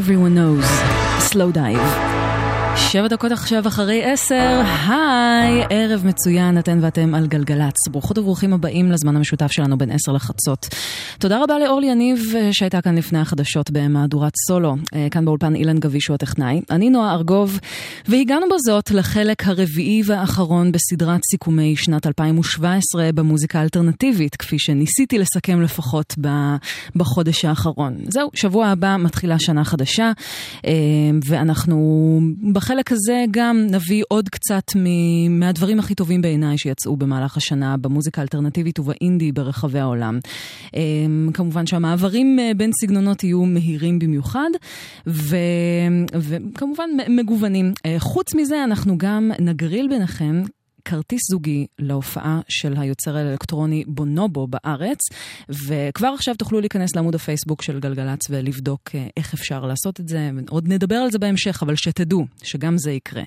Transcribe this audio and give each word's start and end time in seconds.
everyone 0.00 0.34
knows. 0.34 0.49
שבע 2.92 3.08
דקות 3.08 3.32
עכשיו 3.32 3.68
אחרי 3.68 4.04
עשר, 4.04 4.62
היי, 4.88 5.62
ערב 5.70 6.06
מצוין, 6.06 6.58
אתן 6.58 6.78
ואתם 6.82 7.14
על 7.14 7.26
גלגלצ. 7.26 7.88
ברוכות 7.90 8.18
וברוכים 8.18 8.52
הבאים 8.52 8.92
לזמן 8.92 9.16
המשותף 9.16 9.52
שלנו 9.52 9.78
בין 9.78 9.90
עשר 9.90 10.12
לחצות. 10.12 10.68
תודה 11.18 11.42
רבה 11.42 11.58
לאורלי 11.58 11.86
יניב 11.86 12.32
אה, 12.36 12.52
שהייתה 12.52 12.82
כאן 12.82 12.94
לפני 12.94 13.18
החדשות 13.18 13.70
במהדורת 13.70 14.32
סולו. 14.46 14.76
אה, 14.94 15.06
כאן 15.10 15.24
באולפן 15.24 15.54
אילן 15.54 15.78
גביש 15.78 16.06
הוא 16.06 16.14
הטכנאי. 16.14 16.60
אני 16.70 16.90
נועה 16.90 17.14
ארגוב, 17.14 17.60
והגענו 18.08 18.46
בזאת 18.54 18.90
לחלק 18.90 19.46
הרביעי 19.46 20.02
והאחרון 20.06 20.72
בסדרת 20.72 21.20
סיכומי 21.30 21.76
שנת 21.76 22.06
2017 22.06 23.10
במוזיקה 23.14 23.60
האלטרנטיבית, 23.60 24.36
כפי 24.36 24.58
שניסיתי 24.58 25.18
לסכם 25.18 25.62
לפחות 25.62 26.14
בחודש 26.96 27.44
האחרון. 27.44 27.96
זהו, 28.08 28.30
שבוע 28.34 28.66
הבא 28.66 28.96
מתחילה 28.96 29.38
שנה 29.38 29.64
חדשה, 29.64 30.12
אה, 30.66 30.72
ואנחנו... 31.24 32.20
בחלק 32.52 32.79
בחלק 32.80 32.92
הזה 32.92 33.24
גם 33.30 33.66
נביא 33.70 34.02
עוד 34.08 34.28
קצת 34.28 34.62
מהדברים 35.30 35.78
הכי 35.78 35.94
טובים 35.94 36.22
בעיניי 36.22 36.58
שיצאו 36.58 36.96
במהלך 36.96 37.36
השנה 37.36 37.76
במוזיקה 37.76 38.20
האלטרנטיבית 38.20 38.78
ובאינדי 38.78 39.32
ברחבי 39.32 39.78
העולם. 39.78 40.18
אמ, 40.74 41.30
כמובן 41.34 41.66
שהמעברים 41.66 42.38
אה, 42.38 42.50
בין 42.56 42.70
סגנונות 42.80 43.24
יהיו 43.24 43.44
מהירים 43.44 43.98
במיוחד, 43.98 44.50
ו... 45.06 45.36
וכמובן 46.14 46.90
מגוונים. 47.08 47.72
אה, 47.86 47.96
חוץ 47.98 48.34
מזה, 48.34 48.64
אנחנו 48.64 48.98
גם 48.98 49.30
נגריל 49.38 49.88
ביניכם 49.88 50.42
כרטיס 50.84 51.20
זוגי 51.30 51.66
להופעה 51.78 52.40
של 52.48 52.74
היוצר 52.76 53.16
האלקטרוני 53.16 53.84
בונובו 53.86 54.46
בארץ, 54.46 54.98
וכבר 55.48 56.08
עכשיו 56.08 56.34
תוכלו 56.34 56.60
להיכנס 56.60 56.96
לעמוד 56.96 57.14
הפייסבוק 57.14 57.62
של 57.62 57.80
גלגלצ 57.80 58.20
ולבדוק 58.30 58.80
אה, 58.94 59.06
איך 59.16 59.34
אפשר 59.34 59.66
לעשות 59.66 60.00
את 60.00 60.08
זה. 60.08 60.30
עוד 60.48 60.68
נדבר 60.68 60.94
על 60.94 61.10
זה 61.10 61.18
בהמשך, 61.18 61.62
אבל 61.62 61.76
שתדעו 61.76 62.24
שגם 62.42 62.78
זה 62.78 62.92
יקרה. 62.92 63.22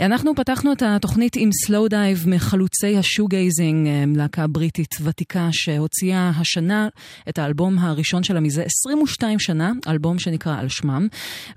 אנחנו 0.00 0.34
פתחנו 0.34 0.72
את 0.72 0.82
התוכנית 0.82 1.36
עם 1.36 1.50
Slowdive 1.52 2.24
מחלוצי 2.28 2.98
ה 2.98 3.05
shoegazing, 3.05 3.86
אה, 3.86 4.04
להקה 4.16 4.46
בריטית 4.46 4.94
ותיקה 5.02 5.48
שהוציאה 5.52 6.32
השנה 6.36 6.88
את 7.28 7.38
האלבום 7.38 7.78
הראשון 7.78 8.22
שלה 8.22 8.40
מזה 8.40 8.62
22 8.62 9.38
שנה, 9.38 9.72
אלבום 9.88 10.18
שנקרא 10.18 10.60
על 10.60 10.68
שמם, 10.68 11.06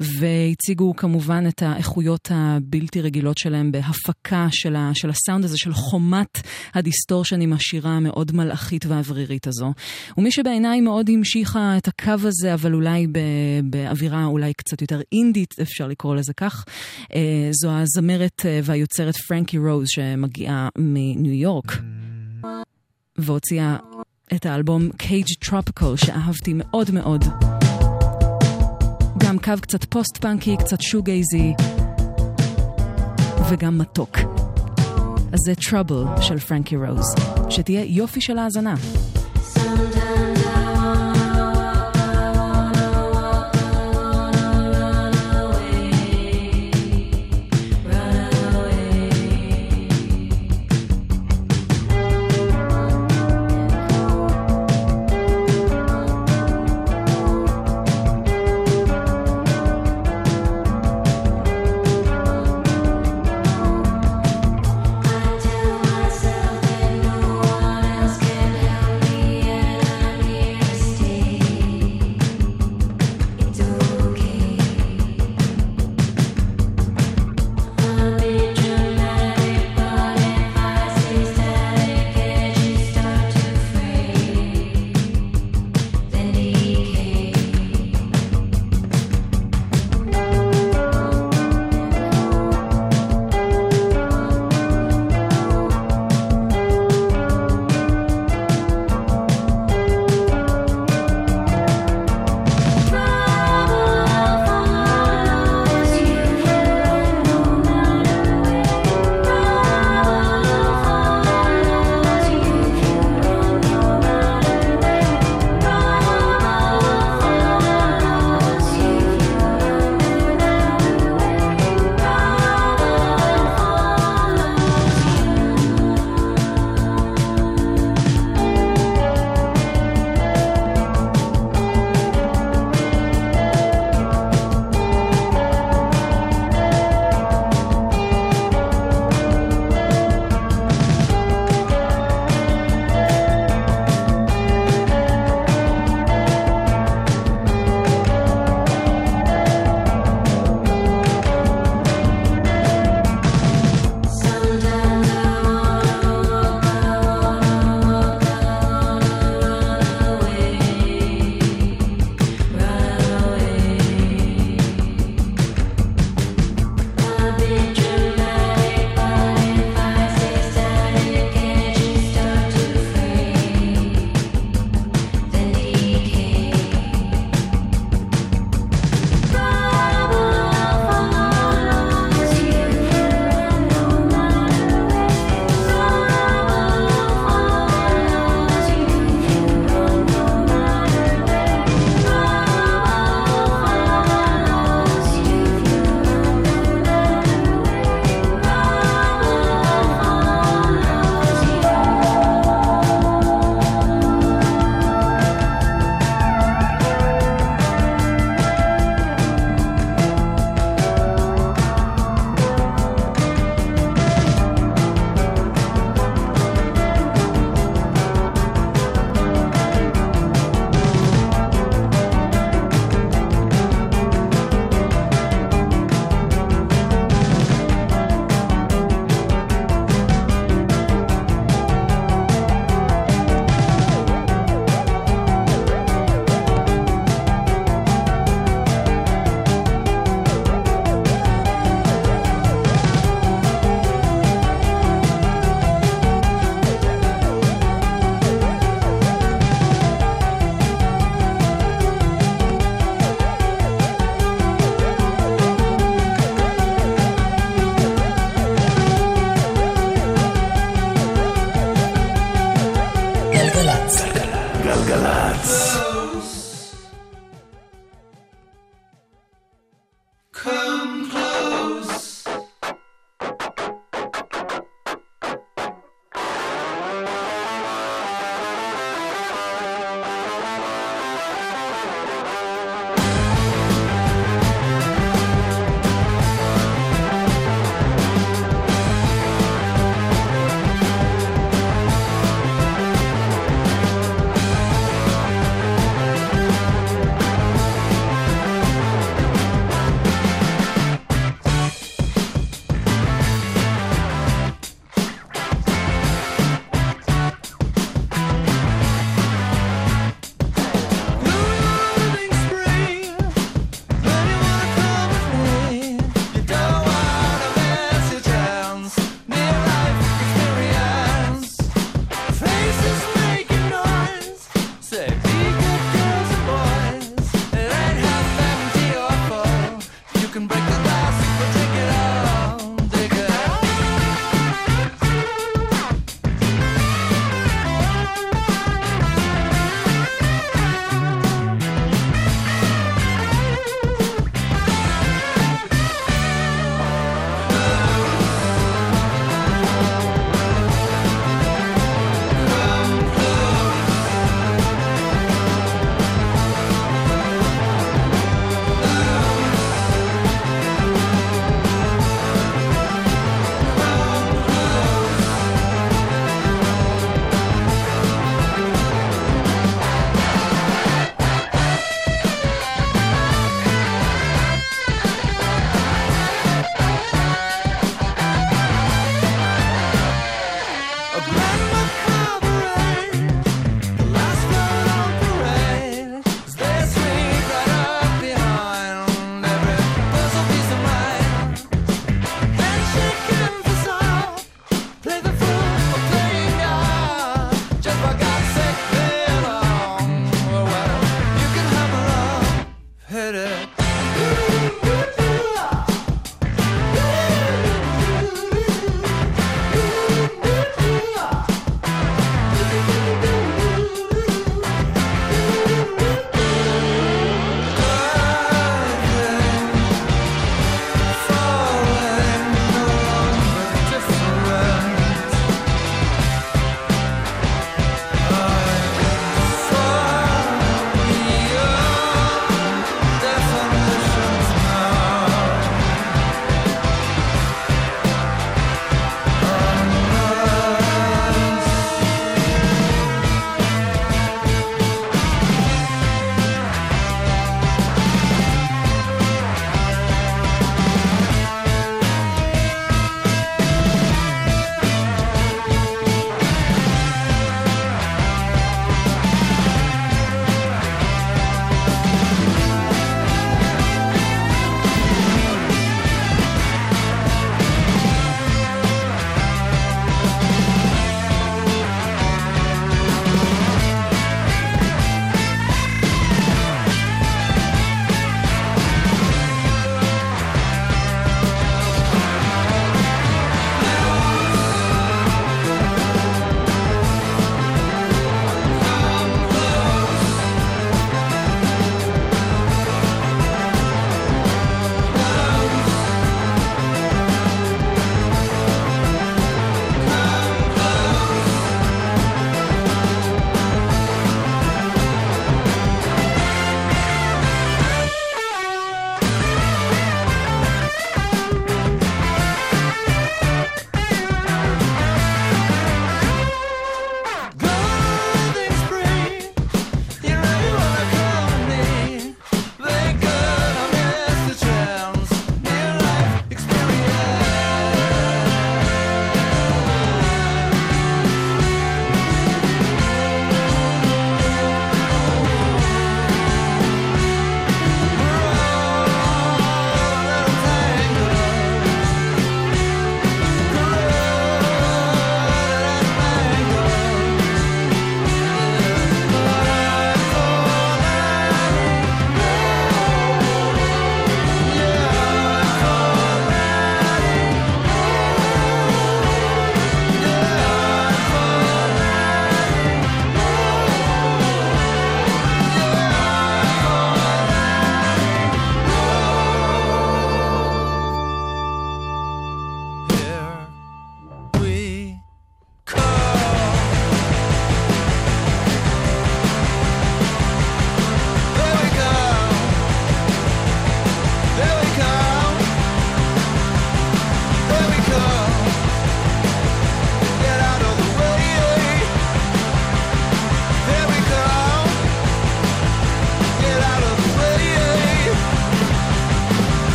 והציגו 0.00 0.96
כמובן 0.96 1.44
את 1.48 1.62
האיכויות 1.62 2.28
הבלתי 2.34 3.00
רגילות 3.00 3.38
שלהם 3.38 3.72
בהפקה 3.72 4.46
של, 4.50 4.76
ה, 4.76 4.90
של 4.94 5.10
הסאונד 5.24 5.44
הזה 5.44 5.58
של 5.58 5.72
חומת 5.72 6.40
הדיסטורשן 6.74 7.40
עם 7.40 7.52
השירה 7.52 7.90
המאוד 7.90 8.32
מלאכית 8.32 8.86
ואוורירית 8.86 9.46
הזו. 9.46 9.72
ומי 10.18 10.32
שבעיניי 10.32 10.80
מאוד 10.80 11.10
המשיכה 11.10 11.76
את 11.76 11.88
הקו 11.88 12.12
הזה, 12.28 12.54
אבל 12.54 12.74
אולי 12.74 13.06
באווירה 13.64 14.24
אולי 14.24 14.54
קצת 14.54 14.80
יותר 14.80 15.00
אינדית, 15.12 15.54
אפשר 15.62 15.86
לקרוא 15.86 16.14
לזה 16.14 16.32
כך, 16.32 16.64
אה, 17.14 17.48
זו 17.50 17.70
הזמרת 17.70 18.46
אה, 18.46 18.60
והיוצרת 18.64 19.16
פרנקי 19.16 19.58
רוז 19.58 19.86
שמגיעה 19.88 20.68
מניו 20.78 21.32
יורק. 21.32 21.72
והוציאה 23.16 23.76
את 24.34 24.46
האלבום 24.46 24.88
Cage 25.02 25.48
Tropical 25.48 25.96
שאהבתי 25.96 26.52
מאוד 26.54 26.90
מאוד. 26.90 27.24
גם 29.18 29.38
קו 29.38 29.52
קצת 29.60 29.84
פוסט-פאנקי, 29.84 30.56
קצת 30.56 30.80
שוגייזי 30.80 31.52
וגם 33.50 33.78
מתוק. 33.78 34.33
אז 35.34 35.40
זה 35.40 35.52
Trouble 35.52 36.22
של 36.22 36.38
פרנקי 36.38 36.76
רוז. 36.76 37.14
שתהיה 37.50 37.84
יופי 37.84 38.20
של 38.20 38.38
האזנה. 38.38 38.74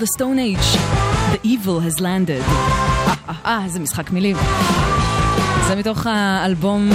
Of 0.00 0.06
the 0.06 0.12
Stone 0.18 0.38
Age, 0.38 0.68
The 1.32 1.40
Evil 1.42 1.80
has 1.80 2.00
landed. 2.00 2.42
אה, 2.42 3.14
אה, 3.28 3.34
אה, 3.44 3.64
איזה 3.64 3.80
משחק 3.80 4.10
מילים. 4.10 4.36
זה 5.68 5.76
מתוך 5.76 6.06
האלבום 6.06 6.90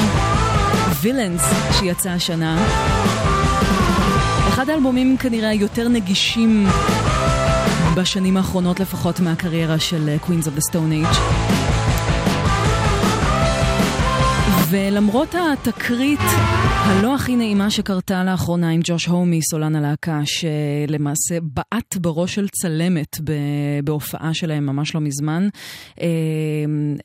וילאנס 1.01 1.41
שיצא 1.71 2.09
השנה. 2.09 2.65
אחד 4.47 4.69
האלבומים 4.69 5.17
כנראה 5.17 5.49
היותר 5.49 5.87
נגישים 5.87 6.67
בשנים 7.95 8.37
האחרונות 8.37 8.79
לפחות 8.79 9.19
מהקריירה 9.19 9.79
של 9.79 10.15
Queens 10.25 10.45
of 10.45 10.59
the 10.59 10.71
Stone 10.71 11.13
Age. 11.13 11.17
ולמרות 14.75 15.35
התקרית 15.35 16.19
הלא 16.87 17.15
הכי 17.15 17.35
נעימה 17.35 17.69
שקרתה 17.69 18.23
לאחרונה 18.23 18.69
עם 18.69 18.81
ג'וש 18.83 19.05
הומי, 19.05 19.41
סולן 19.41 19.75
הלהקה, 19.75 20.21
שלמעשה 20.25 21.37
בעט 21.41 21.95
בראש 21.95 22.35
של 22.35 22.47
צלמת 22.47 23.17
בהופעה 23.83 24.33
שלהם 24.33 24.65
ממש 24.65 24.95
לא 24.95 25.01
מזמן, 25.01 25.47
אה, 26.01 26.07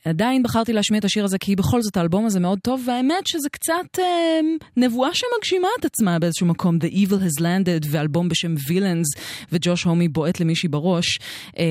עדיין 0.05 0.43
בחרתי 0.43 0.73
להשמיע 0.73 0.99
את 0.99 1.05
השיר 1.05 1.25
הזה 1.25 1.39
כי 1.39 1.57
בכל 1.57 1.83
זאת 1.83 1.97
האלבום 1.97 2.27
הזה 2.27 2.41
מאוד 2.41 2.59
טוב, 2.63 2.85
והאמת 2.87 3.27
שזה 3.27 3.49
קצת 3.49 3.99
אה, 3.99 4.41
נבואה 4.77 5.11
שמגשימה 5.15 5.69
את 5.81 5.85
עצמה 5.85 6.19
באיזשהו 6.19 6.47
מקום, 6.47 6.77
The 6.77 6.95
Evil 6.95 7.39
has 7.39 7.41
landed, 7.41 7.87
ואלבום 7.91 8.29
בשם 8.29 8.55
Villains, 8.55 9.21
וג'וש 9.53 9.85
הומי 9.85 10.09
בועט 10.09 10.41
למישהי 10.41 10.69
בראש. 10.69 11.19
אה, 11.59 11.65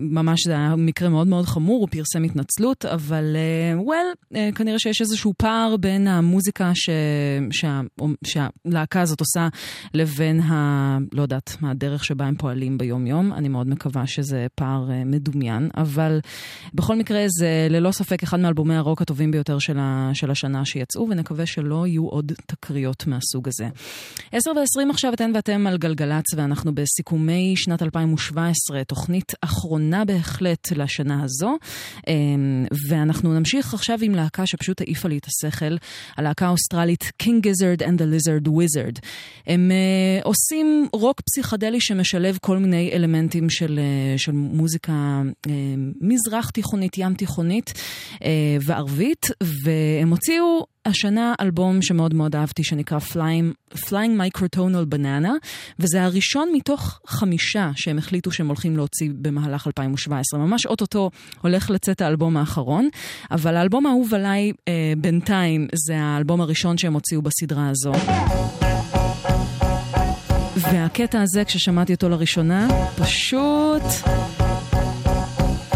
ממש 0.00 0.40
זה 0.46 0.52
היה 0.52 0.76
מקרה 0.76 1.08
מאוד 1.08 1.26
מאוד 1.26 1.44
חמור, 1.44 1.80
הוא 1.80 1.88
פרסם 1.90 2.22
התנצלות, 2.22 2.84
אבל 2.84 3.36
well, 3.76 4.36
כנראה 4.54 4.78
שיש 4.78 5.00
איזשהו 5.16 5.34
פער 5.38 5.76
בין 5.76 6.08
המוזיקה 6.08 6.70
ש... 6.74 6.90
שה... 7.50 7.80
שהלהקה 8.24 9.00
הזאת 9.00 9.20
עושה 9.20 9.48
לבין 9.94 10.40
ה... 10.40 10.98
לא 11.12 11.22
יודעת 11.22 11.56
מה 11.60 11.70
הדרך 11.70 12.04
שבה 12.04 12.26
הם 12.26 12.34
פועלים 12.36 12.78
ביום-יום. 12.78 13.32
אני 13.32 13.48
מאוד 13.48 13.68
מקווה 13.68 14.06
שזה 14.06 14.46
פער 14.54 14.88
uh, 14.88 15.04
מדומיין, 15.04 15.68
אבל 15.76 16.20
בכל 16.74 16.96
מקרה 16.96 17.24
זה 17.28 17.66
ללא 17.70 17.90
ספק 17.90 18.22
אחד 18.22 18.40
מאלבומי 18.40 18.74
הרוק 18.74 19.02
הטובים 19.02 19.30
ביותר 19.30 19.58
של, 19.58 19.78
ה... 19.78 20.10
של 20.14 20.30
השנה 20.30 20.64
שיצאו, 20.64 21.06
ונקווה 21.10 21.46
שלא 21.46 21.86
יהיו 21.86 22.06
עוד 22.06 22.32
תקריות 22.46 23.06
מהסוג 23.06 23.48
הזה. 23.48 23.68
10 24.32 24.50
ו-20 24.50 24.90
עכשיו 24.90 25.12
אתן 25.12 25.32
ואתם 25.34 25.66
על 25.66 25.78
גלגלצ, 25.78 26.34
ואנחנו 26.36 26.74
בסיכומי 26.74 27.54
שנת 27.56 27.82
2017, 27.82 28.84
תוכנית 28.84 29.32
אחרונה 29.40 30.04
בהחלט 30.04 30.72
לשנה 30.72 31.22
הזו, 31.22 31.56
אמ, 32.08 32.66
ואנחנו 32.88 33.38
נמשיך 33.38 33.74
עכשיו 33.74 33.98
עם 34.02 34.14
להקה 34.14 34.46
שפשוט 34.46 34.80
לי 35.04 35.18
את 35.18 35.26
השכל, 35.26 35.76
הלהקה 36.16 36.46
האוסטרלית 36.46 37.12
King 37.22 37.46
Gizzard 37.46 37.82
and 37.82 37.98
the 37.98 38.04
Lizard 38.04 38.48
Wizard. 38.48 39.00
הם 39.46 39.70
uh, 39.70 40.24
עושים 40.24 40.88
רוק 40.92 41.20
פסיכדלי 41.20 41.80
שמשלב 41.80 42.38
כל 42.40 42.58
מיני 42.58 42.90
אלמנטים 42.92 43.50
של, 43.50 43.80
uh, 44.16 44.18
של 44.18 44.32
מוזיקה 44.32 45.22
uh, 45.46 45.50
מזרח 46.00 46.50
תיכונית, 46.50 46.98
ים 46.98 47.14
תיכונית 47.14 47.72
uh, 48.14 48.18
וערבית, 48.60 49.26
והם 49.40 50.10
הוציאו 50.10 50.66
השנה 50.86 51.34
אלבום 51.40 51.82
שמאוד 51.82 52.14
מאוד 52.14 52.36
אהבתי 52.36 52.64
שנקרא 52.64 52.98
Flying, 52.98 53.74
Flying 53.74 54.38
Microtonal 54.38 54.94
Banana, 54.94 55.28
וזה 55.78 56.04
הראשון 56.04 56.48
מתוך 56.54 57.00
חמישה 57.06 57.70
שהם 57.76 57.98
החליטו 57.98 58.32
שהם 58.32 58.46
הולכים 58.46 58.76
להוציא 58.76 59.10
במהלך 59.14 59.66
2017. 59.66 60.40
ממש 60.40 60.66
אוטוטו 60.66 61.10
הולך 61.40 61.70
לצאת 61.70 62.00
האלבום 62.00 62.36
האחרון, 62.36 62.88
אבל 63.30 63.56
האלבום 63.56 63.86
האהוב 63.86 64.14
עליי 64.14 64.52
אה, 64.68 64.92
בינתיים 64.98 65.68
זה 65.86 65.98
האלבום 65.98 66.40
הראשון 66.40 66.78
שהם 66.78 66.94
הוציאו 66.94 67.22
בסדרה 67.22 67.68
הזו. 67.68 67.92
והקטע 70.56 71.22
הזה, 71.22 71.44
כששמעתי 71.44 71.94
אותו 71.94 72.08
לראשונה, 72.08 72.68
פשוט 72.96 73.82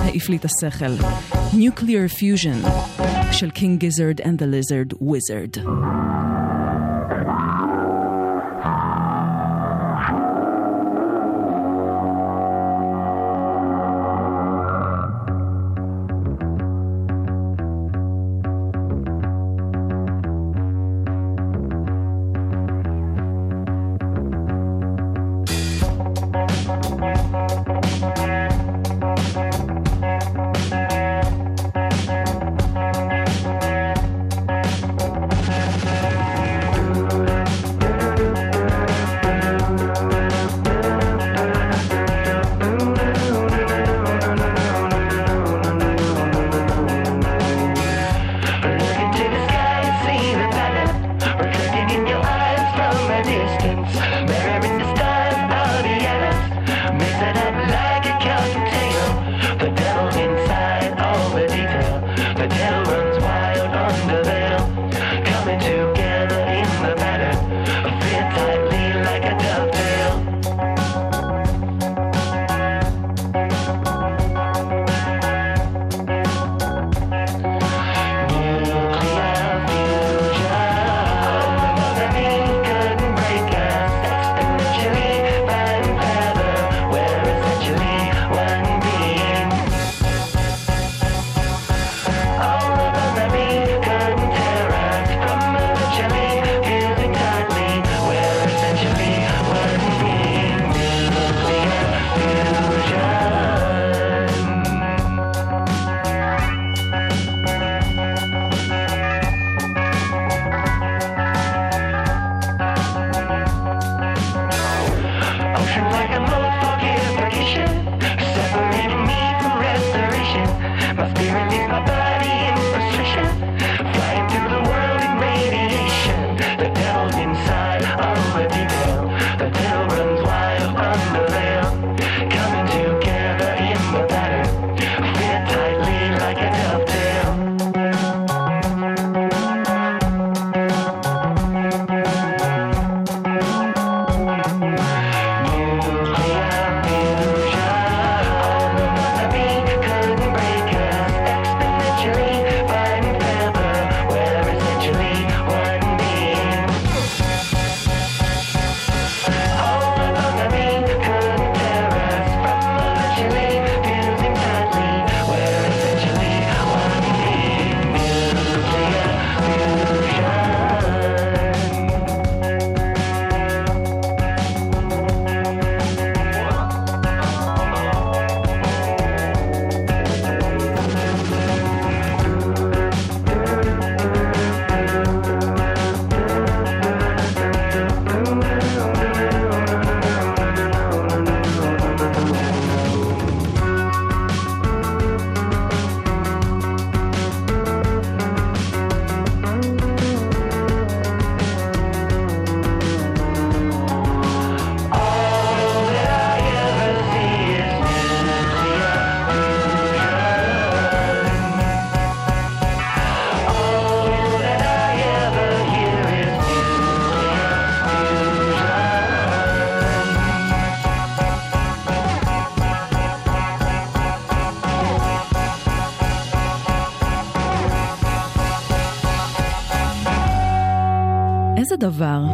העיף 0.09 0.29
לי 0.29 0.37
את 0.37 0.45
השכל. 0.45 0.95
Nuclear 1.53 2.19
Fusion 2.19 2.69
של 3.31 3.49
King 3.55 3.83
Gizzard 3.83 4.21
and 4.21 4.39
the 4.39 4.45
Lizard 4.45 4.93
Wizard. 5.01 5.65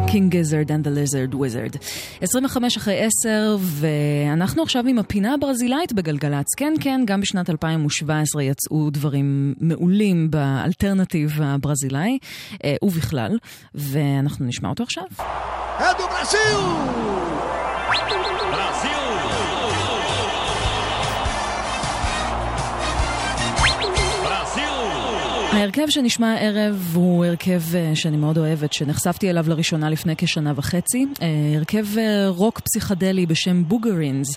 King 0.07 0.29
Gizzard 0.31 0.69
and 0.69 0.83
the 0.83 0.89
Lizard 0.89 1.33
Wizard. 1.35 1.77
25 2.21 2.77
אחרי 2.77 2.99
10, 2.99 3.57
ואנחנו 3.61 4.63
עכשיו 4.63 4.83
עם 4.87 4.99
הפינה 4.99 5.33
הברזילאית 5.33 5.93
בגלגלצ. 5.93 6.55
כן, 6.57 6.73
כן, 6.81 7.01
גם 7.05 7.21
בשנת 7.21 7.49
2017 7.49 8.43
יצאו 8.43 8.89
דברים 8.89 9.53
מעולים 9.59 10.31
באלטרנטיב 10.31 11.41
הברזילאי, 11.41 12.17
אה, 12.63 12.75
ובכלל, 12.81 13.37
ואנחנו 13.75 14.45
נשמע 14.45 14.69
אותו 14.69 14.83
עכשיו. 14.83 15.05
אדו 15.77 16.03
ברזיל! 16.07 16.57
ההרכב 25.57 25.85
שנשמע 25.89 26.33
הערב 26.33 26.91
הוא 26.93 27.25
הרכב 27.25 27.61
אה, 27.75 27.95
שאני 27.95 28.17
מאוד 28.17 28.37
אוהבת, 28.37 28.73
שנחשפתי 28.73 29.29
אליו 29.29 29.45
לראשונה 29.49 29.89
לפני 29.89 30.13
כשנה 30.17 30.53
וחצי. 30.55 31.05
אה, 31.21 31.27
הרכב 31.55 31.97
אה, 31.97 32.29
רוק 32.29 32.59
פסיכדלי 32.59 33.25
בשם 33.25 33.63
בוגרינס, 33.63 34.27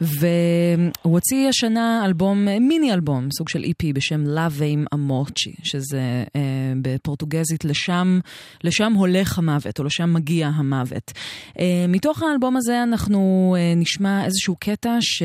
והוא 0.00 0.90
הוציא 1.02 1.48
השנה 1.48 2.02
אלבום, 2.04 2.44
מיני 2.60 2.92
אלבום, 2.92 3.28
סוג 3.30 3.48
של 3.48 3.64
איפי 3.64 3.90
e 3.90 3.92
בשם 3.94 4.26
לאווים 4.26 4.84
אמוצ'י, 4.94 5.54
שזה 5.62 6.24
בפורטוגזית 6.82 7.64
לשם, 7.64 8.20
לשם 8.64 8.92
הולך 8.92 9.38
המוות, 9.38 9.78
או 9.78 9.84
לשם 9.84 10.14
מגיע 10.14 10.46
המוות. 10.46 11.12
מתוך 11.88 12.22
האלבום 12.22 12.56
הזה 12.56 12.82
אנחנו 12.82 13.56
נשמע 13.76 14.24
איזשהו 14.24 14.56
קטע 14.60 14.96
ש... 15.00 15.22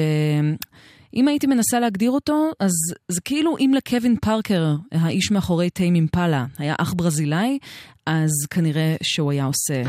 אם 1.16 1.28
הייתי 1.28 1.48
מנסה 1.48 1.80
להגדיר 1.80 2.12
אותו, 2.12 2.52
אז 2.60 2.72
זה 3.12 3.22
כאילו 3.22 3.58
אם 3.58 3.72
לקווין 3.78 4.16
פארקר, 4.22 4.76
האיש 4.92 5.32
מאחורי 5.32 5.70
טיים 5.70 5.96
אימפלה, 5.96 6.46
היה 6.58 6.76
אח 6.78 6.94
ברזילאי, 6.94 7.60
אז 8.06 8.32
כנראה 8.50 8.96
שהוא 9.04 9.32
היה 9.32 9.46
עושה 9.46 9.82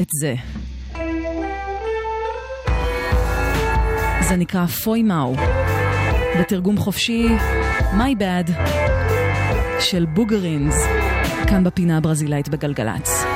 את 0.00 0.08
זה. 0.20 0.34
זה 4.28 4.36
נקרא 4.36 4.66
פוי 4.66 5.02
מאו, 5.02 5.34
בתרגום 6.40 6.76
חופשי, 6.78 7.28
My 7.80 8.20
Bad, 8.20 8.52
של 9.80 10.06
בוגרינס, 10.06 10.74
כאן 11.48 11.64
בפינה 11.64 11.96
הברזילאית 11.96 12.48
בגלגלצ. 12.48 13.33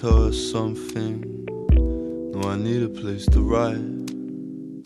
Toss 0.00 0.28
us 0.28 0.52
something, 0.52 1.44
no 2.32 2.48
I 2.48 2.56
need 2.56 2.84
a 2.84 2.88
place 2.88 3.26
to 3.26 3.40
write. 3.40 3.74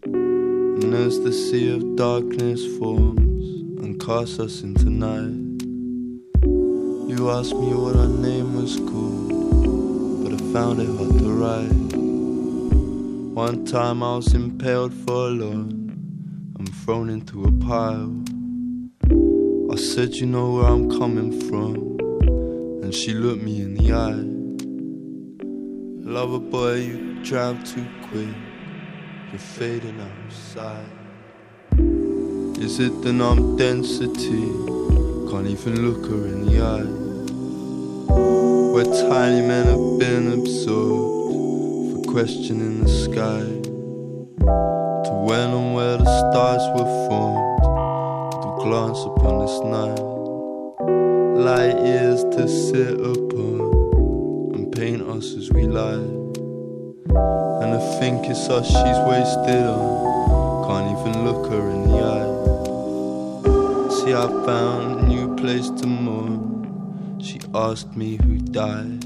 And 0.04 0.94
as 0.94 1.20
the 1.20 1.30
sea 1.30 1.70
of 1.74 1.96
darkness 1.96 2.64
forms 2.78 3.44
and 3.82 4.00
casts 4.00 4.38
us 4.38 4.62
into 4.62 4.88
night. 4.88 5.66
You 7.12 7.30
asked 7.30 7.54
me 7.54 7.74
what 7.74 7.94
our 7.94 8.08
name 8.08 8.54
was 8.54 8.76
called, 8.76 10.24
but 10.24 10.32
I 10.32 10.38
found 10.50 10.80
it 10.80 10.88
hard 10.96 11.18
to 11.18 11.30
write. 11.42 11.96
One 13.34 13.66
time 13.66 14.02
I 14.02 14.16
was 14.16 14.32
impaled 14.32 14.94
for 14.94 15.26
alone 15.28 16.54
and 16.58 16.74
thrown 16.86 17.10
into 17.10 17.44
a 17.44 17.52
pile. 17.52 18.14
I 19.70 19.76
said, 19.76 20.14
You 20.14 20.24
know 20.24 20.52
where 20.52 20.64
I'm 20.64 20.88
coming 20.88 21.38
from, 21.50 21.98
and 22.82 22.94
she 22.94 23.12
looked 23.12 23.42
me 23.42 23.60
in 23.60 23.74
the 23.74 23.92
eye. 23.92 24.31
Lover 26.22 26.38
boy, 26.38 26.74
you 26.74 27.24
drive 27.24 27.64
too 27.64 27.84
quick, 28.08 28.36
you're 29.32 29.40
fading 29.40 30.00
outside. 30.00 30.86
Is 32.62 32.78
it 32.78 33.02
the 33.02 33.12
numb 33.12 33.56
density? 33.56 34.46
Can't 35.28 35.48
even 35.48 35.84
look 35.84 36.08
her 36.08 36.26
in 36.28 36.46
the 36.46 36.62
eye. 36.62 36.90
Where 38.72 38.84
tiny 39.10 39.44
men 39.44 39.66
have 39.66 39.98
been 39.98 40.32
absorbed 40.38 42.06
for 42.06 42.12
questioning 42.12 42.84
the 42.84 42.88
sky. 42.88 43.42
To 45.06 45.12
when 45.26 45.50
and 45.50 45.74
where 45.74 45.96
the 45.96 46.04
stars 46.04 46.62
were 46.78 47.08
formed, 47.08 47.62
to 48.42 48.48
glance 48.62 49.00
upon 49.10 49.34
this 49.40 49.58
night. 49.76 50.02
Light 51.48 51.84
years 51.84 52.22
to 52.36 52.46
sit 52.46 53.00
upon 53.00 53.51
as 55.22 55.52
we 55.52 55.66
lie. 55.66 55.94
And 57.62 57.74
I 57.74 57.98
think 58.00 58.26
it's 58.28 58.48
us 58.48 58.66
she's 58.66 59.00
wasted 59.06 59.64
on, 59.64 60.66
can't 60.66 60.98
even 60.98 61.24
look 61.24 61.48
her 61.48 61.70
in 61.70 61.82
the 61.88 61.98
eye. 62.16 62.32
See, 63.94 64.14
I 64.14 64.26
found 64.44 65.00
a 65.00 65.06
new 65.06 65.36
place 65.36 65.70
to 65.70 65.86
mourn. 65.86 67.20
She 67.22 67.38
asked 67.54 67.96
me 67.96 68.18
who 68.24 68.38
died. 68.38 69.04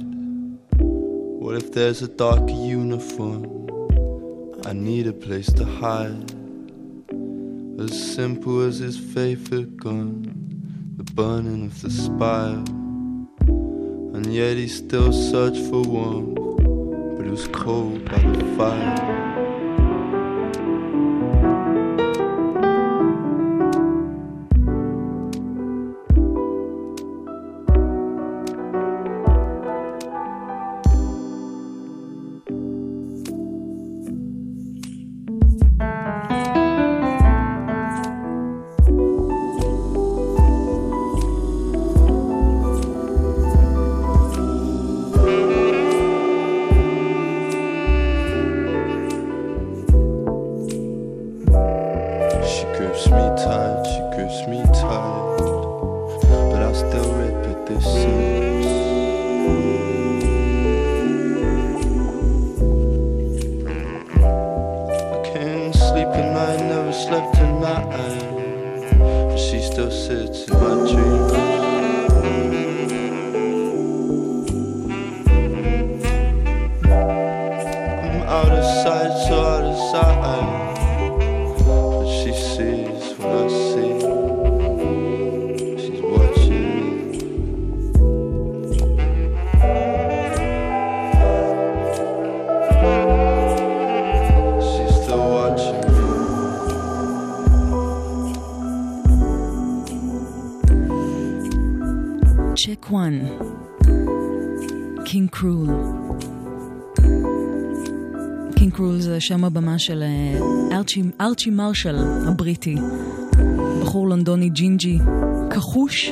What 0.78 1.56
if 1.56 1.70
there's 1.72 2.00
a 2.00 2.08
darker 2.08 2.50
uniform? 2.50 3.44
I 4.64 4.72
need 4.72 5.06
a 5.06 5.12
place 5.12 5.52
to 5.52 5.66
hide. 5.66 6.32
As 7.78 7.92
simple 8.14 8.62
as 8.62 8.78
his 8.78 8.98
favorite 8.98 9.76
gun, 9.76 10.94
the 10.96 11.04
burning 11.12 11.66
of 11.66 11.82
the 11.82 11.90
spire. 11.90 12.64
Yet 14.36 14.58
he 14.58 14.68
still 14.68 15.14
searched 15.14 15.62
for 15.70 15.80
warmth, 15.80 16.34
but 17.16 17.24
it 17.26 17.30
was 17.30 17.48
cold 17.48 18.04
by 18.04 18.18
the 18.18 18.44
fire. 18.58 19.25
של 109.78 110.02
אה, 110.02 110.76
ארצ'י, 110.76 111.02
ארצ'י 111.20 111.50
מרשל 111.50 111.96
הבריטי. 112.26 112.76
בחור 113.82 114.08
לונדוני 114.08 114.48
ג'ינג'י, 114.48 114.98
כחוש, 115.50 116.10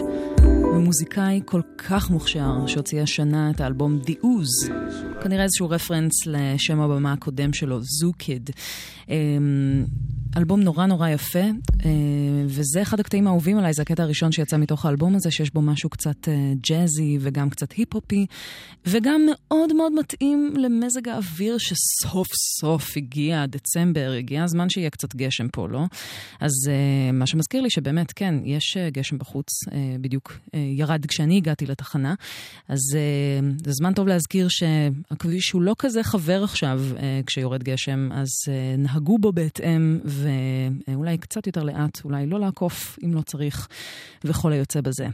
ומוזיקאי 0.74 1.40
כל 1.44 1.60
כך 1.78 2.10
מוכשר, 2.10 2.66
שהוציא 2.66 3.02
השנה 3.02 3.50
את 3.50 3.60
האלבום 3.60 3.98
The 4.06 4.24
OOZ. 4.24 4.72
כנראה 5.22 5.42
איזשהו 5.42 5.70
רפרנס 5.70 6.26
לשם 6.26 6.80
הבמה 6.80 7.12
הקודם 7.12 7.52
שלו, 7.52 7.80
Zoo 7.82 8.12
Kid. 8.12 8.50
אלבום 10.36 10.60
נורא 10.60 10.86
נורא 10.86 11.08
יפה, 11.08 11.44
וזה 12.46 12.82
אחד 12.82 13.00
הקטעים 13.00 13.26
האהובים 13.26 13.58
עליי, 13.58 13.72
זה 13.72 13.82
הקטע 13.82 14.02
הראשון 14.02 14.32
שיצא 14.32 14.56
מתוך 14.56 14.86
האלבום 14.86 15.14
הזה, 15.14 15.30
שיש 15.30 15.54
בו 15.54 15.62
משהו 15.62 15.90
קצת 15.90 16.28
אה, 16.28 16.52
ג'אזי 16.68 17.18
וגם 17.20 17.50
קצת 17.50 17.72
היפ-הופי, 17.72 18.26
וגם 18.86 19.26
מאוד 19.30 19.72
מאוד 19.72 19.92
מתאים 19.92 20.54
למזג 20.56 21.08
האוויר 21.08 21.58
שסוף 21.58 22.28
סוף 22.60 22.96
הגיע 22.96 23.46
דצמבר, 23.46 24.12
הגיע 24.18 24.44
הזמן 24.44 24.68
שיהיה 24.68 24.90
קצת 24.90 25.14
גשם 25.14 25.48
פה, 25.48 25.68
לא? 25.68 25.84
אז 26.40 26.52
אה, 26.68 27.12
מה 27.12 27.26
שמזכיר 27.26 27.62
לי 27.62 27.70
שבאמת, 27.70 28.12
כן, 28.12 28.34
יש 28.44 28.76
אה, 28.76 28.90
גשם 28.90 29.18
בחוץ, 29.18 29.48
אה, 29.72 29.96
בדיוק 30.00 30.38
אה, 30.54 30.60
ירד 30.76 31.06
כשאני 31.06 31.36
הגעתי 31.36 31.66
לתחנה, 31.66 32.14
אז 32.68 32.80
אה, 32.94 33.48
זה 33.64 33.72
זמן 33.72 33.92
טוב 33.92 34.08
להזכיר 34.08 34.48
שהכביש 34.48 35.50
הוא 35.50 35.62
לא 35.62 35.74
כזה 35.78 36.02
חבר 36.02 36.44
עכשיו 36.44 36.80
אה, 36.96 37.20
כשיורד 37.26 37.62
גשם, 37.62 38.08
אז 38.12 38.28
אה, 38.48 38.76
נהגו 38.78 39.18
בו 39.18 39.32
בהתאם, 39.32 39.98
ואולי 40.04 41.18
קצת 41.18 41.46
יותר 41.46 41.62
לאט, 41.62 41.73
אולי 42.04 42.26
לא 42.26 42.40
לעקוף 42.40 42.98
אם 43.04 43.14
לא 43.14 43.20
צריך, 43.20 43.68
וכל 44.24 44.52
היוצא 44.52 44.80
בזה. 44.80 45.06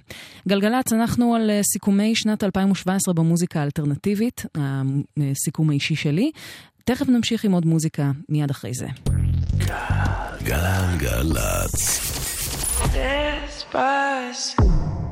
גלגלצ, 0.48 0.92
אנחנו 0.92 1.34
על 1.34 1.50
אה, 1.50 1.60
סיכומי 1.62 2.12
שנת 2.16 2.44
2017 2.44 3.14
במוזיקה 3.14 3.60
האלטרנטיבית, 3.60 4.46
הסיכום 5.16 5.70
האישי 5.70 5.96
שלי. 5.96 6.30
תכף 6.84 7.08
נמשיך 7.08 7.44
עם 7.44 7.52
עוד 7.52 7.66
מוזיקה 7.66 8.10
מיד 8.28 8.50
אחרי 8.50 8.74
זה. 8.74 8.86
גלגלצ. 10.44 12.00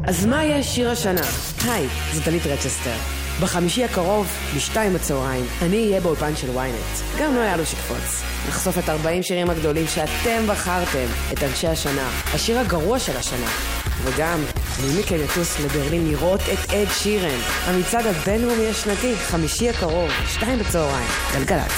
אז 0.05 0.27
מה 0.27 0.45
יהיה 0.45 0.63
שיר 0.63 0.91
השנה? 0.91 1.21
היי, 1.65 1.87
זו 2.15 2.21
דלית 2.25 2.43
רצ'סטר. 2.47 3.28
בחמישי 3.43 3.85
הקרוב, 3.85 4.27
בשתיים 4.57 4.95
בצהריים, 4.95 5.45
אני 5.63 5.87
אהיה 5.87 6.01
באולפן 6.01 6.37
של 6.37 6.59
ynet. 6.59 7.21
גם 7.21 7.35
לא 7.35 7.41
היה 7.41 7.57
לו 7.57 7.67
שקפוץ. 7.67 8.23
נחשוף 8.49 8.79
את 8.79 8.89
40 8.89 9.23
שירים 9.23 9.51
הגדולים 9.51 9.87
שאתם 9.87 10.47
בחרתם, 10.47 11.07
את 11.33 11.43
אנשי 11.43 11.67
השנה, 11.67 12.09
השיר 12.35 12.59
הגרוע 12.59 12.99
של 12.99 13.17
השנה. 13.17 13.47
וגם, 14.05 14.39
מי 14.83 15.01
מכם 15.01 15.17
יטוס 15.25 15.61
לברלין 15.61 16.09
לראות 16.09 16.41
את 16.41 16.71
אד 16.73 16.89
שירן, 16.91 17.39
המצעד 17.65 18.07
הבינלאומי 18.07 18.67
השנתי, 18.67 19.17
חמישי 19.17 19.69
הקרוב, 19.69 20.11
שתיים 20.29 20.59
בצהריים, 20.59 21.09
גלגלצ. 21.35 21.73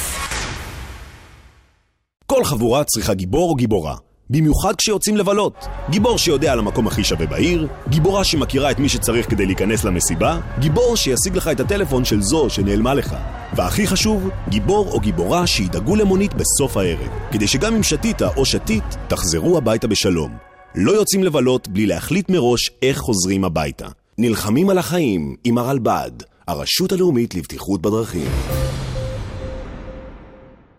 כל 2.27 2.45
חבורה 2.45 2.85
צריכה 2.85 3.15
גיבור 3.15 3.51
או 3.51 3.55
גיבורה. 3.55 4.10
במיוחד 4.31 4.75
כשיוצאים 4.77 5.17
לבלות. 5.17 5.67
גיבור 5.91 6.19
שיודע 6.19 6.53
על 6.53 6.59
המקום 6.59 6.87
הכי 6.87 7.05
שווה 7.05 7.27
בעיר, 7.27 7.69
גיבורה 7.89 8.25
שמכירה 8.25 8.71
את 8.71 8.79
מי 8.79 8.89
שצריך 8.89 9.31
כדי 9.31 9.47
להיכנס 9.47 9.85
למסיבה, 9.85 10.41
גיבור 10.59 10.97
שישיג 10.97 11.37
לך 11.37 11.49
את 11.49 11.61
הטלפון 11.61 12.05
של 12.05 12.23
זו 12.23 12.51
שנעלמה 12.51 12.95
לך. 12.95 13.17
והכי 13.57 13.87
חשוב, 13.87 14.29
גיבור 14.49 14.93
או 14.93 15.01
גיבורה 15.01 15.47
שידאגו 15.47 15.97
למונית 15.97 16.35
בסוף 16.35 16.77
הערב, 16.77 17.09
כדי 17.33 17.47
שגם 17.47 17.75
אם 17.75 17.83
שתית 17.83 18.23
או 18.23 18.47
שתית, 18.47 18.85
תחזרו 19.09 19.59
הביתה 19.59 19.87
בשלום. 19.87 20.37
לא 20.75 20.93
יוצאים 20.93 21.25
לבלות 21.25 21.69
בלי 21.69 21.87
להחליט 21.87 22.31
מראש 22.31 22.71
איך 22.83 22.99
חוזרים 22.99 23.45
הביתה. 23.45 23.89
נלחמים 24.19 24.71
על 24.71 24.79
החיים 24.79 25.37
עם 25.45 25.59
הרלב"ד, 25.59 26.11
הרשות 26.47 26.93
הלאומית 26.93 27.35
לבטיחות 27.35 27.83
בדרכים. 27.83 28.31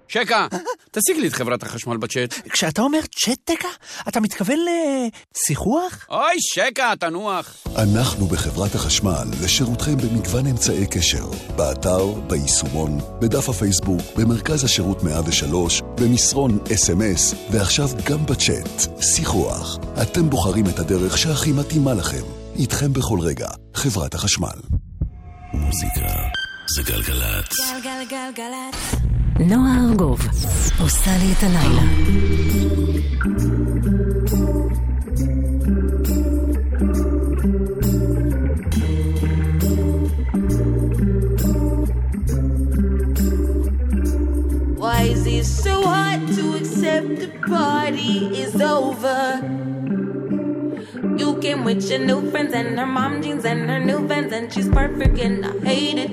שקה, 0.08 0.48
תשיג 0.94 1.18
לי 1.18 1.28
את 1.28 1.34
חברת 1.34 1.64
החשמל 1.64 1.98
בצ'אט. 1.98 2.34
כשאתה 2.50 2.82
אומר 2.82 3.00
צ'טקה, 3.26 3.68
אתה 4.08 4.20
מתכוון 4.20 4.58
לשיחוח? 4.60 6.06
אוי, 6.10 6.36
שקה, 6.40 6.94
תנוח. 7.00 7.56
אנחנו 7.78 8.28
בחברת 8.28 8.76
החשמל 8.76 9.26
לשירותכם 9.44 9.98
במגוון 9.98 10.48
אמצעי 10.48 10.88
קשר. 10.88 11.26
באתר, 11.56 12.06
ביישומון, 12.06 13.00
בדף 13.20 13.50
הפייסבוק, 13.50 14.02
במרכז 14.18 14.64
השירות 14.64 15.04
103, 15.04 15.82
במסרון 15.82 16.60
אס.אם.אס, 16.74 17.34
ועכשיו 17.52 17.90
גם 18.06 18.26
בצ'אט. 18.26 19.02
שיחוח. 19.02 19.78
אתם 20.02 20.30
בוחרים 20.30 20.66
את 20.68 20.80
הדרך 20.80 21.18
שהכי 21.18 21.52
מתאימה 21.52 21.94
לכם. 21.94 22.24
איתכם 22.56 22.94
בכל 22.94 23.20
רגע. 23.22 23.50
חברת 23.74 24.14
החשמל. 24.16 24.60
מוזיקה 25.54 26.41
זה 26.77 26.83
גלגלצ. 26.83 27.57
גלגלגלגלצ. 27.85 28.95
נועה 29.41 29.85
ארגוב 29.91 30.21
עושה 30.81 31.11
לי 31.19 31.33
את 31.33 31.43
הלילה. 31.43 31.83
Why 44.79 45.03
is 45.15 45.27
it 45.27 45.45
so 45.45 45.83
hard 45.83 46.23
to 46.37 46.45
accept 46.57 47.09
the 47.23 47.31
party 47.49 48.15
is 48.43 48.55
over? 48.61 49.21
You 51.21 51.29
came 51.41 51.65
with 51.65 51.89
your 51.91 51.99
new 51.99 52.31
friends 52.31 52.53
and 52.55 52.79
her 52.79 52.87
mom 52.87 53.23
jeans 53.23 53.45
and 53.45 53.69
her 53.71 53.81
new 53.81 54.07
vans 54.07 54.33
and 54.33 54.53
she's 54.53 54.69
perfect 54.69 55.19
and 55.19 55.45
I 55.45 55.53
hate 55.69 55.99
it. 56.05 56.11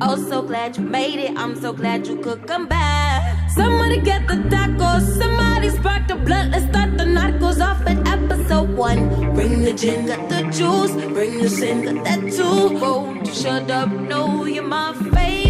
Oh, 0.00 0.16
so 0.16 0.42
glad 0.42 0.76
you 0.76 0.82
made 0.82 1.18
it. 1.18 1.36
I'm 1.36 1.54
so 1.54 1.72
glad 1.72 2.06
you 2.06 2.16
could 2.16 2.46
come 2.46 2.66
back. 2.66 3.50
Somebody 3.50 4.00
get 4.00 4.26
the 4.26 4.34
tacos. 4.34 5.02
Somebody 5.18 5.70
spark 5.70 6.08
the 6.08 6.16
blood. 6.16 6.50
Let's 6.50 6.66
start 6.66 6.98
the 6.98 7.04
narcos 7.04 7.64
off 7.64 7.86
at 7.86 8.06
episode 8.08 8.70
one. 8.76 9.34
Bring 9.34 9.62
the 9.62 9.72
gin, 9.72 10.06
got 10.06 10.28
the 10.28 10.42
juice. 10.50 10.92
Bring 11.12 11.38
the 11.38 11.48
sin, 11.48 11.84
got 11.84 12.04
that 12.04 12.32
too. 12.32 12.78
Won't 12.78 13.26
you 13.26 13.34
shut 13.34 13.70
up? 13.70 13.88
No, 13.90 14.44
you're 14.46 14.64
my 14.64 14.92
favorite. 14.94 15.43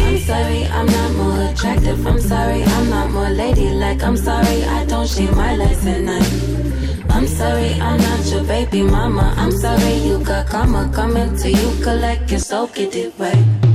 I'm 0.05 0.19
sorry, 0.19 0.65
I'm 0.67 0.87
not 0.87 1.13
more 1.15 1.51
attractive. 1.51 2.07
I'm 2.07 2.21
sorry, 2.21 2.63
I'm 2.63 2.91
not 2.91 3.11
more 3.11 3.31
ladylike. 3.31 4.03
I'm 4.03 4.17
sorry, 4.17 4.65
I 4.65 4.85
don't 4.87 5.09
shave 5.09 5.35
my 5.37 5.57
legs 5.57 5.87
at 5.87 6.03
night. 6.03 6.33
I'm 7.11 7.27
sorry, 7.27 7.75
I'm 7.81 8.01
not 8.01 8.27
your 8.27 8.45
baby 8.45 8.83
mama. 8.83 9.35
I'm 9.37 9.53
sorry, 9.53 9.95
you 9.95 10.19
got 10.25 10.47
karma 10.49 10.91
coming 10.95 11.37
to 11.39 11.51
you. 11.51 11.83
Collect 11.83 12.31
your 12.31 12.41
soul, 12.41 12.67
get 12.69 12.95
it 12.95 13.13
right. 13.19 13.66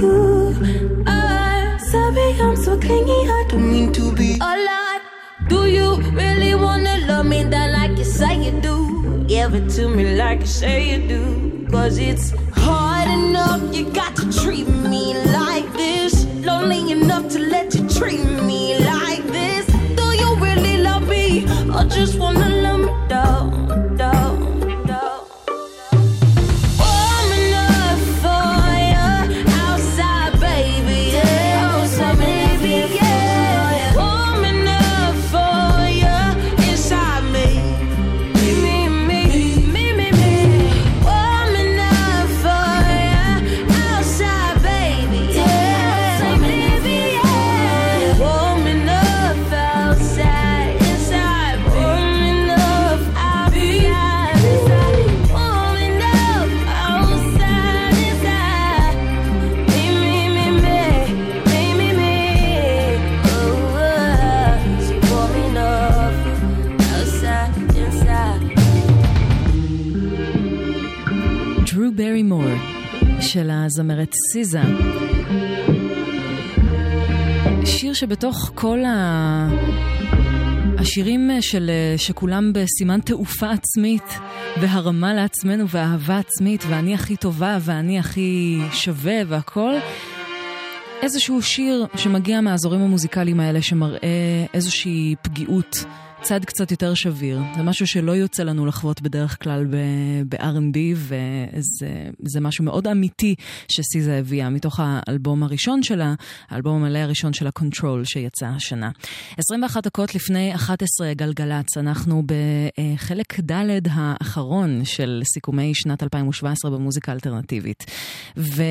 You. 0.00 1.04
I'm 1.06 1.78
sorry, 1.78 2.32
I'm 2.40 2.56
so 2.56 2.78
clingy. 2.78 3.28
I 3.38 3.46
don't 3.48 3.70
mean 3.70 3.92
to 3.92 4.12
be 4.12 4.34
a 4.40 4.54
lot. 4.68 5.02
Do 5.48 5.66
you 5.66 5.96
really 6.12 6.54
wanna 6.54 7.06
love 7.06 7.26
me 7.26 7.44
that 7.44 7.70
like 7.72 7.96
you 7.98 8.04
say 8.04 8.44
you 8.44 8.60
do? 8.60 9.24
Give 9.26 9.54
it 9.54 9.68
to 9.76 9.88
me 9.88 10.16
like 10.16 10.40
you 10.40 10.46
say 10.46 10.90
you 10.92 11.08
do. 11.08 11.66
Cause 11.70 11.98
it's 11.98 12.32
hard 12.54 13.08
enough, 13.08 13.74
you 13.74 13.90
got 13.90 14.16
to 14.16 14.32
treat 14.32 14.68
me 14.68 15.14
like 15.32 15.70
this. 15.72 16.24
Lonely 16.44 16.92
enough 16.92 17.28
to 17.32 17.38
let 17.38 17.74
you 17.74 17.88
treat 17.88 18.24
me 18.50 18.78
like 18.78 19.24
this. 19.26 19.66
Do 19.96 20.04
you 20.22 20.36
really 20.36 20.78
love 20.78 21.08
me? 21.08 21.44
Or 21.74 21.84
just 21.84 22.18
wanna 22.18 22.48
love 22.62 22.80
me 22.80 23.08
down, 23.08 23.96
down? 23.96 24.55
הזמרת 74.06 74.14
סיזה. 74.32 74.60
שיר 77.64 77.92
שבתוך 77.94 78.50
כל 78.54 78.84
ה... 78.84 79.48
השירים 80.78 81.30
של, 81.40 81.70
שכולם 81.96 82.52
בסימן 82.52 83.00
תעופה 83.00 83.50
עצמית 83.50 84.18
והרמה 84.60 85.14
לעצמנו 85.14 85.68
ואהבה 85.68 86.18
עצמית 86.18 86.64
ואני 86.68 86.94
הכי 86.94 87.16
טובה 87.16 87.58
ואני 87.60 87.98
הכי 87.98 88.58
שווה 88.72 89.16
והכל 89.28 89.72
איזשהו 91.02 91.42
שיר 91.42 91.86
שמגיע 91.96 92.40
מהאזורים 92.40 92.80
המוזיקליים 92.80 93.40
האלה 93.40 93.62
שמראה 93.62 93.98
איזושהי 94.54 95.14
פגיעות, 95.22 95.84
צד 96.22 96.44
קצת 96.44 96.70
יותר 96.70 96.94
שביר. 96.94 97.40
זה 97.56 97.62
משהו 97.62 97.86
שלא 97.86 98.12
יוצא 98.12 98.42
לנו 98.42 98.66
לחוות 98.66 99.02
בדרך 99.02 99.42
כלל 99.42 99.66
ב-R&B, 100.28 100.78
וזה 100.96 102.40
משהו 102.40 102.64
מאוד 102.64 102.86
אמיתי 102.86 103.34
שסיזה 103.68 104.18
הביאה 104.18 104.50
מתוך 104.50 104.80
האלבום 104.82 105.42
הראשון 105.42 105.82
שלה, 105.82 106.14
האלבום 106.48 106.84
המלא 106.84 106.98
הראשון 106.98 107.32
שלה, 107.32 107.50
Control, 107.58 108.04
שיצא 108.04 108.46
השנה. 108.46 108.90
21 109.38 109.86
דקות 109.86 110.14
לפני 110.14 110.54
11 110.54 111.14
גלגלצ, 111.14 111.76
אנחנו 111.76 112.22
בחלק 112.26 113.40
ד' 113.40 113.88
האחרון 113.90 114.84
של 114.84 115.22
סיכומי 115.34 115.72
שנת 115.74 116.02
2017 116.02 116.70
במוזיקה 116.70 117.12
אלטרנטיבית. 117.12 117.84
ו... 118.36 118.62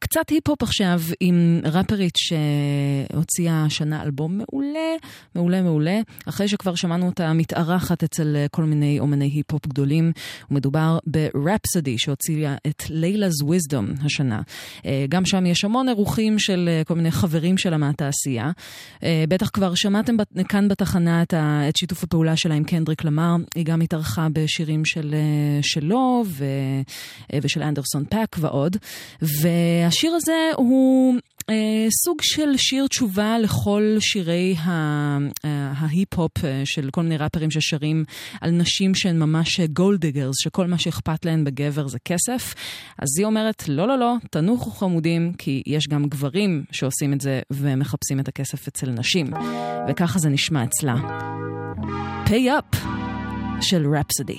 קצת 0.00 0.30
היפ-הופ 0.30 0.62
עכשיו 0.62 1.00
עם 1.20 1.60
ראפרית 1.64 2.14
שהוציאה 2.16 3.64
השנה 3.64 4.02
אלבום 4.02 4.38
מעולה, 4.38 4.96
מעולה 5.34 5.62
מעולה, 5.62 6.00
אחרי 6.26 6.48
שכבר 6.48 6.74
שמענו 6.74 7.06
אותה 7.06 7.32
מתארחת 7.32 8.02
אצל 8.02 8.36
כל 8.50 8.64
מיני 8.64 9.00
אומני 9.00 9.24
היפ-הופ 9.24 9.66
גדולים. 9.66 10.12
ומדובר 10.50 10.98
ברפסודי 11.06 11.98
שהוציאה 11.98 12.56
את 12.66 12.82
Laila's 12.82 13.44
Wisdom 13.44 14.04
השנה. 14.04 14.42
אה, 14.86 15.04
גם 15.08 15.24
שם 15.24 15.46
יש 15.46 15.64
המון 15.64 15.88
אירוחים 15.88 16.38
של 16.38 16.68
אה, 16.72 16.82
כל 16.84 16.94
מיני 16.94 17.10
חברים 17.10 17.58
שלה 17.58 17.76
מהתעשייה. 17.76 18.50
אה, 19.02 19.24
בטח 19.28 19.50
כבר 19.52 19.74
שמעתם 19.74 20.16
כאן 20.48 20.68
בתחנה 20.68 21.22
את, 21.22 21.34
את 21.68 21.76
שיתוף 21.76 22.04
הפעולה 22.04 22.36
שלה 22.36 22.54
עם 22.54 22.64
קנדריק 22.64 23.04
למר, 23.04 23.36
היא 23.54 23.64
גם 23.64 23.80
התארחה 23.80 24.26
בשירים 24.32 24.84
של, 24.84 25.14
שלו 25.62 26.24
ו, 26.26 26.44
ושל 27.42 27.62
אנדרסון 27.62 28.04
פאק 28.04 28.36
ועוד. 28.40 28.76
והשיר 29.90 30.14
הזה 30.14 30.50
הוא... 30.56 31.14
אה, 31.50 31.86
סוג 32.04 32.16
של 32.22 32.56
שיר 32.56 32.86
תשובה 32.86 33.38
לכל 33.38 33.96
שירי 34.00 34.56
אה, 34.58 35.18
ההיפ-הופ 35.76 36.44
אה, 36.44 36.62
של 36.64 36.88
כל 36.92 37.02
מיני 37.02 37.16
ראפרים 37.16 37.50
ששרים 37.50 38.04
על 38.40 38.50
נשים 38.50 38.94
שהן 38.94 39.18
ממש 39.18 39.60
gold 39.60 39.85
diggers, 39.85 40.34
שכל 40.38 40.66
מה 40.66 40.78
שאכפת 40.78 41.24
להן 41.24 41.44
בגבר 41.44 41.88
זה 41.88 41.98
כסף. 42.04 42.54
אז 42.98 43.08
היא 43.18 43.26
אומרת, 43.26 43.68
לא, 43.68 43.88
לא, 43.88 43.98
לא, 43.98 44.14
תנוחו 44.30 44.70
חמודים, 44.70 45.32
כי 45.38 45.62
יש 45.66 45.88
גם 45.88 46.04
גברים 46.04 46.64
שעושים 46.72 47.12
את 47.12 47.20
זה 47.20 47.40
ומחפשים 47.50 48.20
את 48.20 48.28
הכסף 48.28 48.68
אצל 48.68 48.90
נשים. 48.90 49.26
וככה 49.88 50.18
זה 50.18 50.28
נשמע 50.28 50.64
אצלה. 50.64 50.94
pay 52.26 52.30
up 52.30 52.76
של 53.60 53.86
רפסודי. 53.94 54.38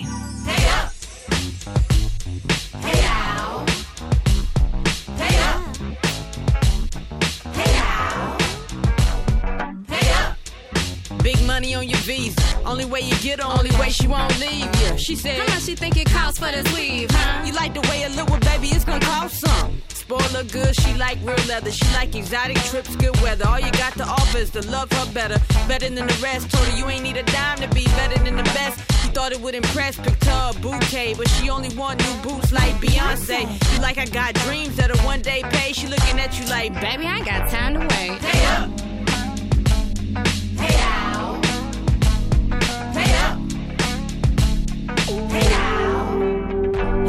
Big 11.23 11.41
money 11.45 11.75
on 11.75 11.87
your 11.87 11.99
visa. 11.99 12.41
Only 12.65 12.85
way 12.85 13.01
you 13.01 13.15
get 13.19 13.39
her, 13.39 13.45
only 13.47 13.69
way 13.77 13.89
she 13.89 14.07
won't 14.07 14.39
leave 14.39 14.69
you. 14.81 14.97
She 14.97 15.15
said, 15.15 15.37
How 15.37 15.53
much 15.53 15.67
you 15.67 15.75
think 15.75 15.97
it 15.97 16.09
costs 16.09 16.39
for 16.39 16.51
this 16.51 16.65
weave, 16.73 17.09
huh? 17.11 17.45
You 17.45 17.53
like 17.53 17.73
the 17.73 17.81
way 17.81 18.01
it 18.01 18.15
look, 18.15 18.29
well, 18.29 18.39
baby, 18.39 18.69
it's 18.69 18.83
gonna 18.85 19.05
cost 19.05 19.39
some. 19.39 19.81
Spoil 19.89 20.19
her 20.19 20.43
good, 20.43 20.75
she 20.75 20.93
like 20.95 21.19
real 21.23 21.37
leather. 21.47 21.71
She 21.71 21.85
like 21.93 22.15
exotic 22.15 22.57
trips, 22.57 22.95
good 22.95 23.15
weather. 23.21 23.47
All 23.47 23.59
you 23.59 23.71
got 23.73 23.93
to 23.93 24.03
offer 24.03 24.39
is 24.39 24.49
to 24.51 24.61
love 24.67 24.91
her 24.91 25.13
better. 25.13 25.39
Better 25.67 25.89
than 25.89 26.07
the 26.07 26.19
rest. 26.21 26.49
Told 26.49 26.65
her 26.67 26.77
you 26.77 26.89
ain't 26.89 27.03
need 27.03 27.17
a 27.17 27.23
dime 27.23 27.59
to 27.59 27.67
be 27.69 27.85
better 27.85 28.21
than 28.23 28.35
the 28.35 28.43
best. 28.43 28.79
She 29.01 29.09
thought 29.09 29.31
it 29.31 29.39
would 29.39 29.55
impress, 29.55 29.97
picked 29.97 30.25
her 30.25 30.51
a 30.53 30.59
bouquet. 30.59 31.13
But 31.13 31.29
she 31.29 31.49
only 31.49 31.73
want 31.77 31.99
new 31.99 32.29
boots 32.29 32.51
like 32.51 32.73
Beyonce. 32.81 33.41
You 33.73 33.81
like 33.81 33.99
I 33.99 34.05
got 34.05 34.33
dreams 34.45 34.75
that'll 34.75 34.97
one 35.05 35.21
day 35.21 35.43
pay. 35.51 35.71
She 35.71 35.87
looking 35.87 36.19
at 36.19 36.37
you 36.39 36.45
like, 36.47 36.73
Baby, 36.73 37.05
I 37.05 37.17
ain't 37.17 37.25
got 37.25 37.49
time 37.49 37.75
to 37.75 37.79
wait. 37.79 38.19
Pay 38.19 38.45
up. 38.47 39.00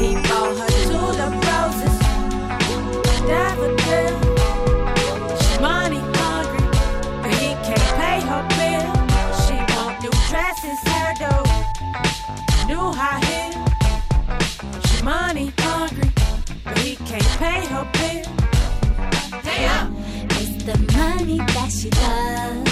He 0.02 0.14
bought 0.14 0.56
her 0.58 0.70
tulip 0.88 1.34
roses. 1.46 1.96
She 5.42 5.56
money 5.60 6.00
hungry, 6.18 6.66
but 7.22 7.34
he 7.34 7.50
can't 7.66 7.88
pay 8.00 8.18
her 8.30 8.42
bill. 8.56 8.90
She 9.42 9.56
want 9.72 9.94
new 10.02 10.14
dresses, 10.28 10.80
hairdo, 10.90 11.32
new 12.66 12.86
high 13.00 13.22
heel. 13.28 13.54
She 14.88 14.98
money 15.04 15.52
hungry, 15.58 16.10
but 16.64 16.78
he 16.78 16.96
can't 16.96 17.32
pay 17.38 17.64
her 17.66 17.86
bill. 17.92 18.26
Up. 19.78 19.88
It's 20.40 20.64
the 20.64 20.76
money 20.98 21.38
that 21.38 21.70
she 21.70 21.88
love, 21.90 22.71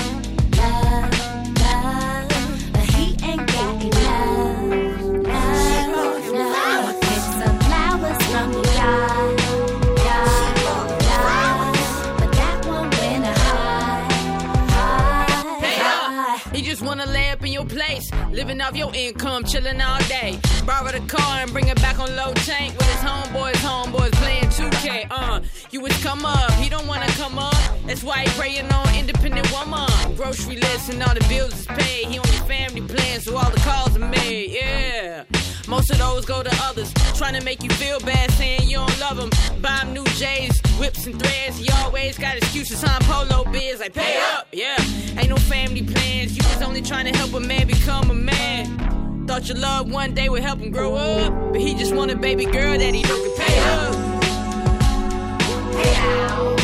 just 16.81 16.89
wanna 16.89 17.13
lay 17.13 17.29
up 17.29 17.45
in 17.45 17.53
your 17.53 17.67
place, 17.67 18.11
living 18.31 18.59
off 18.63 18.75
your 18.75 18.91
income, 18.95 19.45
chilling 19.45 19.83
all 19.83 19.99
day. 20.09 20.41
Borrow 20.65 20.91
the 20.91 21.01
car 21.01 21.41
and 21.41 21.53
bring 21.53 21.69
it 21.69 21.77
back 21.83 21.99
on 21.99 22.09
low 22.17 22.33
tank 22.33 22.73
with 22.79 22.87
his 22.87 23.03
homeboys, 23.03 23.57
homeboys 23.57 24.13
playing 24.13 24.49
2K. 24.49 25.07
Uh, 25.11 25.41
you 25.71 25.83
was 25.83 25.93
come 26.03 26.25
up, 26.25 26.51
he 26.53 26.71
don't 26.71 26.87
wanna 26.87 27.07
come 27.19 27.39
up. 27.39 27.55
That's 27.85 28.03
why 28.03 28.23
he 28.23 28.31
praying 28.31 28.73
on 28.73 28.95
independent 28.95 29.53
woman. 29.53 29.91
Grocery 30.17 30.57
list 30.57 30.89
and 30.89 31.03
all 31.03 31.13
the 31.13 31.27
bills 31.29 31.53
is 31.53 31.67
paid. 31.67 32.07
He 32.07 32.19
on 32.19 32.25
family 32.49 32.81
plan, 32.81 33.21
so 33.21 33.37
all 33.37 33.51
the 33.51 33.61
calls 33.61 33.95
are 33.95 34.09
made. 34.09 34.53
Yeah. 34.53 35.25
Most 35.69 35.91
of 35.91 35.99
those 35.99 36.25
go 36.25 36.43
to 36.43 36.51
others, 36.63 36.95
trying 37.15 37.35
to 37.35 37.45
make 37.45 37.63
you 37.63 37.69
feel 37.71 38.01
bad, 38.01 38.31
saying 38.33 38.71
you 38.71 38.79
don't 38.79 39.01
love 39.01 39.19
them. 39.19 39.31
Buy 39.61 39.77
him 39.81 39.93
new 39.93 40.05
J's, 40.17 40.63
whips 40.81 41.07
and 41.07 41.21
threads. 41.21 41.59
He 41.59 41.71
always 41.85 42.19
got 42.19 42.37
excuses 42.39 42.83
on 42.83 43.01
polo 43.03 43.45
biz, 43.53 43.81
like 43.81 43.93
pay 43.93 44.19
up, 44.33 44.49
yeah. 44.51 44.77
Ain't 45.19 45.29
no 45.29 45.37
family 45.37 45.83
plans, 45.83 46.37
you 46.37 46.43
was 46.45 46.63
only 46.63 46.81
trying 46.81 47.05
to 47.13 47.17
help 47.17 47.35
a 47.35 47.41
man 47.41 47.67
become 47.67 48.11
a 48.11 48.15
man. 48.15 49.27
Thought 49.27 49.49
your 49.49 49.59
love 49.59 49.93
one 49.93 50.15
day 50.15 50.29
would 50.29 50.43
help 50.43 50.59
him 50.59 50.71
grow 50.71 50.95
up, 50.95 51.53
but 51.53 51.61
he 51.61 51.75
just 51.75 51.95
want 51.95 52.11
a 52.11 52.17
baby 52.17 52.47
girl 52.47 52.79
that 52.79 52.95
he 52.95 53.03
know 53.03 53.23
can 53.23 53.37
pay 53.37 53.59
up. 53.61 53.95
Pay 55.75 55.97
out. 55.97 56.60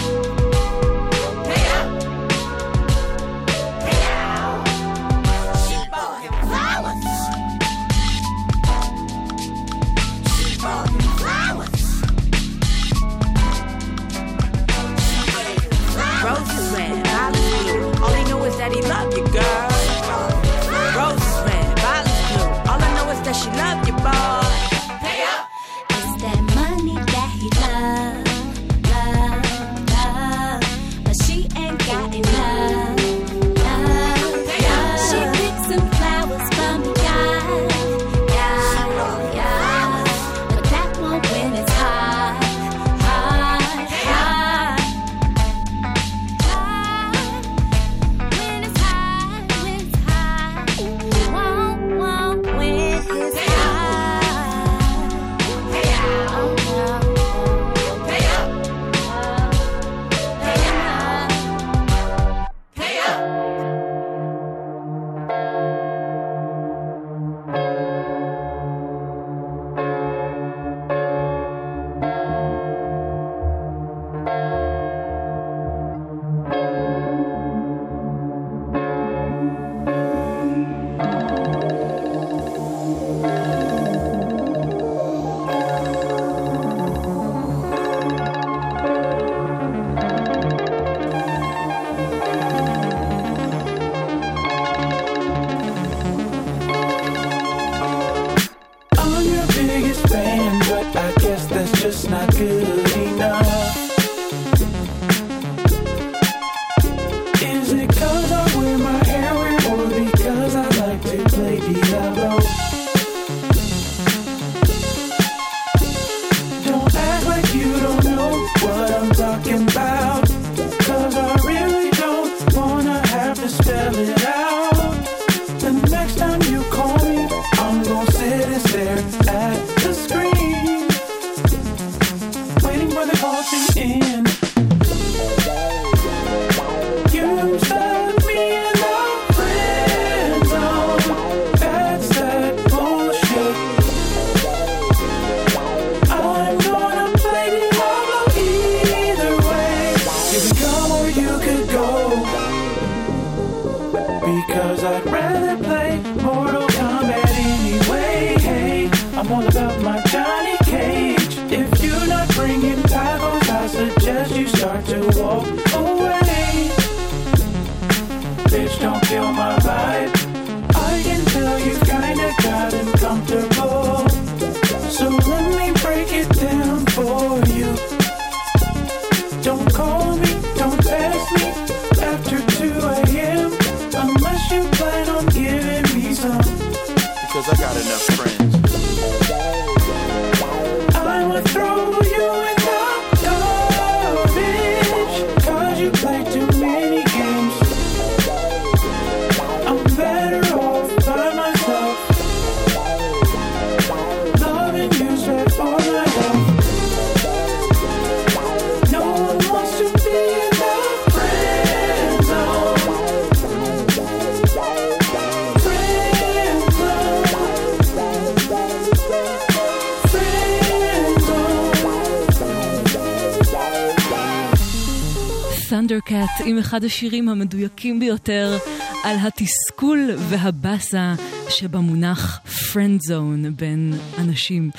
Thundercat 226.24 226.42
עם 226.44 226.58
אחד 226.58 226.84
השירים 226.84 227.28
המדויקים 227.28 228.00
ביותר 228.00 228.56
על 229.04 229.16
התסכול 229.20 230.10
והבאסה 230.16 231.14
שבמונח 231.48 232.40
friend 232.46 233.10
zone 233.10 233.50
בין 233.56 233.94
אנשים. 234.18 234.70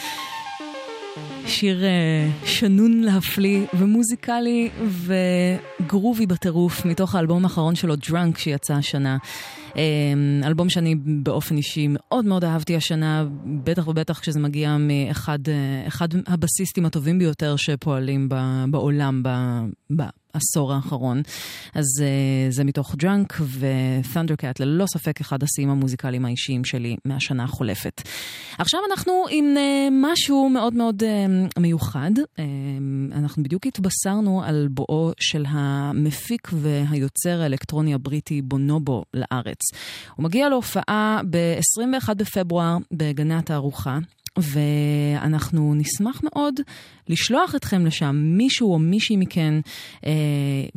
שיר 1.46 1.84
אה, 1.84 2.30
שנון 2.46 3.02
להפליא 3.02 3.66
ומוזיקלי 3.74 4.70
וגרובי 5.82 6.26
בטירוף 6.26 6.86
מתוך 6.86 7.16
האלבום 7.16 7.44
האחרון 7.44 7.76
שלו, 7.76 7.94
Drunk, 7.94 8.38
שיצא 8.38 8.74
השנה. 8.74 9.18
אה, 9.78 9.84
אלבום 10.44 10.70
שאני 10.70 10.96
באופן 11.06 11.58
אישי 11.58 11.88
מאוד 11.90 12.26
מאוד 12.26 12.44
אהבתי 12.44 12.76
השנה, 12.76 13.26
בטח 13.64 13.88
ובטח 13.88 14.20
כשזה 14.20 14.40
מגיע 14.40 14.78
מאחד 14.80 15.40
אה, 15.50 16.14
הבסיסטים 16.28 16.86
הטובים 16.86 17.20
ביותר 17.20 17.56
שפועלים 17.56 18.30
בעולם 18.72 19.24
ב- 19.24 20.04
בעשור 20.34 20.74
האחרון. 20.74 21.22
אז 21.74 21.86
אה, 22.02 22.52
זה 22.52 22.64
מתוך 22.64 22.96
Drunk 23.04 23.34
ו-Thundercat, 23.42 24.54
ללא 24.60 24.86
ספק 24.94 25.22
אחד 25.22 25.44
השיאים 25.44 25.70
המוזיקליים 25.70 26.26
האישיים 26.26 26.66
שלי 26.66 26.96
מהשנה 27.06 27.44
החולפת. 27.44 28.02
עכשיו 28.58 28.80
אנחנו 28.92 29.26
עם 29.30 29.58
אה, 29.58 29.88
משהו 29.92 30.50
מאוד 30.50 30.74
מאוד 30.74 31.04
אה, 31.04 31.26
מיוחד. 31.60 32.12
אנחנו 33.12 33.44
בדיוק 33.44 33.66
התבשרנו 33.66 34.44
על 34.44 34.68
בואו 34.72 35.12
של 35.20 35.46
המפיק 35.48 36.50
והיוצר 36.54 37.42
האלקטרוני 37.42 37.94
הבריטי 37.94 38.42
בונובו 38.42 39.04
לארץ. 39.14 39.62
הוא 40.16 40.24
מגיע 40.24 40.50
להופעה 40.50 41.22
ב-21 41.30 42.14
בפברואר 42.14 42.78
בגני 42.92 43.36
התערוכה. 43.36 44.00
ואנחנו 44.38 45.74
נשמח 45.76 46.22
מאוד 46.24 46.56
לשלוח 47.10 47.56
אתכם 47.56 47.86
לשם, 47.86 48.16
מישהו 48.16 48.74
או 48.74 48.80
מישהי 48.80 49.18
מכן 49.18 49.54
אה, 50.06 50.12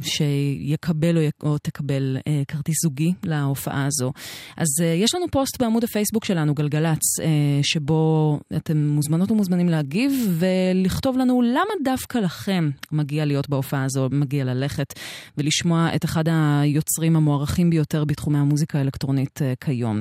שיקבל 0.03 1.18
או, 1.18 1.22
או 1.43 1.59
תקבל 1.59 2.16
אה, 2.26 2.43
כרטיס 2.49 2.83
זוגי 2.83 3.12
להופעה 3.24 3.87
הזו. 3.87 4.12
אז 4.57 4.68
אה, 4.83 4.87
יש 4.87 5.14
לנו 5.14 5.26
פוסט 5.31 5.62
בעמוד 5.62 5.85
הפייסבוק 5.85 6.24
שלנו, 6.24 6.55
גלגלצ, 6.55 7.20
אה, 7.20 7.26
שבו 7.62 8.39
אתם 8.57 8.89
מוזמנות 8.89 9.31
ומוזמנים 9.31 9.68
להגיב 9.68 10.39
ולכתוב 10.39 11.18
לנו 11.18 11.43
למה 11.43 11.72
דווקא 11.85 12.18
לכם 12.18 12.70
מגיע 12.93 13.24
להיות 13.24 13.49
בהופעה 13.49 13.85
הזו, 13.85 14.09
מגיע 14.12 14.45
ללכת 14.45 14.95
ולשמוע 15.39 15.89
את 15.95 16.05
אחד 16.05 16.24
היוצרים 16.28 17.16
המוערכים 17.16 17.70
ביותר 17.70 18.05
בתחומי 18.05 18.39
המוזיקה 18.39 18.78
האלקטרונית 18.78 19.43
אה, 19.43 19.53
כיום. 19.61 20.01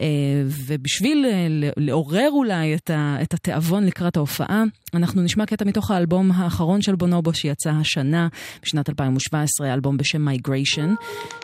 אה, 0.00 0.06
ובשביל 0.46 1.26
אה, 1.26 1.46
לעורר 1.76 2.28
אולי 2.30 2.74
את, 2.74 2.90
ה, 2.90 3.16
את 3.22 3.34
התיאבון 3.34 3.84
לקראת 3.84 4.16
ההופעה, 4.16 4.64
אנחנו 4.94 5.22
נשמע 5.22 5.46
קטע 5.46 5.61
מתוך 5.64 5.90
האלבום 5.90 6.32
האחרון 6.32 6.82
של 6.82 6.94
בונובו 6.94 7.34
שיצא 7.34 7.70
השנה, 7.70 8.28
בשנת 8.62 8.88
2017, 8.88 9.74
אלבום 9.74 9.96
בשם 9.96 10.28
Migration, 10.28 10.90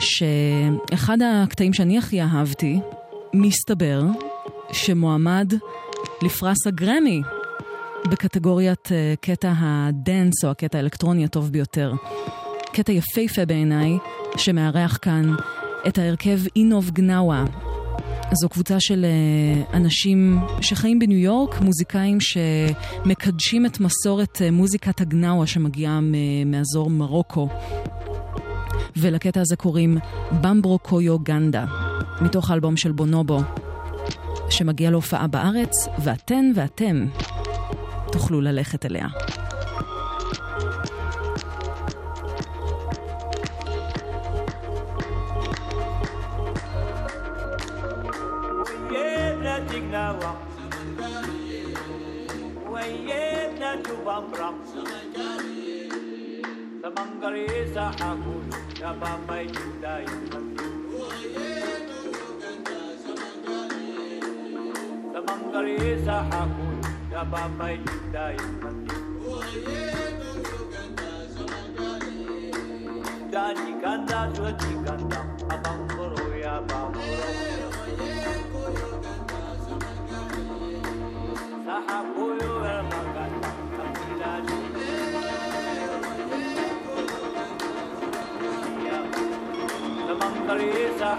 שאחד 0.01 1.19
הקטעים 1.23 1.73
שאני 1.73 1.99
הכי 1.99 2.23
אהבתי, 2.23 2.81
מסתבר 3.35 4.03
שמועמד 4.73 5.53
לפרס 6.23 6.67
הגרמי 6.67 7.23
בקטגוריית 8.11 8.87
uh, 8.87 8.91
קטע 9.21 9.53
הדנס 9.57 10.45
או 10.45 10.51
הקטע 10.51 10.79
האלקטרוני 10.79 11.25
הטוב 11.25 11.53
ביותר. 11.53 11.93
קטע 12.73 12.93
יפהפה 12.93 13.47
בעיניי, 13.47 13.99
שמארח 14.37 14.99
כאן 15.03 15.35
את 15.89 15.99
ההרכב 15.99 16.39
אינוב 16.57 16.91
גנאווה. 16.91 17.68
זו 18.33 18.49
קבוצה 18.49 18.81
של 18.81 19.07
uh, 19.07 19.77
אנשים 19.77 20.41
שחיים 20.61 20.99
בניו 20.99 21.19
יורק, 21.19 21.61
מוזיקאים 21.61 22.19
שמקדשים 22.21 23.67
את 23.67 23.81
מסורת 23.81 24.37
uh, 24.37 24.51
מוזיקת 24.53 25.01
הגנאווה 25.01 25.47
שמגיעה 25.47 26.01
מאזור 26.47 26.91
מרוקו. 26.91 27.49
ולקטע 28.97 29.41
הזה 29.41 29.57
קוראים 29.57 29.99
במברו 30.41 30.79
קויו 30.79 31.19
גנדה, 31.19 31.65
מתוך 32.21 32.51
האלבום 32.51 32.77
של 32.77 32.93
בונובו, 32.93 33.41
שמגיע 34.51 34.91
להופעה 34.91 35.27
בארץ, 35.27 35.89
ואתן 35.99 36.51
ואתם 36.55 37.07
תוכלו 38.13 38.41
ללכת 38.41 38.87
אליה. 38.87 39.07
dignawa 49.67 50.33
waye 52.73 53.51
na 53.59 53.71
tubamra 53.83 54.55
samangari 56.83 57.47
sa 57.75 57.91
akulu 57.91 58.55
ya 58.81 58.91
bamai 58.95 59.47
judai 59.51 60.07
samangari 65.13 65.77
sa 66.05 66.17
akulu 66.31 66.83
ya 67.13 67.23
bamai 67.25 67.77
judai 67.83 68.37
Dani 73.29 73.73
kanda, 73.85 74.21
dani 74.33 74.73
ganda 74.85 75.21
abang 75.53 75.85
boro 75.93 76.25
ya 76.33 76.65
abang 76.65 76.97
boro. 76.97 77.58
Paris, 90.59 91.01
a 91.01 91.15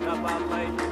Kabamai. 0.00 0.85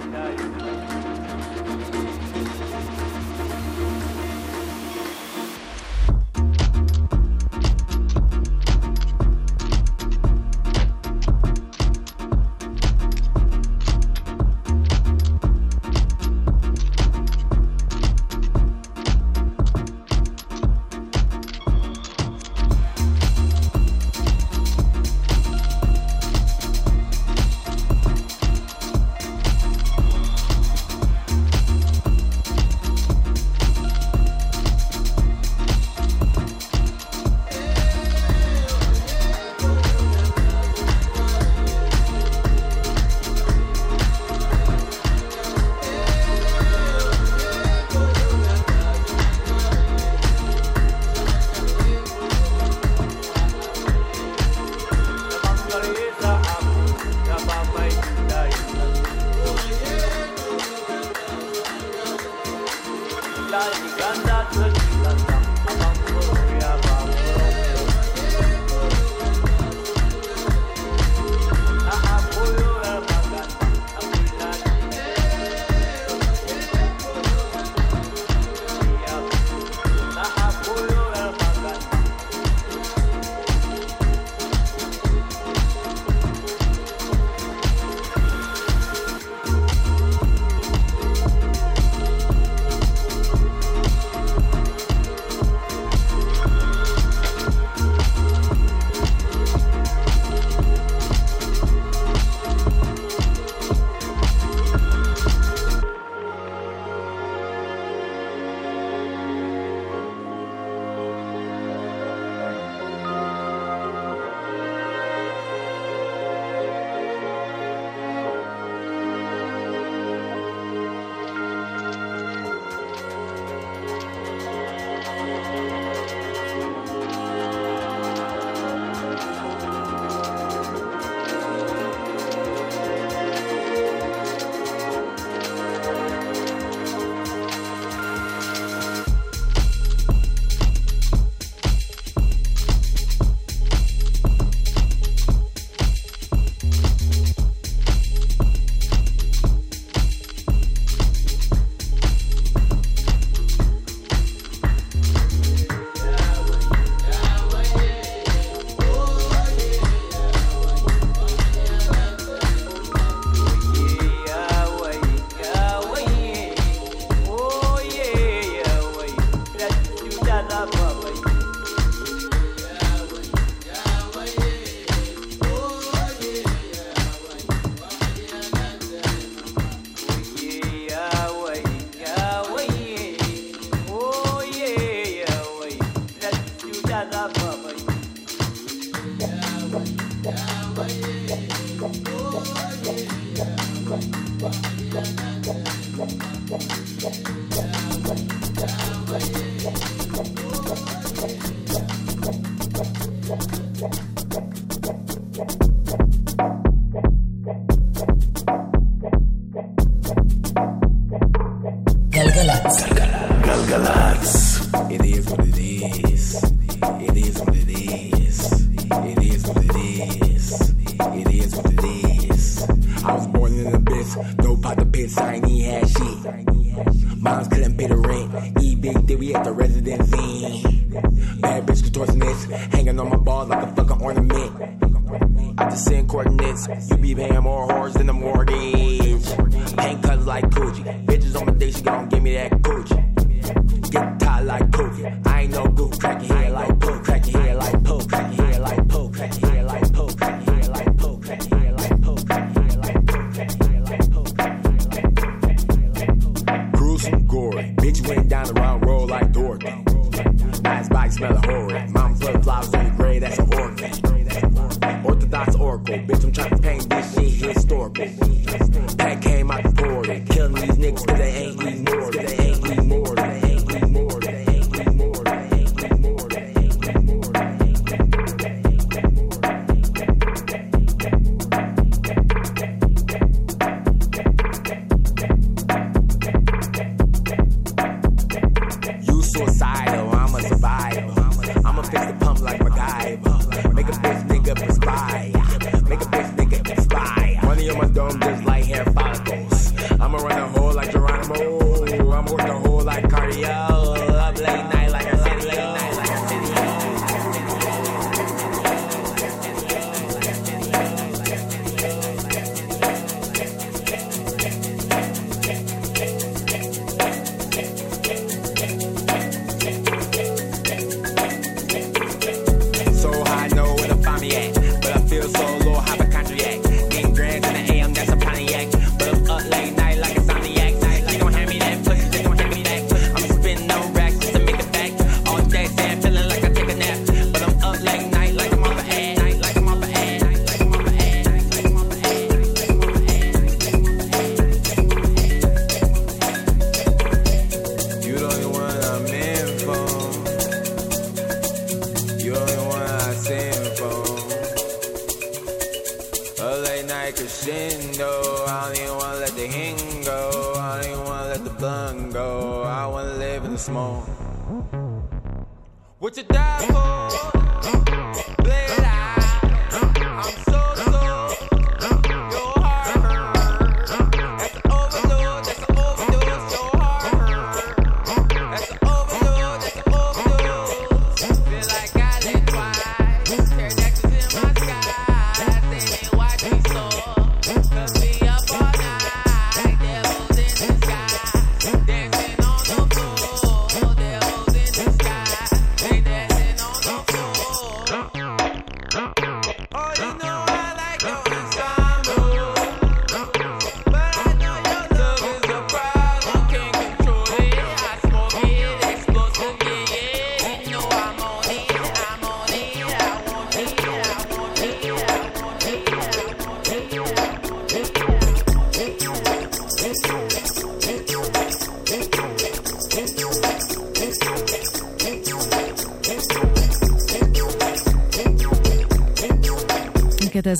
What's 366.05 366.18
it? 366.18 366.34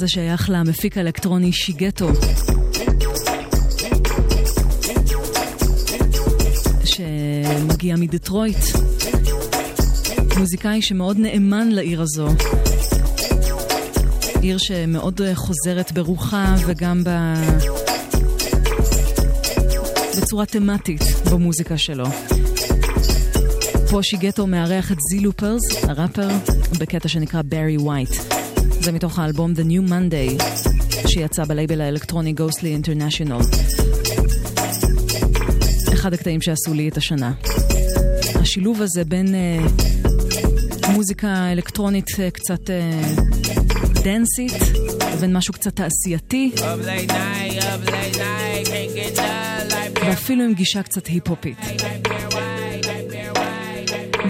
הזה 0.05 0.13
שייך 0.13 0.51
למפיק 0.53 0.99
האלקטרוני 0.99 1.53
שיגטו. 1.53 2.09
שמגיע 6.85 7.97
מדטרויט. 7.97 8.59
מוזיקאי 10.39 10.83
שמאוד 10.83 11.19
נאמן 11.19 11.69
לעיר 11.69 12.03
הזו. 12.03 12.29
עיר 14.41 14.59
שמאוד 14.59 15.21
חוזרת 15.35 15.93
ברוחה 15.93 16.55
וגם 16.67 17.05
ב... 17.05 17.11
בצורה 20.19 20.47
תמטית 20.47 21.03
במוזיקה 21.31 21.79
שלו. 21.79 22.07
פה 23.91 24.03
שיגטו 24.03 24.47
מארח 24.47 24.93
את 24.93 24.99
זי 25.11 25.21
לופרס, 25.21 25.85
הראפר, 25.85 26.29
בקטע 26.79 27.09
שנקרא 27.09 27.43
ברי 27.45 27.77
ווייט. 27.77 28.34
זה 28.85 28.93
מתוך 28.93 29.18
האלבום 29.18 29.53
The 29.53 29.64
New 29.64 29.91
Monday, 29.91 30.45
שיצא 31.09 31.45
בלייבל 31.45 31.80
האלקטרוני 31.80 32.35
Ghostly 32.39 32.87
International. 32.87 33.57
אחד 35.93 36.14
הקטעים 36.14 36.43
שעשו 36.43 36.74
לי 36.74 36.89
את 36.89 36.97
השנה. 36.97 37.32
השילוב 38.35 38.82
הזה 38.82 39.05
בין 39.05 39.35
אה, 39.35 39.59
מוזיקה 40.93 41.53
אלקטרונית 41.53 42.07
אה, 42.18 42.30
קצת 42.30 42.70
אה, 42.70 43.01
דנסית, 44.05 44.53
לבין 45.12 45.37
משהו 45.37 45.55
קצת 45.55 45.76
תעשייתי, 45.76 46.53
ואפילו 50.07 50.45
עם 50.45 50.55
גישה 50.55 50.82
קצת 50.82 51.07
היפ-הופית. 51.07 51.59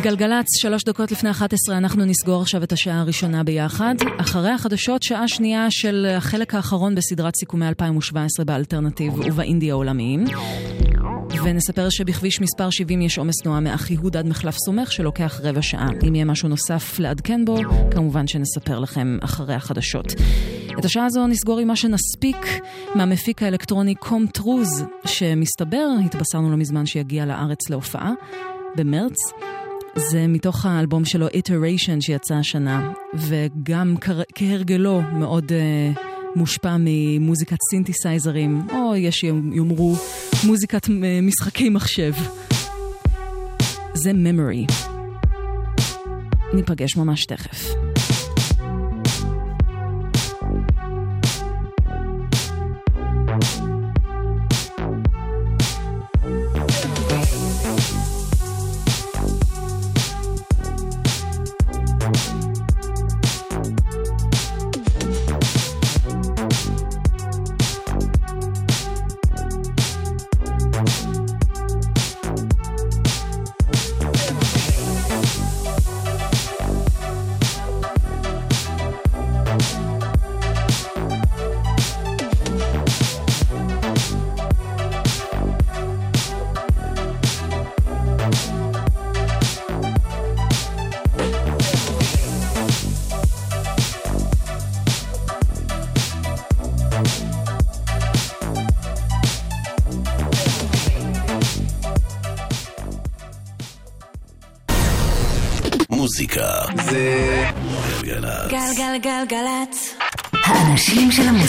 גלגלצ, 0.04 0.46
שלוש 0.56 0.84
דקות 0.84 1.12
לפני 1.12 1.30
11, 1.30 1.78
אנחנו 1.78 2.04
נסגור 2.04 2.42
עכשיו 2.42 2.62
את 2.62 2.72
השעה 2.72 3.00
הראשונה 3.00 3.44
ביחד. 3.44 3.94
אחרי 4.20 4.50
החדשות, 4.50 5.02
שעה 5.02 5.28
שנייה 5.28 5.66
של 5.70 6.06
החלק 6.16 6.54
האחרון 6.54 6.94
בסדרת 6.94 7.36
סיכומי 7.36 7.68
2017 7.68 8.44
באלטרנטיב 8.44 9.14
ובאינדי 9.14 9.70
העולמיים. 9.70 10.24
ונספר 11.44 11.88
שבכביש 11.90 12.40
מספר 12.40 12.70
70 12.70 13.02
יש 13.02 13.18
עומס 13.18 13.34
תנועה 13.42 13.60
מאחיהוד 13.60 14.16
עד 14.16 14.26
מחלף 14.26 14.56
סומך 14.56 14.92
שלוקח 14.92 15.40
רבע 15.42 15.62
שעה. 15.62 15.88
אם 16.08 16.14
יהיה 16.14 16.24
משהו 16.24 16.48
נוסף 16.48 16.98
לעדכן 16.98 17.44
בו, 17.44 17.56
כמובן 17.90 18.26
שנספר 18.26 18.78
לכם 18.78 19.18
אחרי 19.22 19.54
החדשות. 19.54 20.06
את 20.78 20.84
השעה 20.84 21.04
הזו 21.04 21.26
נסגור 21.26 21.58
עם 21.58 21.68
מה 21.68 21.76
שנספיק 21.76 22.46
מהמפיק 22.94 23.42
האלקטרוני 23.42 23.94
קום 23.94 24.26
טרוז, 24.26 24.84
שמסתבר, 25.06 25.86
התבשרנו 26.04 26.50
לא 26.50 26.56
מזמן 26.56 26.86
שיגיע 26.86 27.26
לארץ 27.26 27.70
להופעה, 27.70 28.12
במרץ. 28.76 29.14
זה 29.96 30.26
מתוך 30.28 30.66
האלבום 30.66 31.04
שלו 31.04 31.26
Iteration 31.28 32.00
שיצא 32.00 32.34
השנה, 32.34 32.92
וגם 33.14 33.94
כהרגלו 34.34 35.00
מאוד 35.12 35.52
uh, 35.52 36.00
מושפע 36.36 36.76
ממוזיקת 36.78 37.56
סינתסייזרים, 37.70 38.66
או 38.72 38.96
יש 38.96 39.16
שיאמרו 39.16 39.96
מוזיקת 40.46 40.86
uh, 40.86 40.90
משחקי 41.22 41.68
מחשב. 41.68 42.12
זה 43.94 44.10
Memory. 44.10 44.72
ניפגש 46.54 46.96
ממש 46.96 47.26
תכף. 47.26 47.83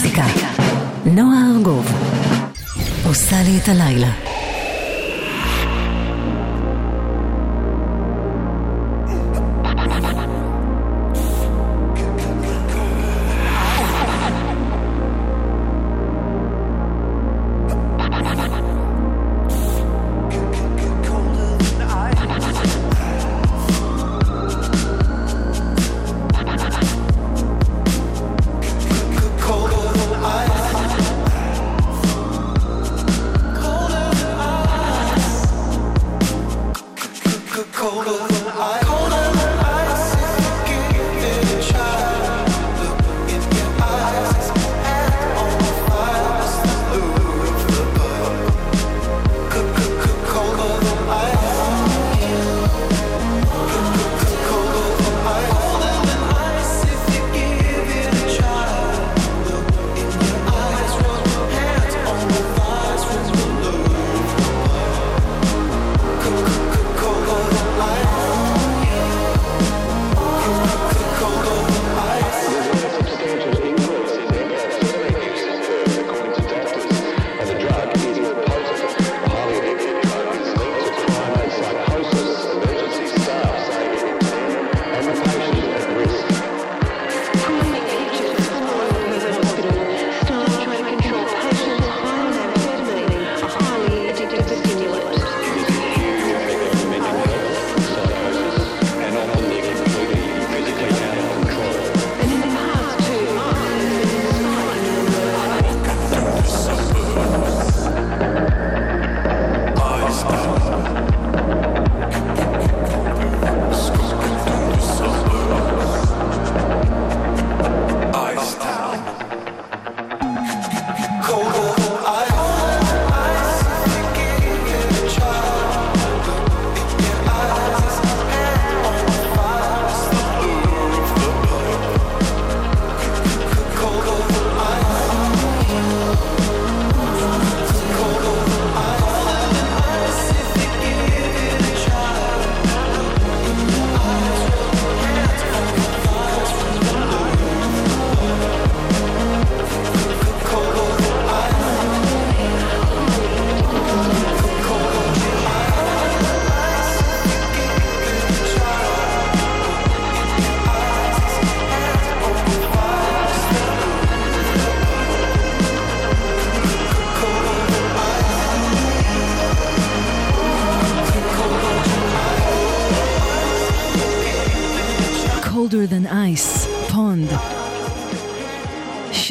המוזיקה. 0.06 0.26
נועה 1.06 1.38
ארגוב. 1.56 1.92
עושה 3.06 3.36
לי 3.44 3.58
את 3.64 3.70
הלילה. 3.70 4.35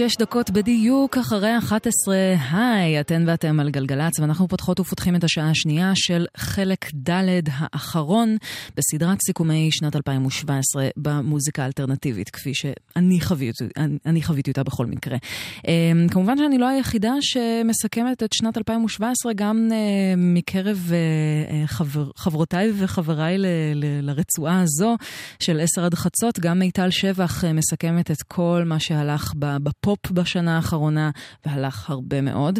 שש 0.09 0.17
דקות 0.17 0.51
בדיוק 0.51 1.19
אחרי 1.19 1.59
11, 1.59 2.17
היי, 2.53 3.01
אתן 3.01 3.25
ואתם 3.27 3.61
על 3.61 3.71
גלגלצ, 3.71 4.21
ואנחנו 4.21 4.49
פותחות 4.49 4.81
ופותחים 4.81 5.17
את 5.17 5.25
השעה 5.25 5.51
השנייה 5.51 5.93
של 5.95 6.27
חלק 6.37 6.91
ד' 7.11 7.49
האחרון 7.51 8.37
בסדרת 8.77 9.19
סיכומי 9.27 9.69
שנת 9.73 9.97
2017 9.97 10.89
במוזיקה 10.97 11.63
האלטרנטיבית, 11.63 12.31
כפי 12.31 12.55
שאני 12.55 13.21
חוויתי, 13.21 13.65
אני 14.07 14.23
חוויתי 14.23 14.51
אותה 14.51 14.63
בכל 14.63 14.87
מקרה. 14.87 15.17
אמ, 15.69 16.07
כמובן 16.11 16.39
שאני 16.39 16.59
לא 16.59 16.69
היחידה 16.69 17.13
שמסכמת 17.21 18.23
את 18.23 18.33
שנת 18.33 18.59
2017, 18.59 19.33
גם 19.33 19.69
אה, 19.73 19.77
מקרב 20.17 20.91
אה, 20.93 20.97
אה, 21.57 21.67
חבר, 21.67 22.11
חברותיי 22.17 22.73
וחבריי 22.79 23.39
ל, 23.39 23.47
ל, 23.75 23.85
לרצועה 24.03 24.61
הזו 24.61 24.97
של 25.41 25.61
10 25.61 25.85
עד 25.85 25.95
חצות, 25.95 26.41
גם 26.41 26.59
מיטל 26.59 26.91
שבח 26.91 27.45
מסכמת 27.45 28.11
את 28.11 28.23
כל 28.23 28.63
מה 28.67 28.81
שהלך 28.81 29.33
בפופ 29.39 30.11
בשנה 30.11 30.57
האחרונה, 30.57 31.11
והלך 31.47 31.91
הרבה 31.91 32.21
מאוד. 32.21 32.59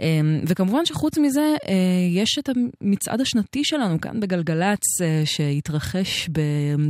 אמ, 0.00 0.40
וכמובן 0.46 0.86
שחוץ 0.86 1.18
מזה, 1.18 1.54
יש 2.10 2.38
את 2.38 2.48
המצעד 2.48 3.20
השנתי 3.20 3.64
שלנו 3.64 3.83
כאן 4.00 4.20
בגלגלצ, 4.20 4.80
שיתרחש 5.24 6.28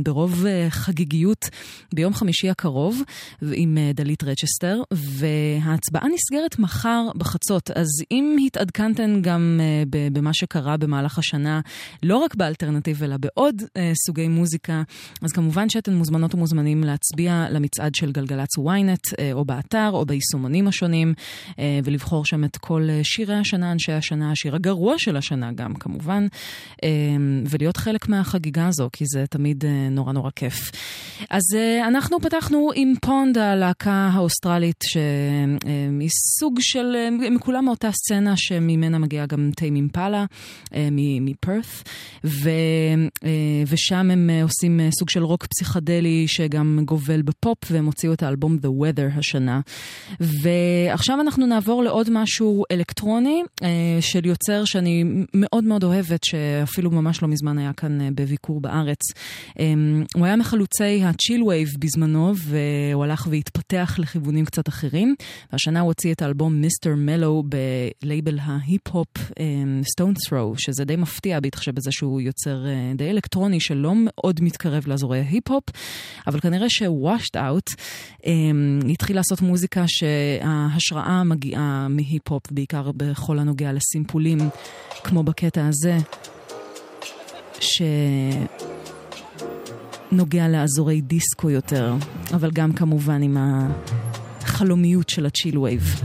ברוב 0.03 0.45
חגיגיות 0.69 1.49
ביום 1.93 2.13
חמישי 2.13 2.49
הקרוב, 2.49 3.01
עם 3.53 3.77
דלית 3.93 4.23
רצ'סטר, 4.23 4.81
וההצבעה 4.93 6.07
נסגרת 6.13 6.59
מחר 6.59 7.07
בחצות. 7.15 7.71
אז 7.71 7.87
אם 8.11 8.37
התעדכנתן 8.45 9.21
גם 9.21 9.59
במה 9.89 10.33
שקרה 10.33 10.77
במהלך 10.77 11.19
השנה, 11.19 11.61
לא 12.03 12.17
רק 12.17 12.35
באלטרנטיב, 12.35 13.03
אלא 13.03 13.15
בעוד 13.17 13.61
סוגי 14.05 14.27
מוזיקה, 14.27 14.83
אז 15.21 15.31
כמובן 15.31 15.69
שאתן 15.69 15.93
מוזמנות 15.93 16.35
ומוזמנים 16.35 16.83
להצביע 16.83 17.45
למצעד 17.49 17.95
של 17.95 18.11
גלגלצ 18.11 18.59
ynet, 18.59 19.33
או 19.33 19.45
באתר, 19.45 19.89
או 19.93 20.05
ביישומונים 20.05 20.67
השונים, 20.67 21.13
ולבחור 21.83 22.25
שם 22.25 22.43
את 22.43 22.57
כל 22.57 22.87
שירי 23.03 23.35
השנה, 23.35 23.71
אנשי 23.71 23.91
השנה, 23.91 24.31
השיר 24.31 24.55
הגרוע 24.55 24.95
של 24.97 25.17
השנה 25.17 25.51
גם, 25.51 25.73
כמובן, 25.73 26.27
ולהיות 27.49 27.77
חלק 27.77 28.09
מהחגיגה 28.09 28.67
הזו, 28.67 28.89
כי 28.93 29.05
זה 29.07 29.25
תמיד 29.29 29.63
נורא 29.91 30.13
נורא 30.13 30.29
כיף. 30.35 30.71
אז 31.29 31.43
אנחנו 31.87 32.19
פתחנו 32.21 32.69
עם 32.75 32.93
Pond, 33.01 33.37
הלהקה 33.37 34.09
האוסטרלית, 34.13 34.83
שהיא 34.83 36.09
סוג 36.39 36.57
של, 36.61 36.95
הם 37.27 37.39
כולם 37.39 37.65
מאותה 37.65 37.91
סצנה 37.91 38.33
שממנה 38.37 38.99
מגיעה 38.99 39.25
גם 39.25 39.51
Tame 39.55 39.75
Impala 39.75 40.25
מפרת', 41.21 41.89
ושם 43.67 44.11
הם 44.11 44.29
עושים 44.43 44.79
סוג 44.99 45.09
של 45.09 45.23
רוק 45.23 45.45
פסיכדלי 45.45 46.27
שגם 46.27 46.79
גובל 46.85 47.21
בפופ, 47.21 47.57
והם 47.71 47.85
הוציאו 47.85 48.13
את 48.13 48.23
האלבום 48.23 48.57
The 48.61 48.67
Weather 48.81 49.19
השנה. 49.19 49.61
ועכשיו 50.19 51.21
אנחנו 51.21 51.45
נעבור 51.45 51.83
לעוד 51.83 52.07
משהו 52.11 52.63
אלקטרוני 52.71 53.43
של 54.01 54.25
יוצר 54.25 54.65
שאני 54.65 55.03
מאוד 55.33 55.63
מאוד 55.63 55.83
אוהבת, 55.83 56.23
שאפילו 56.75 56.91
ממש 56.91 57.21
לא 57.21 57.27
מזמן 57.27 57.57
היה 57.57 57.73
כאן 57.73 58.15
בביקור 58.15 58.61
בארץ. 58.61 58.99
הוא 60.15 60.25
היה 60.25 60.35
מחלוצי 60.35 61.03
ה 61.03 61.43
chillwave 61.43 61.69
בזמנו, 61.79 62.33
והוא 62.35 63.03
הלך 63.03 63.27
והתפתח 63.31 63.95
לכיוונים 63.99 64.45
קצת 64.45 64.69
אחרים. 64.69 65.15
והשנה 65.51 65.79
הוא 65.79 65.87
הוציא 65.87 66.13
את 66.13 66.21
האלבום 66.21 66.61
Mister 66.61 66.95
Mellow 66.95 67.43
בלייבל 68.03 68.39
ההיפ-הופ 68.41 69.07
Stones 69.91 70.13
Throw, 70.13 70.53
שזה 70.57 70.85
די 70.85 70.95
מפתיע 70.95 71.39
בהתחשב 71.39 71.75
בזה 71.75 71.91
שהוא 71.91 72.21
יוצר 72.21 72.65
די 72.95 73.09
אלקטרוני 73.09 73.59
שלא 73.59 73.93
מאוד 73.95 74.41
מתקרב 74.43 74.83
לאזורי 74.87 75.19
ההיפ-הופ, 75.19 75.63
אבל 76.27 76.39
כנראה 76.39 76.69
ש 76.69 76.86
Washed 76.86 77.37
Out 77.37 77.69
התחיל 78.89 79.15
לעשות 79.15 79.41
מוזיקה 79.41 79.83
שההשראה 79.87 81.23
מגיעה 81.23 81.87
מהיפ-הופ, 81.89 82.51
בעיקר 82.51 82.91
בכל 82.95 83.39
הנוגע 83.39 83.71
לסימפולים, 83.73 84.37
כמו 85.03 85.23
בקטע 85.23 85.67
הזה. 85.67 85.97
ש... 87.59 87.81
נוגע 90.11 90.47
לאזורי 90.47 91.01
דיסקו 91.01 91.49
יותר, 91.49 91.93
אבל 92.33 92.51
גם 92.51 92.73
כמובן 92.73 93.21
עם 93.21 93.37
החלומיות 94.41 95.09
של 95.09 95.25
הצ'יל 95.25 95.57
וייב. 95.57 96.01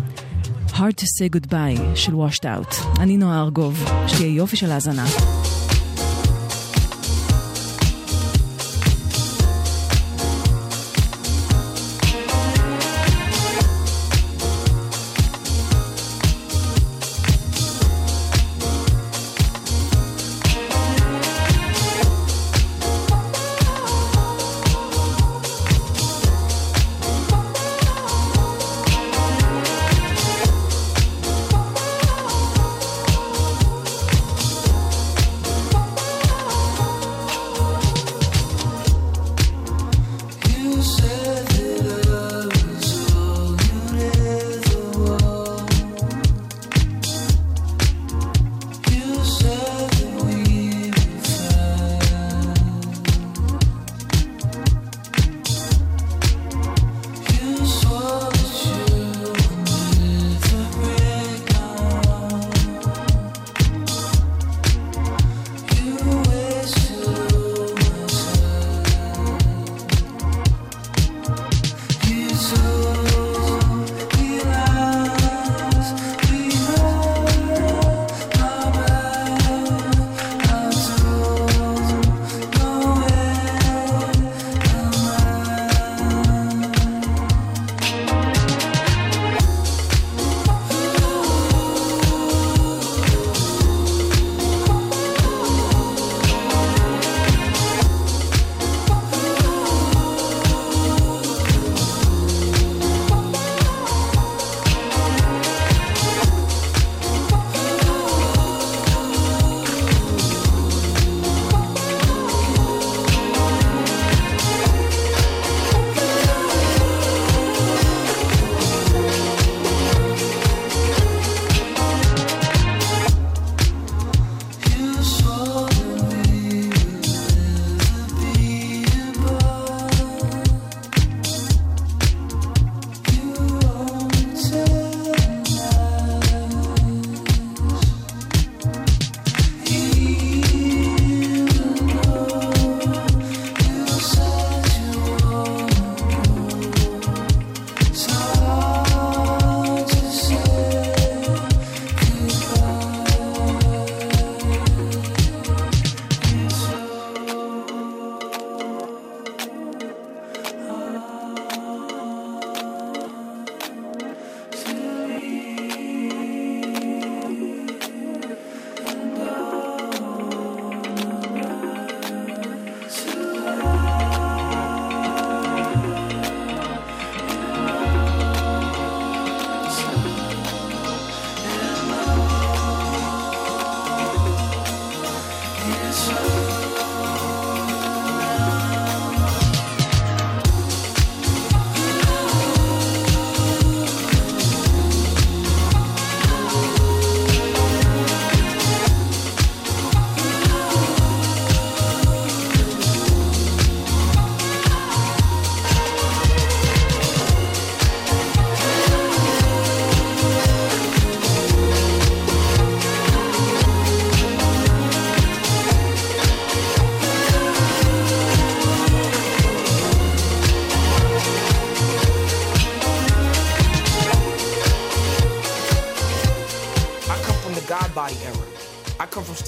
Hard 0.69 0.97
to 1.01 1.05
say 1.05 1.37
goodbye 1.37 1.97
של 1.97 2.13
washed 2.13 2.45
out. 2.45 3.01
אני 3.01 3.17
נועה 3.17 3.41
ארגוב, 3.41 3.85
שתהיה 4.07 4.35
יופי 4.35 4.57
של 4.57 4.71
האזנה. 4.71 5.05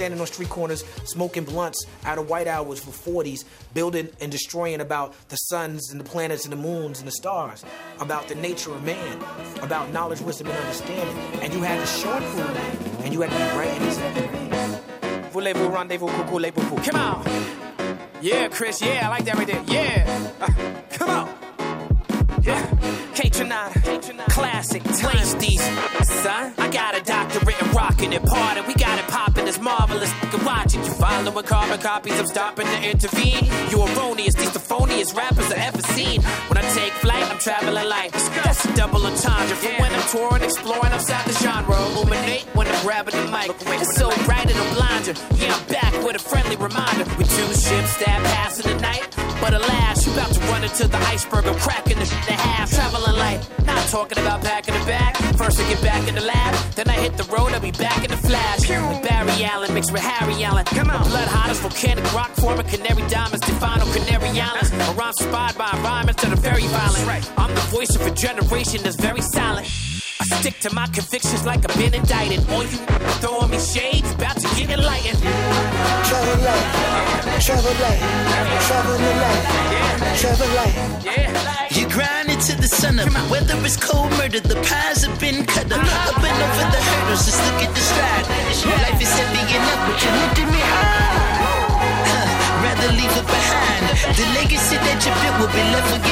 Standing 0.02 0.20
on 0.20 0.26
street 0.26 0.48
corners, 0.48 0.84
smoking 1.04 1.44
blunts 1.44 1.86
out 2.04 2.18
of 2.18 2.28
white 2.28 2.48
hours 2.48 2.82
for 2.82 2.90
40s, 2.90 3.44
building 3.72 4.08
and 4.20 4.32
destroying 4.32 4.80
about 4.80 5.14
the 5.28 5.36
suns 5.36 5.92
and 5.92 6.00
the 6.00 6.04
planets 6.04 6.42
and 6.42 6.52
the 6.52 6.56
moons 6.56 6.98
and 6.98 7.06
the 7.06 7.12
stars, 7.12 7.64
about 8.00 8.26
the 8.26 8.34
nature 8.34 8.72
of 8.72 8.82
man, 8.82 9.16
about 9.62 9.92
knowledge, 9.92 10.20
wisdom, 10.20 10.48
and 10.48 10.58
understanding. 10.58 11.16
And 11.40 11.54
you 11.54 11.62
had 11.62 11.78
to 11.78 11.86
show 11.86 12.12
and 12.14 12.24
prove 12.34 12.52
that, 12.52 13.04
and 13.04 13.14
you 13.14 13.20
had 13.20 13.30
to 13.30 13.36
be 13.36 13.42
right 13.56 13.76
in 13.76 13.82
this. 13.84 15.32
Voulez-vous 15.32 15.68
rendezvous, 15.68 16.08
coucou, 16.08 16.40
les. 16.40 16.50
Come 16.50 16.96
on. 16.96 17.24
Yeah, 18.20 18.48
Chris, 18.48 18.82
yeah, 18.82 19.06
I 19.06 19.08
like 19.08 19.24
that 19.26 19.36
right 19.36 19.46
there. 19.46 19.62
Yeah. 19.68 20.71
Classic, 24.62 24.82
son. 26.04 26.54
I 26.58 26.68
got 26.70 26.96
a 26.96 27.02
doctorate 27.02 27.60
in 27.60 27.70
rocking 27.72 28.12
it, 28.12 28.24
party. 28.24 28.60
We 28.66 28.74
got 28.74 28.98
it 28.98 29.06
popping, 29.08 29.48
it's 29.48 29.60
marvelous. 29.60 30.12
Can 30.30 30.44
watch 30.44 30.74
it. 30.74 30.84
You 30.86 30.92
following 30.94 31.44
carbon 31.44 31.78
copies, 31.78 32.18
I'm 32.18 32.26
stopping 32.26 32.66
to 32.66 32.90
intervene. 32.90 33.44
You 33.70 33.82
erroneous, 33.82 34.34
these 34.34 34.52
the 34.52 34.60
phoniest 34.60 35.16
rappers 35.16 35.50
I 35.52 35.56
ever 35.66 35.82
seen. 35.82 36.22
When 36.48 36.58
I 36.58 36.62
take 36.74 36.92
flight, 36.92 37.24
I'm 37.30 37.38
traveling 37.38 37.88
light. 37.88 38.12
That's 38.44 38.64
a 38.64 38.74
double 38.74 39.04
entendre. 39.04 39.56
For 39.56 39.72
when 39.82 39.92
I'm 39.92 40.08
touring, 40.08 40.42
exploring 40.42 40.92
outside 40.92 41.26
the 41.26 41.34
genre. 41.42 41.76
Illuminate 41.90 42.44
when 42.54 42.66
I'm 42.68 42.82
grabbing 42.84 43.16
the 43.16 43.26
mic. 43.30 43.50
It's 43.80 43.96
so 43.96 44.10
bright 44.24 44.48
it'll 44.48 44.74
blind 44.74 45.06
you. 45.06 45.14
Yeah, 45.36 45.54
I'm 45.54 45.66
back 45.66 45.92
with 46.04 46.16
a 46.16 46.20
friendly 46.20 46.56
reminder. 46.56 47.04
We 47.18 47.24
two 47.24 47.50
ships 47.54 47.96
that 48.04 48.20
passing 48.34 48.70
the 48.70 48.80
night. 48.80 49.11
But 49.42 49.54
alas, 49.54 50.06
you 50.06 50.12
about 50.12 50.32
to 50.32 50.40
run 50.52 50.62
into 50.62 50.86
the 50.86 50.98
iceberg. 50.98 51.46
I'm 51.46 51.58
cracking 51.58 51.98
the 51.98 52.04
shit 52.04 52.28
in 52.28 52.38
half. 52.38 52.70
Traveling 52.70 53.18
light. 53.18 53.40
Not 53.66 53.84
talking 53.88 54.18
about 54.18 54.40
packing 54.40 54.72
the 54.78 54.86
back. 54.86 55.16
First 55.34 55.58
I 55.58 55.68
get 55.68 55.82
back 55.82 56.06
in 56.06 56.14
the 56.14 56.20
lab. 56.20 56.54
Then 56.76 56.88
I 56.88 56.92
hit 56.92 57.16
the 57.16 57.24
road. 57.24 57.50
I'll 57.52 57.60
be 57.60 57.72
back 57.72 58.04
in 58.04 58.10
the 58.12 58.16
flash. 58.16 58.60
With 58.68 59.02
Barry 59.02 59.42
Allen 59.42 59.74
mixed 59.74 59.90
with 59.90 60.02
Harry 60.02 60.44
Allen. 60.44 60.64
Come 60.66 60.90
on. 60.90 61.02
Blood 61.10 61.26
hot 61.26 61.50
as 61.50 61.58
volcanic 61.58 62.04
rock 62.14 62.30
forming. 62.36 62.66
Canary 62.66 63.02
diamonds. 63.08 63.44
Stefano 63.44 63.84
Canary 63.92 64.30
Islands. 64.40 64.70
My 64.74 64.92
rhymes 64.94 65.20
inspired 65.20 65.58
by 65.58 65.70
environments 65.74 66.22
that 66.22 66.32
are 66.32 66.36
very 66.36 66.66
violent. 66.68 67.32
I'm 67.36 67.52
the 67.52 67.66
voice 67.74 67.96
of 67.96 68.06
a 68.06 68.14
generation 68.14 68.80
that's 68.84 68.94
very 68.94 69.22
silent. 69.22 69.66
I 70.22 70.24
stick 70.38 70.54
to 70.60 70.72
my 70.72 70.86
convictions 70.86 71.44
like 71.44 71.68
I've 71.68 71.76
been 71.76 71.94
indicted. 71.94 72.46
All 72.54 72.62
you 72.62 72.78
throwing 73.18 73.50
me 73.50 73.58
shades, 73.58 74.06
about 74.14 74.38
to 74.38 74.46
get 74.54 74.70
enlightened. 74.70 75.18
Travel 75.18 76.38
light, 76.46 77.42
travel 77.42 77.74
light, 77.82 77.98
travel 78.62 78.96
the 79.02 79.12
light, 79.18 79.42
travel 80.22 80.46
light. 80.54 80.78
You 81.74 81.90
grind 81.90 82.30
it 82.30 82.38
to 82.46 82.54
the 82.54 82.70
sun 82.70 83.00
up. 83.02 83.10
Whether 83.34 83.58
it's 83.66 83.74
cold 83.74 84.14
murder, 84.14 84.38
the 84.38 84.54
pies 84.62 85.02
have 85.02 85.18
been 85.18 85.42
cut 85.44 85.66
up. 85.74 85.82
Uh-huh. 85.82 86.14
Up 86.14 86.22
and 86.22 86.38
over 86.38 86.66
the 86.70 86.80
hurdles, 86.86 87.26
just 87.26 87.42
look 87.50 87.58
at 87.66 87.74
the 87.74 87.82
stride. 87.82 88.26
Life 88.62 89.02
is 89.02 89.10
heavy 89.18 89.42
enough, 89.58 89.82
but 89.90 89.98
you 90.06 90.10
lifted 90.22 90.48
me 90.54 90.62
high. 90.62 91.42
Uh-huh. 91.42 91.82
Huh, 92.14 92.62
Rather 92.62 92.94
leave 92.94 93.10
it 93.10 93.26
behind. 93.26 93.90
The 94.14 94.26
legacy 94.38 94.78
that 94.86 95.02
you 95.02 95.10
built 95.18 95.36
will 95.42 95.50
be 95.50 95.64
left 95.74 95.90
with 95.90 96.11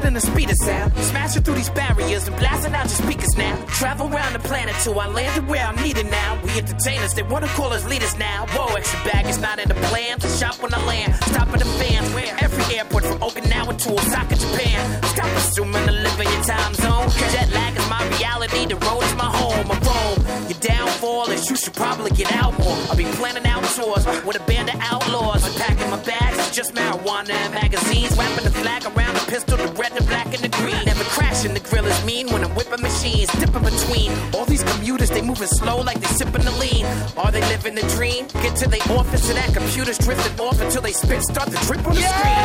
faster 0.00 0.06
than 0.06 0.14
the 0.14 0.20
speed 0.20 0.50
of 0.50 0.56
sound. 0.56 0.92
Smashing 0.96 1.42
through 1.42 1.54
these 1.54 1.70
barriers 1.70 2.26
and 2.28 2.36
blasting 2.36 2.74
out 2.74 2.84
your 2.84 3.08
speakers 3.08 3.36
now. 3.36 3.56
Travel 3.66 4.08
around 4.08 4.32
the 4.32 4.38
planet 4.40 4.74
till 4.82 4.98
I 4.98 5.08
landed 5.08 5.46
where 5.48 5.64
I'm 5.64 5.76
needed 5.82 6.10
now. 6.10 6.38
We 6.42 6.50
entertainers, 6.50 7.14
they 7.14 7.22
wanna 7.22 7.48
call 7.48 7.72
us 7.72 7.84
leaders 7.86 8.16
now. 8.18 8.46
Whoa, 8.50 8.74
extra 8.74 9.00
baggage 9.04 9.40
not 9.40 9.58
in 9.58 9.68
the 9.68 9.74
plans. 9.74 10.22
To 10.22 10.28
shop 10.28 10.62
when 10.62 10.72
I 10.74 10.84
land, 10.84 11.14
stopping 11.30 11.60
the 11.60 11.70
fans. 11.78 12.12
Where 12.14 12.34
every 12.40 12.76
airport 12.76 13.04
from 13.04 13.18
Okinawa 13.18 13.76
to 13.84 13.92
Osaka, 13.92 14.36
Japan. 14.36 15.02
Stop 15.04 15.30
assuming 15.36 15.86
to 15.86 15.92
live 15.92 16.20
in 16.20 16.28
your 16.28 16.44
time 16.44 16.74
zone. 16.74 17.08
Jet 17.32 17.50
lag 17.52 17.76
is 17.76 17.88
my 17.88 18.02
reality, 18.16 18.66
the 18.66 18.76
road 18.76 19.02
is 19.02 19.14
my 19.14 19.30
home. 19.40 19.70
I 19.70 19.76
roam. 19.88 20.18
Your 20.50 20.60
downfall 20.60 21.30
is 21.30 21.48
you 21.50 21.56
should 21.56 21.74
probably 21.74 22.10
get 22.10 22.32
out 22.32 22.58
more. 22.58 22.76
I'll 22.88 22.96
be 22.96 23.04
planning 23.18 23.46
out 23.46 23.64
tours 23.76 24.04
with 24.24 24.36
a 24.40 24.44
band 24.50 24.68
of 24.68 24.76
outlaws. 24.80 25.42
Packing 25.56 25.90
my 25.90 26.02
bags, 26.02 26.54
just 26.54 26.74
marijuana 26.74 27.30
and 27.30 27.54
magazines. 27.54 28.16
Wrapping 28.16 28.44
the 28.44 28.50
flag 28.50 28.84
around 28.84 28.99
pistol, 29.30 29.56
the 29.56 29.70
red, 29.78 29.92
the 29.94 30.02
black, 30.10 30.26
and 30.34 30.42
the 30.42 30.50
green. 30.58 30.82
Never 30.84 31.04
crashing, 31.14 31.54
the 31.54 31.60
grill 31.60 31.86
is 31.86 32.04
mean 32.04 32.26
when 32.32 32.42
I'm 32.42 32.52
whipping 32.56 32.82
machines. 32.82 33.30
Dipping 33.38 33.62
between 33.62 34.10
all 34.34 34.44
these 34.44 34.64
commuters, 34.64 35.10
they 35.10 35.22
moving 35.22 35.46
slow 35.46 35.78
like 35.80 36.00
they 36.00 36.10
sipping 36.18 36.42
the 36.42 36.54
lean. 36.58 36.84
Are 37.16 37.30
they 37.30 37.40
living 37.52 37.76
the 37.76 37.86
dream? 37.94 38.26
Get 38.42 38.56
to 38.62 38.66
the 38.68 38.82
office 38.98 39.30
and 39.30 39.38
that 39.38 39.54
computer's 39.54 39.98
drifting 39.98 40.34
off 40.40 40.60
until 40.60 40.82
they 40.82 40.90
spit 40.90 41.22
start 41.22 41.48
to 41.54 41.58
drip 41.66 41.86
on 41.86 41.94
the 41.94 42.02
screen. 42.02 42.38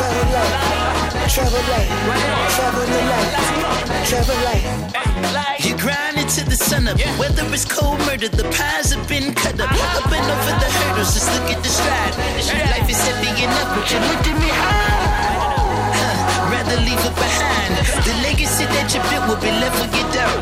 Travel 0.00 0.24
light, 0.32 1.28
travel 1.28 1.64
light, 1.72 1.88
travel 2.56 2.86
the 2.88 3.00
light, 3.12 4.04
travel 4.08 4.38
light. 4.48 5.60
You 5.60 5.76
grind 5.76 6.16
it 6.16 6.28
to 6.40 6.42
the 6.48 6.56
sun 6.56 6.88
up. 6.88 6.96
Whether 7.20 7.44
it's 7.52 7.66
cold 7.66 8.00
murder, 8.08 8.28
the 8.28 8.48
pies 8.56 8.94
have 8.94 9.06
been 9.08 9.34
cut 9.34 9.60
up. 9.60 9.68
Up 9.68 10.08
and 10.08 10.24
over 10.24 10.54
the 10.56 10.68
hurdles, 10.72 11.12
just 11.12 11.28
look 11.36 11.52
at 11.52 11.60
the 11.62 11.68
stride. 11.68 12.16
Life 12.72 12.88
is 12.88 12.96
heavy 12.96 13.44
enough, 13.44 13.68
but 13.76 13.84
you 13.92 14.00
lifted 14.08 14.36
me 14.40 14.48
high. 14.48 14.87
Rather 16.68 16.84
leave 16.84 17.00
it 17.00 17.14
behind. 17.16 17.72
The 18.04 18.14
legacy 18.28 18.64
that 18.64 18.92
you 18.92 19.00
built 19.08 19.24
will 19.28 19.40
be 19.40 19.52
left 19.56 19.80
with 19.80 19.92
you 19.96 20.04
dirt. 20.12 20.36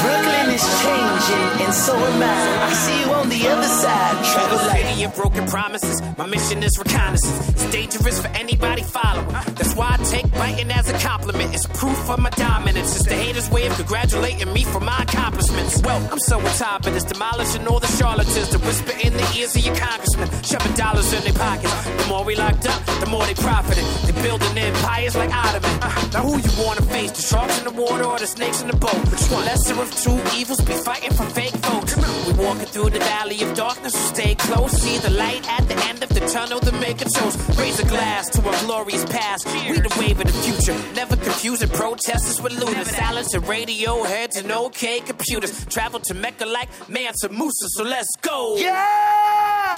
Brooklyn 0.00 0.48
is 0.56 0.64
changing, 0.80 1.66
and 1.66 1.74
so 1.74 1.92
am 1.94 2.22
I. 2.22 2.32
I 2.64 2.72
see 2.72 3.00
you 3.04 3.12
on 3.12 3.28
the 3.28 3.48
other 3.48 3.68
side. 3.68 4.24
Travel. 4.32 4.58
City 4.70 5.04
of 5.04 5.14
broken 5.14 5.46
promises. 5.46 6.00
My 6.16 6.26
mission 6.26 6.62
is 6.62 6.78
reconnaissance. 6.78 7.48
It's 7.50 7.70
dangerous 7.70 8.20
for 8.20 8.28
anybody 8.28 8.82
following. 8.82 9.28
That's 9.58 9.74
why 9.74 9.96
I 9.98 10.02
take 10.04 10.30
biting 10.32 10.70
as 10.70 10.88
a 10.88 10.98
compliment. 10.98 11.54
It's 11.54 11.66
proof 11.66 12.08
of 12.08 12.18
my 12.18 12.30
dominance. 12.30 12.96
It's 12.96 13.06
the 13.06 13.14
haters' 13.14 13.50
way 13.50 13.66
of 13.66 13.74
congratulating 13.74 14.50
me 14.52 14.64
for 14.64 14.80
my 14.80 15.02
accomplishments. 15.02 15.82
Well, 15.82 16.00
I'm 16.10 16.18
so 16.20 16.38
on 16.38 16.52
top 16.56 16.86
of 16.86 16.94
this, 16.94 17.04
demolishing 17.04 17.66
all 17.66 17.80
the 17.80 17.92
charlatans 17.98 18.48
to 18.48 18.58
whisper 18.58 18.96
in 19.04 19.12
the 19.12 19.26
ears 19.36 19.54
of 19.56 19.64
your 19.64 19.76
congressmen, 19.76 20.28
shoving 20.42 20.72
dollars 20.72 21.12
in 21.12 21.22
their 21.24 21.34
pockets. 21.34 21.74
The 21.84 22.06
more 22.08 22.24
we 22.24 22.34
locked 22.34 22.66
up, 22.66 22.80
the 23.00 23.06
more 23.06 23.24
they 23.26 23.34
profited. 23.34 23.84
They're 24.04 24.22
building 24.22 24.56
empires 24.69 25.15
like 25.15 25.31
Ottoman. 25.33 25.75
Uh, 25.81 26.09
now 26.13 26.23
who 26.27 26.37
you 26.37 26.53
wanna 26.63 26.81
face? 26.81 27.11
The 27.11 27.21
sharks 27.21 27.57
in 27.59 27.65
the 27.65 27.71
water 27.71 28.05
or 28.05 28.17
the 28.19 28.27
snakes 28.27 28.61
in 28.61 28.67
the 28.67 28.77
boat? 28.77 29.01
Which 29.11 29.25
one? 29.31 29.45
Lesser 29.45 29.79
of 29.81 29.89
two 30.03 30.17
evils, 30.39 30.61
be 30.61 30.73
fighting 30.73 31.11
for 31.11 31.25
fake 31.39 31.57
votes. 31.67 31.95
We 32.27 32.33
walking 32.43 32.65
through 32.73 32.91
the 32.91 32.99
valley 32.99 33.41
of 33.43 33.55
darkness, 33.55 33.93
so 33.93 34.13
stay 34.13 34.35
close. 34.35 34.71
See 34.71 34.97
the 34.99 35.11
light 35.11 35.43
at 35.57 35.67
the 35.67 35.77
end 35.89 36.03
of 36.03 36.09
the 36.09 36.21
tunnel, 36.35 36.59
the 36.59 36.73
maker 36.73 37.05
chose. 37.15 37.35
Raise 37.57 37.79
a 37.79 37.85
glass 37.85 38.29
to 38.35 38.39
our 38.47 38.57
glorious 38.65 39.05
past. 39.05 39.45
We 39.47 39.75
the 39.87 39.95
wave 39.99 40.19
of 40.19 40.27
the 40.31 40.37
future. 40.45 40.75
Never 40.95 41.15
confusing 41.15 41.69
protesters 41.69 42.41
with 42.41 42.53
looters. 42.61 42.89
Silence 42.91 43.33
and 43.33 43.47
radio 43.47 44.03
heads 44.03 44.35
and 44.37 44.51
okay 44.51 44.99
computers. 44.99 45.65
Travel 45.65 45.99
to 46.01 46.13
Mecca 46.13 46.45
like 46.45 46.69
Mansa 46.89 47.29
Musa, 47.29 47.67
so 47.75 47.83
let's 47.83 48.13
go. 48.21 48.57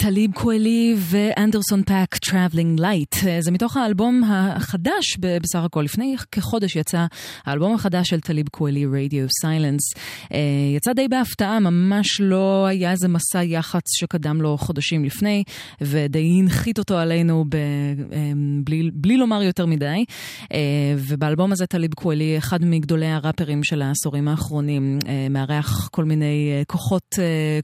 טליב 0.00 0.32
קווילי 0.32 0.96
ואנדרסון 0.98 1.82
פאק 1.82 2.14
Traveling 2.14 2.80
Light. 2.80 3.26
זה 3.40 3.50
מתוך 3.50 3.76
האלבום 3.76 4.22
החדש 4.26 4.81
ב- 5.19 5.37
בסך 5.37 5.59
הכל, 5.63 5.81
לפני 5.81 6.15
כחודש 6.31 6.75
יצא 6.75 7.05
האלבום 7.45 7.75
החדש 7.75 8.09
של 8.09 8.19
טליב 8.19 8.47
קווילי, 8.47 8.85
Radio 8.85 9.45
Silence. 9.45 9.99
אה, 10.33 10.39
יצא 10.75 10.93
די 10.93 11.07
בהפתעה, 11.07 11.59
ממש 11.59 12.21
לא 12.21 12.65
היה 12.65 12.91
איזה 12.91 13.07
מסע 13.07 13.43
יח"צ 13.43 13.83
שקדם 13.99 14.41
לו 14.41 14.57
חודשים 14.57 15.05
לפני, 15.05 15.43
ודי 15.81 16.39
הנחית 16.39 16.79
אותו 16.79 16.97
עלינו 16.97 17.45
ב, 17.49 17.55
אה, 17.55 18.31
בלי, 18.63 18.89
בלי 18.93 19.17
לומר 19.17 19.41
יותר 19.43 19.65
מדי. 19.65 20.05
אה, 20.53 20.59
ובאלבום 20.97 21.51
הזה 21.51 21.65
טליב 21.65 21.93
קווילי, 21.93 22.37
אחד 22.37 22.65
מגדולי 22.65 23.05
הראפרים 23.05 23.63
של 23.63 23.81
העשורים 23.81 24.27
האחרונים, 24.27 24.99
מארח 25.29 25.89
כל 25.91 26.03
מיני 26.03 26.63
כוחות, 26.67 27.15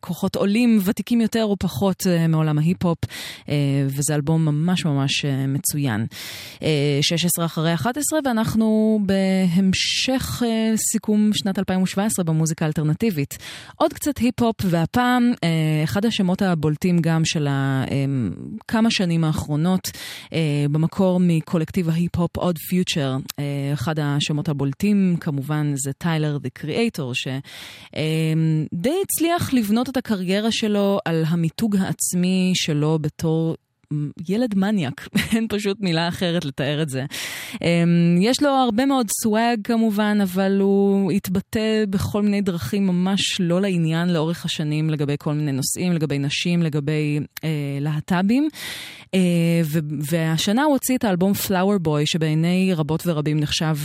כוחות 0.01 0.35
עולים, 0.35 0.79
ותיקים 0.83 1.21
יותר 1.21 1.43
או 1.43 1.57
פחות 1.59 2.03
מעולם 2.29 2.57
ההיפ-הופ, 2.57 2.97
וזה 3.87 4.15
אלבום 4.15 4.45
ממש 4.45 4.85
ממש 4.85 5.25
מצוין. 5.47 6.05
אה, 7.11 7.17
16 7.17 7.45
אחרי 7.45 7.73
11, 7.73 8.19
ואנחנו 8.25 8.99
בהמשך 9.05 10.43
אה, 10.45 10.77
סיכום 10.91 11.29
שנת 11.33 11.59
2017 11.59 12.25
במוזיקה 12.25 12.65
האלטרנטיבית. 12.65 13.37
עוד 13.75 13.93
קצת 13.93 14.17
היפ-הופ, 14.17 14.55
והפעם 14.63 15.31
אה, 15.43 15.83
אחד 15.83 16.05
השמות 16.05 16.41
הבולטים 16.41 16.99
גם 17.01 17.25
של 17.25 17.47
אה, 17.47 17.85
כמה 18.67 18.91
שנים 18.91 19.23
האחרונות, 19.23 19.91
אה, 20.33 20.65
במקור 20.71 21.19
מקולקטיב 21.21 21.89
ההיפ-הופ 21.89 22.37
Odd 22.37 22.57
Future. 22.57 23.17
אחד 23.73 23.99
השמות 23.99 24.49
הבולטים 24.49 25.15
כמובן 25.19 25.73
זה 25.75 25.93
טיילר 25.93 26.37
דה 26.37 26.49
קריאייטור, 26.49 27.13
שדי 27.13 28.93
הצליח 29.03 29.53
לבנות 29.53 29.89
את 29.89 29.97
הקריירה 29.97 30.51
שלו 30.51 30.99
על 31.05 31.23
המיתוג 31.27 31.75
העצמי 31.75 32.51
שלו 32.55 32.99
בתור 33.01 33.55
ילד 34.29 34.55
מניאק, 34.55 35.07
אין 35.35 35.47
פשוט 35.49 35.77
מילה 35.79 36.07
אחרת 36.07 36.45
לתאר 36.45 36.81
את 36.81 36.89
זה. 36.89 37.05
אמ, 37.61 38.17
יש 38.21 38.43
לו 38.43 38.49
הרבה 38.49 38.85
מאוד 38.85 39.07
סוואג 39.21 39.59
כמובן, 39.63 40.17
אבל 40.23 40.59
הוא 40.61 41.11
התבטא 41.11 41.85
בכל 41.89 42.21
מיני 42.21 42.41
דרכים 42.41 42.87
ממש 42.87 43.21
לא 43.39 43.61
לעניין 43.61 44.09
לאורך 44.09 44.45
השנים 44.45 44.89
לגבי 44.89 45.15
כל 45.19 45.33
מיני 45.33 45.51
נושאים, 45.51 45.93
לגבי 45.93 46.19
נשים, 46.19 46.63
לגבי 46.63 47.19
אה, 47.43 47.49
להט"בים. 47.81 48.49
אה, 49.13 49.61
והשנה 50.11 50.63
הוא 50.63 50.73
הוציא 50.73 50.97
את 50.97 51.03
האלבום 51.03 51.33
Flower 51.47 51.85
Boy, 51.87 52.05
שבעיני 52.05 52.73
רבות 52.75 53.03
ורבים 53.07 53.39
נחשב 53.39 53.77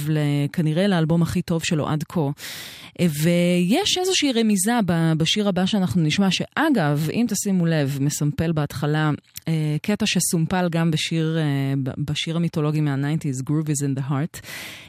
כנראה 0.52 0.86
לאלבום 0.86 1.22
הכי 1.22 1.42
טוב 1.42 1.64
שלו 1.64 1.88
עד 1.88 2.04
כה. 2.08 2.20
אה, 3.00 3.06
ויש 3.22 3.98
איזושהי 3.98 4.32
רמיזה 4.32 4.72
בשיר 5.16 5.48
הבא 5.48 5.66
שאנחנו 5.66 6.02
נשמע, 6.02 6.30
שאגב, 6.30 7.08
אם 7.12 7.26
תשימו 7.28 7.66
לב, 7.66 7.98
מסמפל 8.00 8.52
בהתחלה 8.52 9.10
אה, 9.48 9.76
קטע 9.82 10.06
שסומפל 10.06 10.68
גם 10.70 10.90
בשיר, 10.90 11.38
בשיר 11.98 12.36
המיתולוגי 12.36 12.80
מה-90's, 12.80 13.42
Groove 13.42 13.68
is 13.68 13.84
in 13.84 13.98
the 14.00 14.10
Heart. 14.10 14.40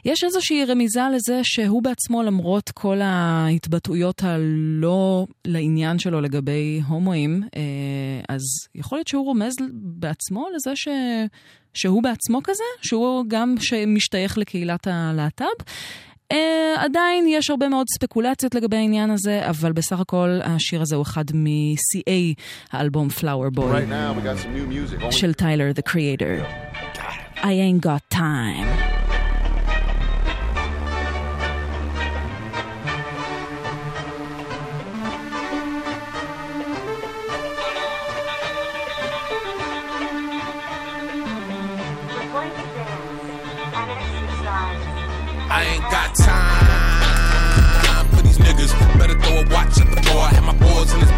יש 0.06 0.24
איזושהי 0.24 0.66
רמיזה 0.66 1.02
לזה 1.16 1.40
שהוא 1.44 1.84
בעצמו, 1.84 2.24
למרות 2.24 2.70
כל 2.70 3.02
ההתבטאויות 3.02 4.24
הלא 4.24 5.28
לעניין 5.46 6.00
שלו 6.00 6.22
לגבי 6.22 6.82
הומואים, 6.88 7.44
אז 8.30 8.42
יכול 8.76 8.98
להיות 8.98 9.08
שהוא 9.08 9.26
רומז 9.26 9.56
בעצמו 9.74 10.25
לזה 10.56 10.76
ש... 10.76 10.88
שהוא 11.74 12.04
בעצמו 12.04 12.40
כזה, 12.44 12.64
שהוא 12.82 13.26
גם 13.28 13.56
שמשתייך 13.60 14.38
לקהילת 14.38 14.88
הלהט"ב. 14.88 15.64
Uh, 16.34 16.36
עדיין 16.78 17.28
יש 17.28 17.50
הרבה 17.50 17.70
מאוד 17.70 17.88
ספקולציות 17.90 18.56
לגבי 18.56 18.78
העניין 18.78 19.12
הזה, 19.12 19.50
אבל 19.50 19.72
בסך 19.72 20.00
הכל 20.00 20.40
השיר 20.44 20.82
הזה 20.82 20.96
הוא 20.96 21.04
אחד 21.04 21.26
משיאי 21.34 22.34
האלבום 22.72 23.08
Flower 23.20 23.58
Boy 23.58 23.62
Right 23.62 23.90
now. 23.90 25.12
של 25.12 25.34
טיילר, 25.34 25.72
The 25.76 25.92
Creator. 25.92 26.46
I 27.38 27.48
ain't 27.48 27.86
got 27.86 28.18
time. 28.18 28.85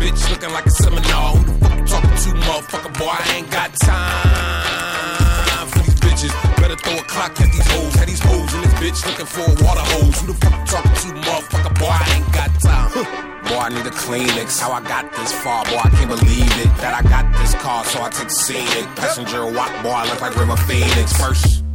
Bitch 0.07 0.29
looking 0.29 0.51
like 0.51 0.65
a 0.65 0.71
seminar. 0.71 1.35
Who 1.35 1.43
the 1.43 1.53
fuck 1.59 1.77
you 1.77 1.85
talking 1.85 2.09
to, 2.09 2.29
motherfucker? 2.47 2.93
Boy, 2.99 3.11
I 3.11 3.35
ain't 3.35 3.51
got 3.51 3.73
time 3.75 5.67
for 5.67 5.79
these 5.79 5.99
bitches. 5.99 6.33
Better 6.57 6.75
throw 6.75 6.95
a 6.95 7.03
clock 7.03 7.39
at 7.41 7.51
these 7.51 7.67
hoes. 7.71 7.93
Have 7.95 8.07
these 8.07 8.19
hoes 8.19 8.53
in 8.53 8.61
this 8.61 8.73
bitch 8.79 9.05
looking 9.05 9.25
for 9.25 9.43
a 9.43 9.53
water 9.65 9.85
hose. 9.91 10.19
Who 10.21 10.27
the 10.27 10.33
fuck 10.39 10.53
you 10.53 10.65
talking 10.65 10.95
to, 11.03 11.07
motherfucker? 11.27 11.79
Boy, 11.79 11.91
I 11.91 12.05
ain't 12.15 12.31
got 12.33 12.49
time. 12.61 12.91
Boy, 13.47 13.59
I 13.59 13.69
need 13.69 13.85
a 13.85 13.91
Kleenex. 13.91 14.59
How 14.59 14.71
I 14.71 14.81
got 14.81 15.11
this 15.13 15.31
far, 15.43 15.65
boy, 15.65 15.81
I 15.83 15.89
can't 15.89 16.09
believe 16.09 16.55
it. 16.63 16.71
That 16.81 16.93
I 16.93 17.07
got 17.07 17.25
this 17.39 17.53
car, 17.55 17.83
so 17.83 18.01
I 18.01 18.09
take 18.09 18.31
scenic. 18.31 18.85
Passenger 18.95 19.45
walk, 19.45 19.71
boy, 19.83 19.91
I 19.91 20.05
look 20.09 20.21
like 20.21 20.35
River 20.35 20.57
Phoenix. 20.67 21.13
First. 21.13 21.66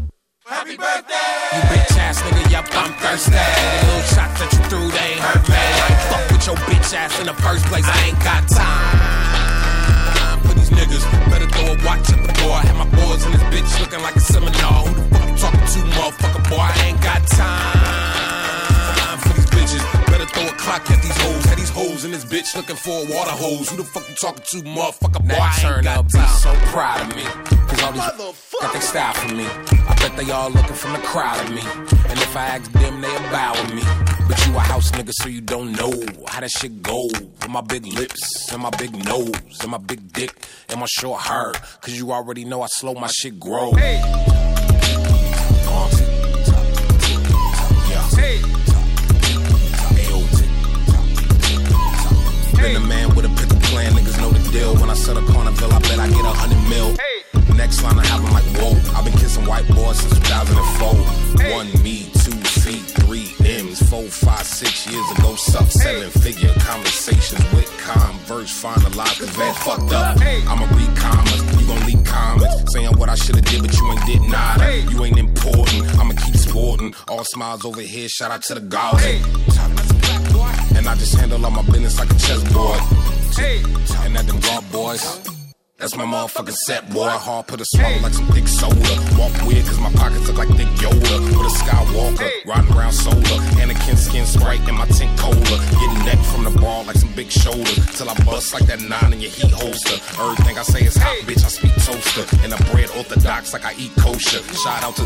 Happy 0.52 0.76
birthday! 0.76 1.16
You 1.56 1.64
bitch 1.72 1.96
ass 1.96 2.20
nigga, 2.20 2.44
yup, 2.52 2.68
I'm 2.76 2.92
thirsty. 3.00 3.32
Little 3.32 4.04
shots 4.12 4.36
that 4.36 4.52
you 4.52 4.60
threw, 4.68 4.84
they 4.92 5.16
ain't 5.16 5.24
hurt 5.24 5.48
me. 5.48 5.56
I 5.56 5.88
ain't 5.88 6.04
fuck 6.12 6.28
with 6.28 6.44
your 6.44 6.60
bitch 6.68 6.92
ass 6.92 7.16
in 7.20 7.24
the 7.24 7.32
first 7.40 7.64
place. 7.72 7.88
I 7.88 8.12
ain't 8.12 8.20
got 8.20 8.44
time 8.52 10.44
for 10.44 10.52
these 10.52 10.68
niggas. 10.68 11.08
Better 11.32 11.48
throw 11.48 11.72
a 11.72 11.76
watch 11.88 12.04
at 12.12 12.20
the 12.20 12.36
door. 12.44 12.60
Have 12.60 12.76
my 12.76 12.84
boys 13.00 13.24
in 13.24 13.32
this 13.32 13.40
bitch 13.48 13.80
looking 13.80 14.04
like 14.04 14.14
a 14.14 14.20
seminar. 14.20 14.84
Who 14.84 14.92
the 14.92 15.08
fuck 15.08 15.24
you 15.24 15.36
talking 15.40 15.64
to, 15.72 15.80
motherfucker? 15.96 16.44
Boy, 16.52 16.60
I 16.60 16.76
ain't 16.84 17.00
got 17.00 17.24
time 17.32 19.16
for 19.24 19.32
these 19.32 19.48
bitches. 19.48 20.01
Throw 20.32 20.46
a 20.46 20.52
clock 20.52 20.90
at 20.90 21.02
these 21.02 21.16
hoes. 21.16 21.44
Have 21.44 21.58
these 21.58 21.70
hoes 21.70 22.04
in 22.04 22.10
this 22.10 22.24
bitch 22.24 22.54
looking 22.56 22.76
for 22.76 22.90
a 22.90 23.04
water 23.12 23.30
hose. 23.30 23.70
Who 23.70 23.76
the 23.76 23.84
fuck 23.84 24.08
you 24.08 24.14
talking 24.14 24.42
to, 24.50 24.68
motherfucker? 24.68 25.28
Boy, 25.28 25.36
I 25.38 25.74
ain't 25.76 25.84
got 25.84 26.08
time. 26.10 26.28
so 26.40 26.54
proud 26.72 27.10
of 27.10 27.16
me. 27.16 27.24
Cause 27.68 27.82
all 27.82 27.92
these 27.92 28.02
got 28.62 28.72
they 28.72 28.80
style 28.80 29.12
for 29.14 29.34
me. 29.34 29.44
I 29.44 29.94
bet 29.98 30.16
they 30.16 30.30
all 30.30 30.50
looking 30.50 30.74
from 30.74 30.92
the 30.92 31.00
crowd 31.00 31.38
at 31.44 31.50
me. 31.50 31.62
And 32.08 32.18
if 32.18 32.36
I 32.36 32.46
ask 32.46 32.70
them, 32.72 33.00
they'll 33.00 33.30
bow 33.30 33.52
with 33.52 33.74
me. 33.74 33.82
But 34.28 34.46
you 34.46 34.56
a 34.56 34.60
house 34.60 34.90
nigga, 34.92 35.12
so 35.12 35.28
you 35.28 35.40
don't 35.40 35.72
know 35.72 35.92
how 36.28 36.40
that 36.40 36.50
shit 36.50 36.82
go. 36.82 37.04
With 37.06 37.48
my 37.48 37.60
big 37.60 37.86
lips, 37.86 38.52
and 38.52 38.62
my 38.62 38.70
big 38.70 39.04
nose, 39.04 39.58
and 39.60 39.70
my 39.70 39.78
big 39.78 40.12
dick, 40.12 40.46
and 40.68 40.80
my 40.80 40.86
short 40.86 41.22
hair. 41.22 41.52
Cause 41.80 41.94
you 41.94 42.12
already 42.12 42.44
know 42.44 42.62
I 42.62 42.68
slow 42.68 42.94
my 42.94 43.08
shit 43.08 43.38
grow. 43.40 43.72
Been 52.62 52.76
a 52.76 52.86
man 52.86 53.12
with 53.16 53.24
a 53.24 53.28
pickle 53.40 53.58
plan, 53.70 53.90
niggas 53.92 54.20
know 54.20 54.30
the 54.30 54.38
deal. 54.52 54.76
When 54.76 54.88
I 54.88 54.94
set 54.94 55.16
a 55.16 55.20
carnival, 55.26 55.72
I 55.72 55.80
bet 55.80 55.98
I 55.98 56.06
get 56.06 56.24
a 56.24 56.30
hundred 56.30 56.62
mil. 56.70 56.94
Next 57.56 57.82
line 57.82 57.98
I 57.98 58.06
have, 58.06 58.24
I'm 58.24 58.32
like, 58.32 58.46
whoa. 58.54 58.78
I've 58.94 59.04
been 59.04 59.18
kissing 59.18 59.44
white 59.46 59.66
boys 59.74 59.98
since 59.98 60.14
2004. 60.30 61.50
One 61.50 61.66
me, 61.82 62.06
two 62.22 62.38
feet, 62.62 62.86
three 63.02 63.34
M's, 63.44 63.82
four, 63.90 64.04
five, 64.04 64.46
six 64.46 64.86
years 64.86 65.04
ago. 65.18 65.34
Suck 65.34 65.66
selling 65.72 66.10
figure 66.10 66.54
conversations 66.60 67.42
with 67.52 67.66
converse, 67.78 68.54
finalized, 68.54 69.18
cause 69.18 69.36
man 69.36 69.54
fucked 69.54 69.92
up. 69.92 70.16
I'ma 70.22 70.66
read 70.78 70.96
comments, 70.96 71.42
you 71.58 71.66
gon' 71.66 71.82
leak 71.84 72.06
comments. 72.06 72.72
Saying 72.72 72.96
what 72.96 73.08
I 73.08 73.16
should've 73.16 73.44
did, 73.44 73.62
but 73.62 73.74
you 73.74 73.90
ain't 73.90 74.06
did 74.06 74.22
nada. 74.30 74.80
You 74.86 75.04
ain't 75.04 75.18
important, 75.18 75.82
I'ma 75.98 76.14
keep 76.14 76.36
sporting. 76.36 76.94
All 77.08 77.24
smiles 77.24 77.64
over 77.64 77.80
here, 77.80 78.08
shout 78.08 78.30
out 78.30 78.42
to 78.44 78.54
the 78.54 78.60
gods. 78.60 79.02
And 80.82 80.88
I 80.88 80.96
just 80.96 81.14
handle 81.14 81.44
all 81.44 81.52
my 81.52 81.62
business 81.62 81.96
like 81.96 82.10
a 82.10 82.14
chessboard. 82.14 82.80
And 84.04 84.16
at 84.16 84.26
them 84.26 84.40
guard 84.40 84.64
boys. 84.72 85.41
That's 85.82 85.96
my 85.96 86.04
motherfucking 86.04 86.54
set, 86.54 86.88
boy. 86.94 87.08
Hard 87.08 87.48
put 87.48 87.60
a 87.60 87.64
swallow 87.64 87.98
like 88.02 88.14
some 88.14 88.28
thick 88.28 88.46
soda. 88.46 88.94
Walk 89.18 89.34
weird 89.42 89.66
cause 89.66 89.80
my 89.80 89.90
pockets 89.90 90.28
look 90.28 90.38
like 90.38 90.48
thick 90.50 90.68
Yoda. 90.78 91.18
With 91.26 91.42
a 91.42 91.54
Skywalker, 91.58 92.30
riding 92.46 92.72
around 92.72 92.92
solar. 92.92 93.18
Anakin 93.58 93.98
skin 93.98 94.24
sprite 94.24 94.60
in 94.68 94.76
my 94.76 94.86
tint 94.86 95.10
cola. 95.18 95.34
Getting 95.42 96.06
neck 96.06 96.20
from 96.30 96.44
the 96.44 96.54
ball 96.60 96.84
like 96.84 96.94
some 96.94 97.10
big 97.16 97.32
shoulder. 97.32 97.74
Till 97.98 98.08
I 98.08 98.14
bust 98.22 98.54
like 98.54 98.66
that 98.66 98.80
nine 98.80 99.12
in 99.12 99.20
your 99.20 99.32
heat 99.32 99.50
holster. 99.50 99.98
Everything 100.22 100.56
I 100.56 100.62
say 100.62 100.86
is 100.86 100.96
hot, 100.96 101.18
bitch. 101.26 101.44
I 101.44 101.48
speak 101.48 101.74
toaster. 101.82 102.30
And 102.44 102.54
I 102.54 102.58
bread 102.70 102.88
orthodox 102.96 103.52
like 103.52 103.64
I 103.64 103.74
eat 103.74 103.90
kosher. 103.96 104.38
Shout 104.54 104.84
out 104.84 104.94
to 105.02 105.04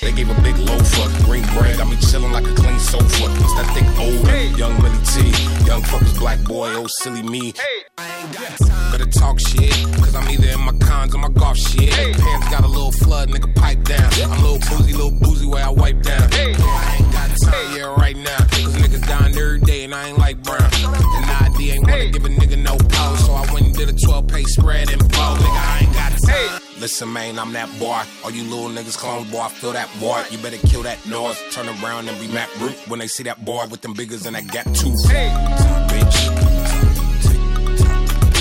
they 0.00 0.12
gave 0.12 0.30
a 0.30 0.42
big 0.42 0.56
loafer. 0.58 1.24
Green 1.24 1.42
bread 1.56 1.78
got 1.78 1.88
me 1.88 1.96
chillin' 1.96 2.32
like 2.32 2.46
a 2.46 2.54
clean 2.54 2.78
sofa. 2.78 3.24
It's 3.40 3.54
that 3.56 3.68
thick 3.74 3.88
older. 3.98 4.56
Young 4.56 4.80
Millie 4.80 5.04
T. 5.04 5.24
Young 5.66 5.82
fuckers, 5.82 6.16
black 6.18 6.40
boy, 6.44 6.68
oh 6.74 6.86
silly 6.86 7.22
me. 7.22 7.52
Hey. 7.56 7.88
I 7.98 8.22
ain't 8.22 8.32
got 8.32 8.58
time. 8.58 8.92
Better 8.92 9.10
talk 9.10 9.40
shit, 9.40 9.72
cause 9.98 10.14
I'm 10.18 10.28
either 10.30 10.48
in 10.48 10.60
my 10.60 10.72
cons 10.78 11.14
or 11.14 11.18
my 11.18 11.28
golf 11.28 11.56
shit. 11.56 11.92
Pants 11.92 12.50
got 12.50 12.64
a 12.64 12.68
little 12.68 12.90
flood, 12.90 13.28
nigga, 13.28 13.54
pipe 13.54 13.84
down. 13.84 14.10
I'm 14.14 14.32
a 14.32 14.42
little 14.42 14.58
boozy, 14.58 14.92
little 14.92 15.12
boozy 15.12 15.46
where 15.46 15.64
I 15.64 15.70
wipe 15.70 16.02
down. 16.02 16.28
Boy, 16.30 16.36
I 16.36 16.96
ain't 16.98 17.12
got 17.12 17.30
time, 17.44 17.76
yeah, 17.76 17.94
right 17.96 18.16
now. 18.16 18.36
Cause 18.38 18.76
niggas 18.76 19.06
dying 19.06 19.36
every 19.38 19.60
day 19.60 19.84
and 19.84 19.94
I 19.94 20.08
ain't 20.08 20.18
like 20.18 20.42
brown. 20.42 20.70
And 20.74 21.54
ID 21.54 21.70
ain't 21.70 21.86
wanna 21.86 22.10
give 22.10 22.24
a 22.24 22.28
nigga 22.28 22.58
no 22.60 22.76
pose, 22.76 23.26
so 23.26 23.32
I 23.32 23.52
went 23.52 23.66
and 23.66 23.74
did 23.74 23.88
a 23.88 23.92
12 23.92 24.26
page 24.26 24.46
spread 24.46 24.90
and 24.90 24.98
blow. 24.98 25.36
Nigga, 25.36 25.56
I 25.56 25.78
ain't 25.82 25.94
got 25.94 26.10
time. 26.10 26.60
Listen, 26.80 27.12
man, 27.12 27.38
I'm 27.38 27.52
that 27.52 27.68
boy. 27.78 28.02
All 28.24 28.30
you 28.30 28.42
little 28.44 28.70
niggas 28.70 28.96
clones, 28.96 29.30
boy, 29.30 29.40
I 29.40 29.48
feel 29.48 29.72
that 29.72 29.88
boy. 30.00 30.22
You 30.30 30.38
better 30.38 30.58
kill 30.66 30.82
that 30.82 31.04
noise. 31.06 31.40
Turn 31.52 31.68
around 31.68 32.08
and 32.08 32.18
be 32.20 32.28
Matt 32.28 32.48
Root 32.60 32.76
when 32.88 32.98
they 32.98 33.08
see 33.08 33.22
that 33.24 33.44
boy 33.44 33.66
with 33.70 33.82
them 33.82 33.94
biggers 33.94 34.26
and 34.26 34.34
that 34.34 34.46
gap 34.48 34.66
tooth. 34.66 34.94
Bitch. 35.08 36.18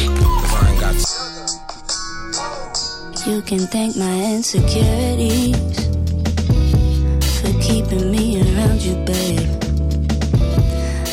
Cause 0.08 0.54
I 0.54 0.72
ain't 0.72 0.80
got 0.80 1.37
You 3.28 3.42
can 3.42 3.60
thank 3.60 3.98
my 3.98 4.24
insecurities 4.36 5.58
for 7.42 7.52
keeping 7.62 8.10
me 8.10 8.42
around 8.42 8.82
you, 8.82 8.96
babe. 9.04 9.50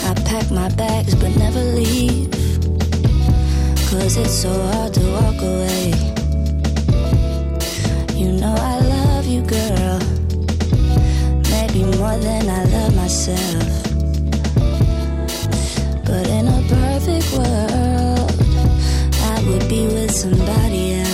I 0.04 0.14
pack 0.24 0.48
my 0.52 0.68
bags 0.76 1.16
but 1.16 1.36
never 1.36 1.58
leave. 1.60 2.30
Cause 3.90 4.16
it's 4.16 4.32
so 4.32 4.52
hard 4.52 4.94
to 4.94 5.00
walk 5.10 5.42
away. 5.42 5.92
You 8.14 8.30
know 8.40 8.54
I 8.56 8.78
love 8.78 9.26
you, 9.26 9.42
girl. 9.42 9.98
Maybe 11.50 11.82
more 11.98 12.16
than 12.18 12.48
I 12.48 12.64
love 12.76 12.94
myself. 12.94 13.82
But 16.06 16.28
in 16.28 16.46
a 16.46 16.62
perfect 16.78 17.32
world, 17.36 18.30
I 19.32 19.42
would 19.48 19.68
be 19.68 19.88
with 19.88 20.12
somebody 20.12 20.94
else. 20.94 21.13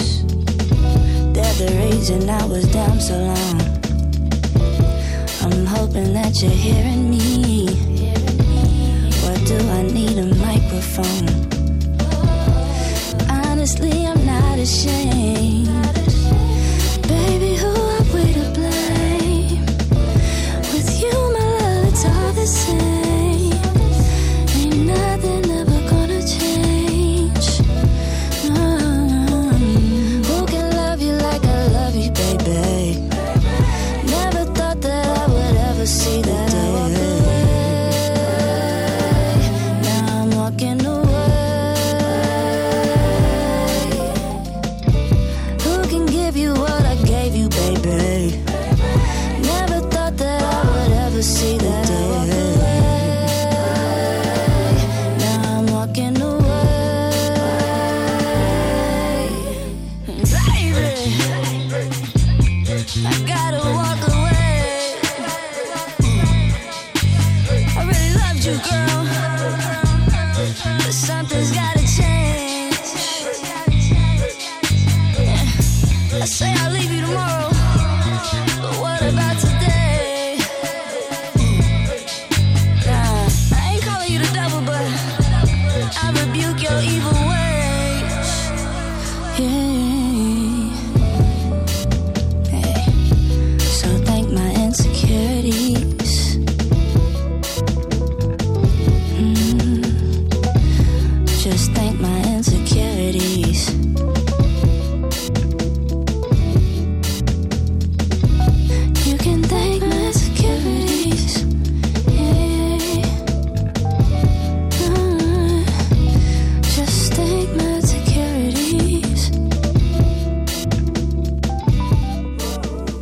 The 1.61 1.77
reason 1.77 2.27
I 2.27 2.43
was 2.47 2.65
down 2.73 2.99
so 2.99 3.15
long. 3.15 3.61
I'm 5.43 5.63
hoping 5.67 6.11
that 6.13 6.41
you're 6.41 6.49
hearing 6.49 7.11
me. 7.11 7.67
What 9.21 9.45
do 9.45 9.57
I 9.69 9.83
need 9.83 10.17
a 10.17 10.25
microphone? 10.41 11.29
Honestly, 13.29 14.07
I'm 14.07 14.25
not 14.25 14.57
ashamed. 14.57 16.00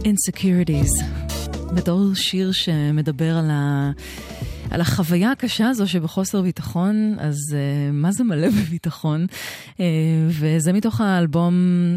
Insecurities. 0.10 1.04
בתור 1.76 2.00
שיר 2.16 2.52
שמדבר 2.52 3.38
על, 3.38 3.50
ה... 3.52 3.92
על 4.72 4.82
החוויה 4.82 5.32
הקשה 5.32 5.70
הזו 5.70 5.88
שבחוסר 5.88 6.42
ביטחון, 6.42 7.16
אז 7.20 7.36
uh, 7.50 7.56
מה 7.94 8.12
זה 8.12 8.24
מלא 8.24 8.50
בביטחון? 8.60 9.26
Uh, 9.72 9.80
וזה 10.30 10.74
מתוך 10.74 11.02
האלבום, 11.02 11.54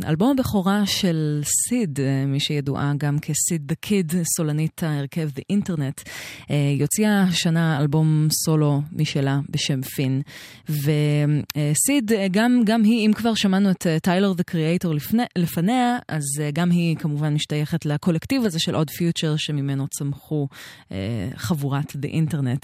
אלבום 0.08 0.30
הבכורה 0.30 0.86
של 0.86 1.40
סיד, 1.68 1.98
uh, 1.98 2.26
מי 2.26 2.40
שידועה 2.40 2.92
גם 2.98 3.18
כסיד 3.18 3.66
דה 3.66 3.74
קיד, 3.74 4.12
סולנית 4.36 4.82
ההרכב 4.82 5.28
The 5.28 5.56
Internet. 5.56 6.02
Uh, 6.02 6.52
יוציאה 6.78 7.22
השנה 7.22 7.80
אלבום 7.80 8.28
סולו 8.44 8.82
משלה 8.92 9.40
בשם 9.50 9.82
פין. 9.82 10.22
וסיד, 10.68 12.12
uh, 12.12 12.14
גם, 12.30 12.62
גם 12.64 12.82
היא, 12.82 13.06
אם 13.06 13.12
כבר 13.12 13.34
שמענו 13.34 13.70
את 13.70 13.86
טיילר 14.02 14.32
דה 14.32 14.42
קריאייטור 14.42 14.94
לפניה, 15.36 15.98
אז 16.08 16.22
uh, 16.38 16.52
גם 16.52 16.70
היא 16.70 16.96
כמובן 16.96 17.34
משתייכת 17.34 17.86
לקולקטיב 17.86 18.44
הזה 18.44 18.58
של 18.58 18.74
עוד 18.74 18.90
פיוטר 18.90 19.36
שממנו 19.36 19.88
צמחו 19.88 20.48
uh, 20.88 20.92
חבורת 21.36 21.90
The 21.90 22.08
Internet. 22.08 22.61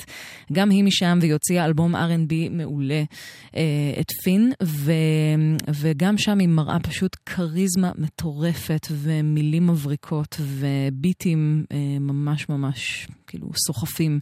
גם 0.53 0.71
היא 0.71 0.85
משם 0.85 1.19
והיא 1.21 1.33
הוציאה 1.33 1.65
אלבום 1.65 1.95
R&B 1.95 2.35
מעולה, 2.51 3.03
אה, 3.57 3.63
את 4.01 4.11
פין, 4.25 4.53
ו, 4.63 4.93
וגם 5.81 6.19
שם 6.19 6.39
היא 6.39 6.49
מראה 6.49 6.81
פשוט 6.81 7.17
כריזמה 7.27 7.93
מטורפת 7.99 8.87
ומילים 8.91 9.67
מבריקות 9.67 10.41
וביטים 10.41 11.65
אה, 11.73 11.99
ממש 12.01 12.49
ממש 12.49 13.09
כאילו 13.29 13.49
סוחפים. 13.67 14.21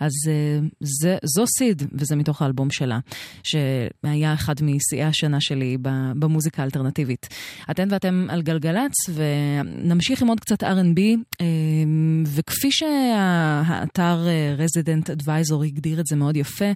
אז 0.00 0.12
אה, 0.28 0.58
זה, 0.80 1.16
זו 1.24 1.44
סיד, 1.58 1.82
וזה 1.92 2.16
מתוך 2.16 2.42
האלבום 2.42 2.70
שלה, 2.70 2.98
שהיה 3.42 4.34
אחד 4.34 4.54
משיאי 4.62 5.02
השנה 5.02 5.40
שלי 5.40 5.76
במוזיקה 6.18 6.62
האלטרנטיבית. 6.62 7.28
אתן 7.70 7.88
ואתם 7.90 8.26
על 8.28 8.42
גלגלצ, 8.42 8.92
ונמשיך 9.14 10.22
עם 10.22 10.28
עוד 10.28 10.40
קצת 10.40 10.62
R&B, 10.62 11.00
אה, 11.40 11.46
וכפי 12.26 12.68
שהאתר 12.70 14.26
Resident 14.58 15.22
Advisor 15.22 15.64
הגדיר 15.64 16.00
את 16.00 16.06
זה 16.06 16.16
מאוד 16.16 16.36
יפה, 16.36 16.72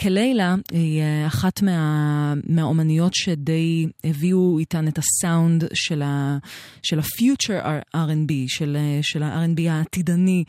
כלילה 0.00 0.54
היא 0.72 1.02
אחת 1.26 1.62
מה, 1.62 2.34
מהאומניות 2.48 3.14
שדי 3.14 3.86
הביאו 4.04 4.58
איתן 4.58 4.88
את 4.88 4.98
הסאונד 4.98 5.64
של, 5.74 6.02
ה, 6.02 6.38
של 6.82 6.98
ה-future 6.98 7.96
R&B, 7.96 8.32
של, 8.46 8.76
של 9.02 9.22
ה-R&B 9.22 9.70
העתידני, 9.70 10.44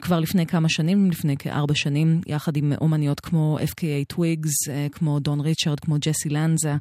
כבר 0.00 0.20
לפני 0.20 0.46
כמה 0.46 0.68
שנים, 0.68 1.10
לפני 1.10 1.36
כארבע 1.36 1.74
שנים, 1.74 2.20
יחד 2.26 2.56
עם 2.56 2.72
אומניות 2.80 3.20
כמו 3.20 3.58
FKA 3.64 4.04
twigs, 4.08 4.52
כמו 4.92 5.18
דון 5.20 5.40
ריצ'רד, 5.40 5.80
כמו 5.80 5.96
ג'סי 6.00 6.28
לנזה. 6.28 6.74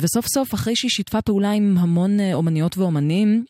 וסוף 0.00 0.26
סוף, 0.34 0.54
אחרי 0.54 0.76
שהיא 0.76 0.90
שיתפה 0.90 1.22
פעולה 1.22 1.50
עם 1.50 1.78
המון 1.78 2.20
אומניות 2.34 2.78
ואומנים, 2.78 3.44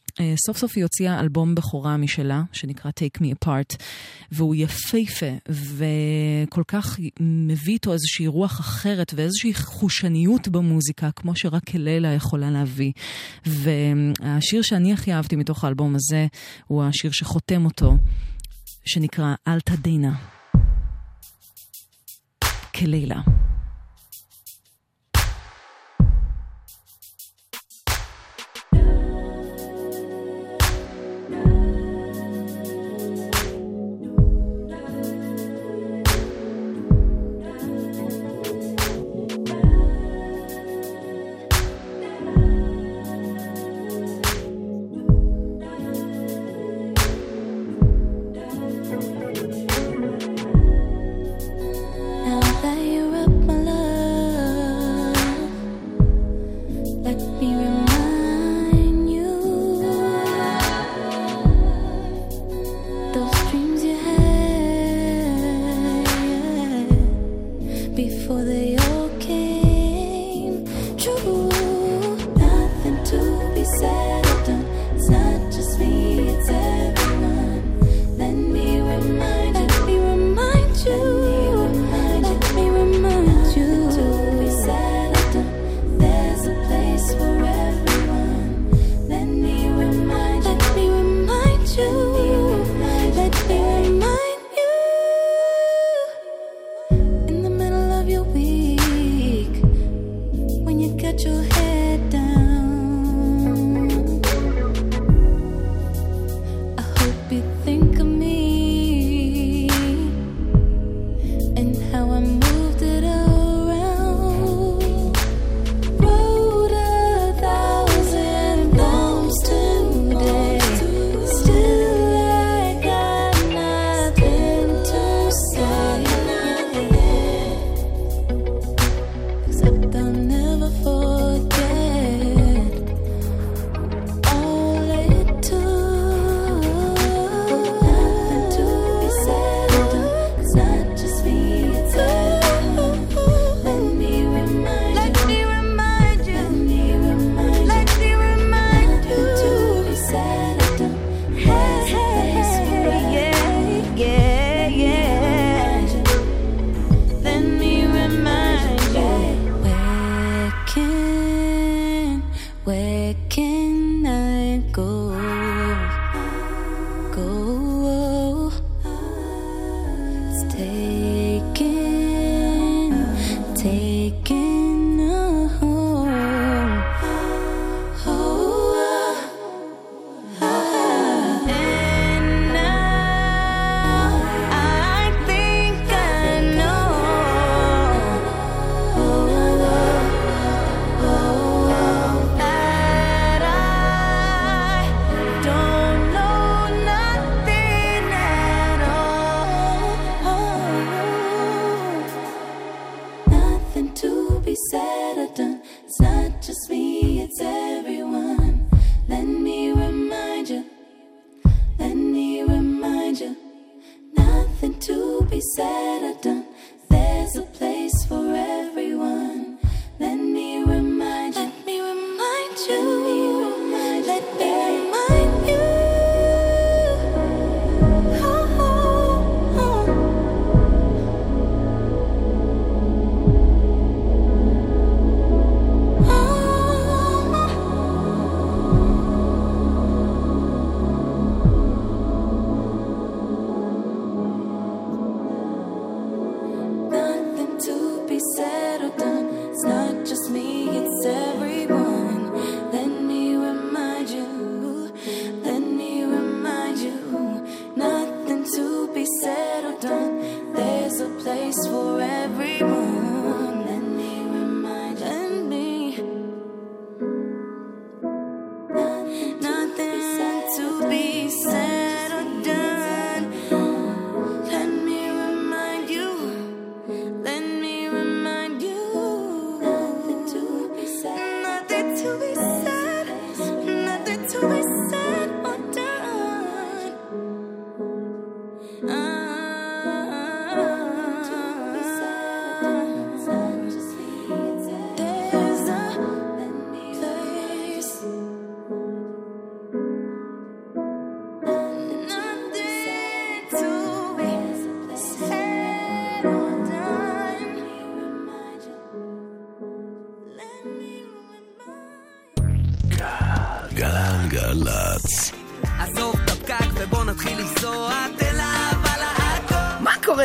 סוף 0.46 0.58
סוף 0.58 0.72
היא 0.76 0.84
הוציאה 0.84 1.20
אלבום 1.20 1.54
בכורה 1.54 1.96
משלה, 1.96 2.42
שנקרא 2.52 2.90
Take 2.90 3.22
Me 3.22 3.26
Apart, 3.44 3.76
והוא 4.32 4.54
יפהפה, 4.54 5.26
וכל 5.48 6.62
כך 6.68 6.98
מביא 7.20 7.72
איתו 7.72 7.92
איזושהי 7.92 8.26
רוח 8.26 8.60
אחרת 8.60 9.12
ואיזושהי 9.16 9.54
חושניות 9.54 10.48
במוזיקה, 10.48 11.10
כמו 11.16 11.36
שרק 11.36 11.70
קלילה 11.70 12.08
יכולה 12.08 12.50
להביא. 12.50 12.92
והשיר 13.46 14.62
שאני 14.62 14.92
הכי 14.92 15.12
אהבתי 15.12 15.36
מתוך 15.36 15.64
האלבום 15.64 15.94
הזה, 15.94 16.26
הוא 16.66 16.84
השיר 16.84 17.10
שחותם 17.10 17.64
אותו, 17.64 17.96
שנקרא 18.84 19.34
אלטה 19.48 19.76
דינה. 19.76 20.12
כלילה. 22.74 23.20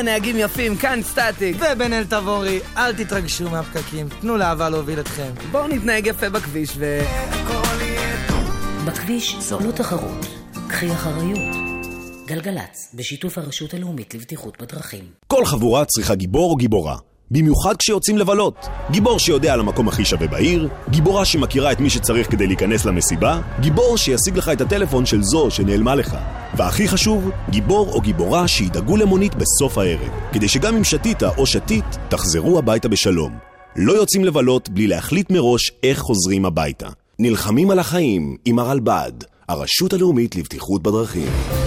נהגים 0.06 0.36
יפים? 0.40 0.76
כאן 0.78 1.00
סטטיק. 1.04 1.56
ובן 1.56 1.94
אל 1.94 2.04
תבורי, 2.04 2.60
אל 2.78 2.94
תתרגשו 2.94 3.50
מהפקקים, 3.50 4.08
תנו 4.22 4.38
לאהבה 4.38 4.70
להוביל 4.70 5.00
אתכם. 5.00 5.32
בואו 5.52 5.68
נתנהג 5.68 6.08
יפה 6.08 6.30
בכביש 6.30 6.70
ו... 6.78 7.00
בכביש 8.86 9.36
זו 9.40 9.60
לא 9.60 9.72
תחרות. 9.72 10.26
קחי 10.68 10.92
אחריות. 10.92 11.56
גלגלצ, 12.28 12.92
בשיתוף 12.94 13.38
הרשות 13.38 13.74
הלאומית 13.74 14.14
לבטיחות 14.14 14.62
בדרכים. 14.62 15.04
כל 15.28 15.46
חבורה 15.46 15.86
צריכה 15.86 16.16
גיבור 16.16 16.52
או 16.52 16.56
גיבורה. 16.56 16.98
במיוחד 17.32 17.76
כשיוצאים 17.80 18.18
לבלות. 18.18 18.68
גיבור 18.92 19.20
שיודע 19.20 19.54
על 19.54 19.60
המקום 19.60 19.88
הכי 19.88 20.06
שווה 20.06 20.28
בעיר, 20.28 20.70
גיבורה 20.90 21.26
שמכירה 21.26 21.72
את 21.72 21.80
מי 21.80 21.90
שצריך 21.90 22.32
כדי 22.32 22.48
להיכנס 22.48 22.86
למסיבה, 22.86 23.42
גיבור 23.60 23.98
שישיג 23.98 24.38
לך 24.38 24.50
את 24.50 24.62
הטלפון 24.62 25.06
של 25.06 25.24
זו 25.24 25.52
שנעלמה 25.52 25.96
לך. 25.96 26.18
והכי 26.58 26.88
חשוב, 26.88 27.30
גיבור 27.50 27.94
או 27.94 28.02
גיבורה 28.02 28.48
שידאגו 28.48 28.98
למונית 28.98 29.36
בסוף 29.36 29.78
הערב, 29.78 30.10
כדי 30.34 30.48
שגם 30.48 30.76
אם 30.76 30.84
שתית 30.84 31.24
או 31.24 31.46
שתית, 31.46 31.86
תחזרו 32.10 32.60
הביתה 32.60 32.88
בשלום. 32.88 33.38
לא 33.76 33.94
יוצאים 33.94 34.26
לבלות 34.26 34.70
בלי 34.70 34.88
להחליט 34.88 35.30
מראש 35.30 35.72
איך 35.84 36.00
חוזרים 36.00 36.46
הביתה. 36.46 36.88
נלחמים 37.20 37.72
על 37.72 37.80
החיים 37.80 38.38
עם 38.46 38.60
הרלב"ד, 38.60 39.12
הרשות 39.50 39.94
הלאומית 39.94 40.36
לבטיחות 40.36 40.84
בדרכים. 40.84 41.65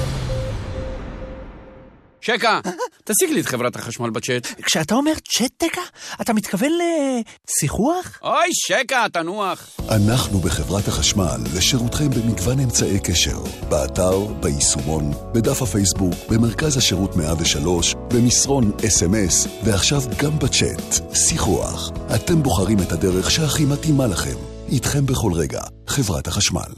שקה, 2.20 2.60
תשיג 3.04 3.30
לי 3.30 3.40
את 3.40 3.46
חברת 3.46 3.76
החשמל 3.76 4.10
בצ'אט. 4.10 4.46
כשאתה 4.62 4.94
אומר 4.94 5.12
צ'אט 5.28 5.64
דקה, 5.64 5.80
אתה 6.20 6.32
מתכוון 6.32 6.70
לשיחוח? 6.72 8.18
אוי, 8.22 8.48
שקה, 8.52 9.06
תנוח. 9.12 9.70
אנחנו 9.90 10.38
בחברת 10.38 10.88
החשמל 10.88 11.36
לשירותכם 11.56 12.10
במגוון 12.10 12.60
אמצעי 12.60 12.98
קשר, 13.00 13.38
באתר, 13.68 14.18
ביישומון, 14.26 15.12
בדף 15.34 15.62
הפייסבוק, 15.62 16.14
במרכז 16.30 16.76
השירות 16.76 17.16
103, 17.16 17.94
במסרון 18.08 18.72
אס.אם.אס, 18.86 19.46
ועכשיו 19.64 20.02
גם 20.18 20.38
בצ'אט, 20.38 21.14
שיחוח. 21.14 21.90
אתם 22.14 22.42
בוחרים 22.42 22.78
את 22.80 22.92
הדרך 22.92 23.30
שהכי 23.30 23.64
מתאימה 23.64 24.06
לכם. 24.06 24.36
איתכם 24.68 25.06
בכל 25.06 25.32
רגע, 25.32 25.60
חברת 25.86 26.26
החשמל. 26.26 26.72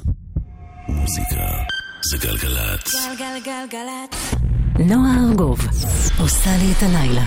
מוזיקה 0.88 1.79
זה 2.02 2.18
גלגלצ. 2.18 2.94
גלגלגלגלצ. 3.18 4.34
נועה 4.78 5.16
ארגוב 5.28 5.60
עושה 6.20 6.50
לי 6.56 6.72
את 6.72 6.82
הלילה. 6.82 7.22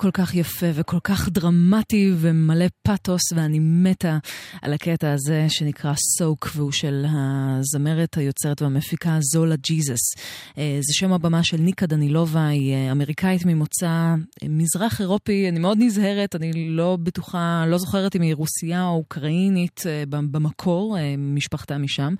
כל 0.00 0.10
כך 0.10 0.34
יפה 0.34 0.66
וכל 0.74 0.98
כך 1.04 1.28
דרמטי 1.28 2.12
ומלא 2.16 2.64
פאתוס, 2.90 3.32
ואני 3.32 3.58
מתה 3.58 4.18
על 4.62 4.72
הקטע 4.72 5.12
הזה 5.12 5.46
שנקרא 5.48 5.92
סוק, 6.18 6.50
והוא 6.54 6.72
של 6.72 7.04
הזמרת, 7.08 8.16
היוצרת 8.16 8.62
והמפיקה 8.62 9.18
זולה 9.20 9.56
ג'יזוס. 9.56 10.14
אה, 10.58 10.78
זה 10.80 10.94
שם 10.94 11.12
הבמה 11.12 11.44
של 11.44 11.56
ניקה 11.56 11.86
דנילובה, 11.86 12.46
היא 12.46 12.74
אה, 12.74 12.92
אמריקאית 12.92 13.44
ממוצא 13.44 13.86
אה, 13.86 14.14
מזרח 14.48 15.00
אירופי, 15.00 15.48
אני 15.48 15.58
מאוד 15.58 15.78
נזהרת, 15.80 16.36
אני 16.36 16.68
לא 16.68 16.98
בטוחה, 17.02 17.64
לא 17.68 17.78
זוכרת 17.78 18.16
אם 18.16 18.22
היא 18.22 18.34
רוסיה 18.34 18.84
או 18.84 18.96
אוקראינית 18.96 19.82
במקור, 20.08 20.96
משפחתה 21.18 21.78
משם, 21.78 22.14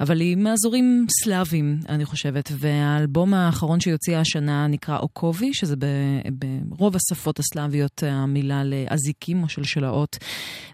אבל 0.00 0.20
היא 0.20 0.36
מאזורים 0.36 1.06
סלאבים, 1.22 1.80
אני 1.88 2.04
חושבת, 2.04 2.52
והאלבום 2.52 3.34
האחרון 3.34 3.80
שהיא 3.80 3.92
הוציאה 3.92 4.20
השנה 4.20 4.66
נקרא 4.66 4.98
אוקובי, 4.98 5.54
שזה 5.54 5.74
ברוב 6.62 6.96
השפות 6.96 7.38
הסלאביות 7.38 8.02
המילה 8.02 8.62
לאזיקים 8.64 9.42
או 9.42 9.48
שלשלאות. 9.48 10.11
הזאת. 10.12 10.24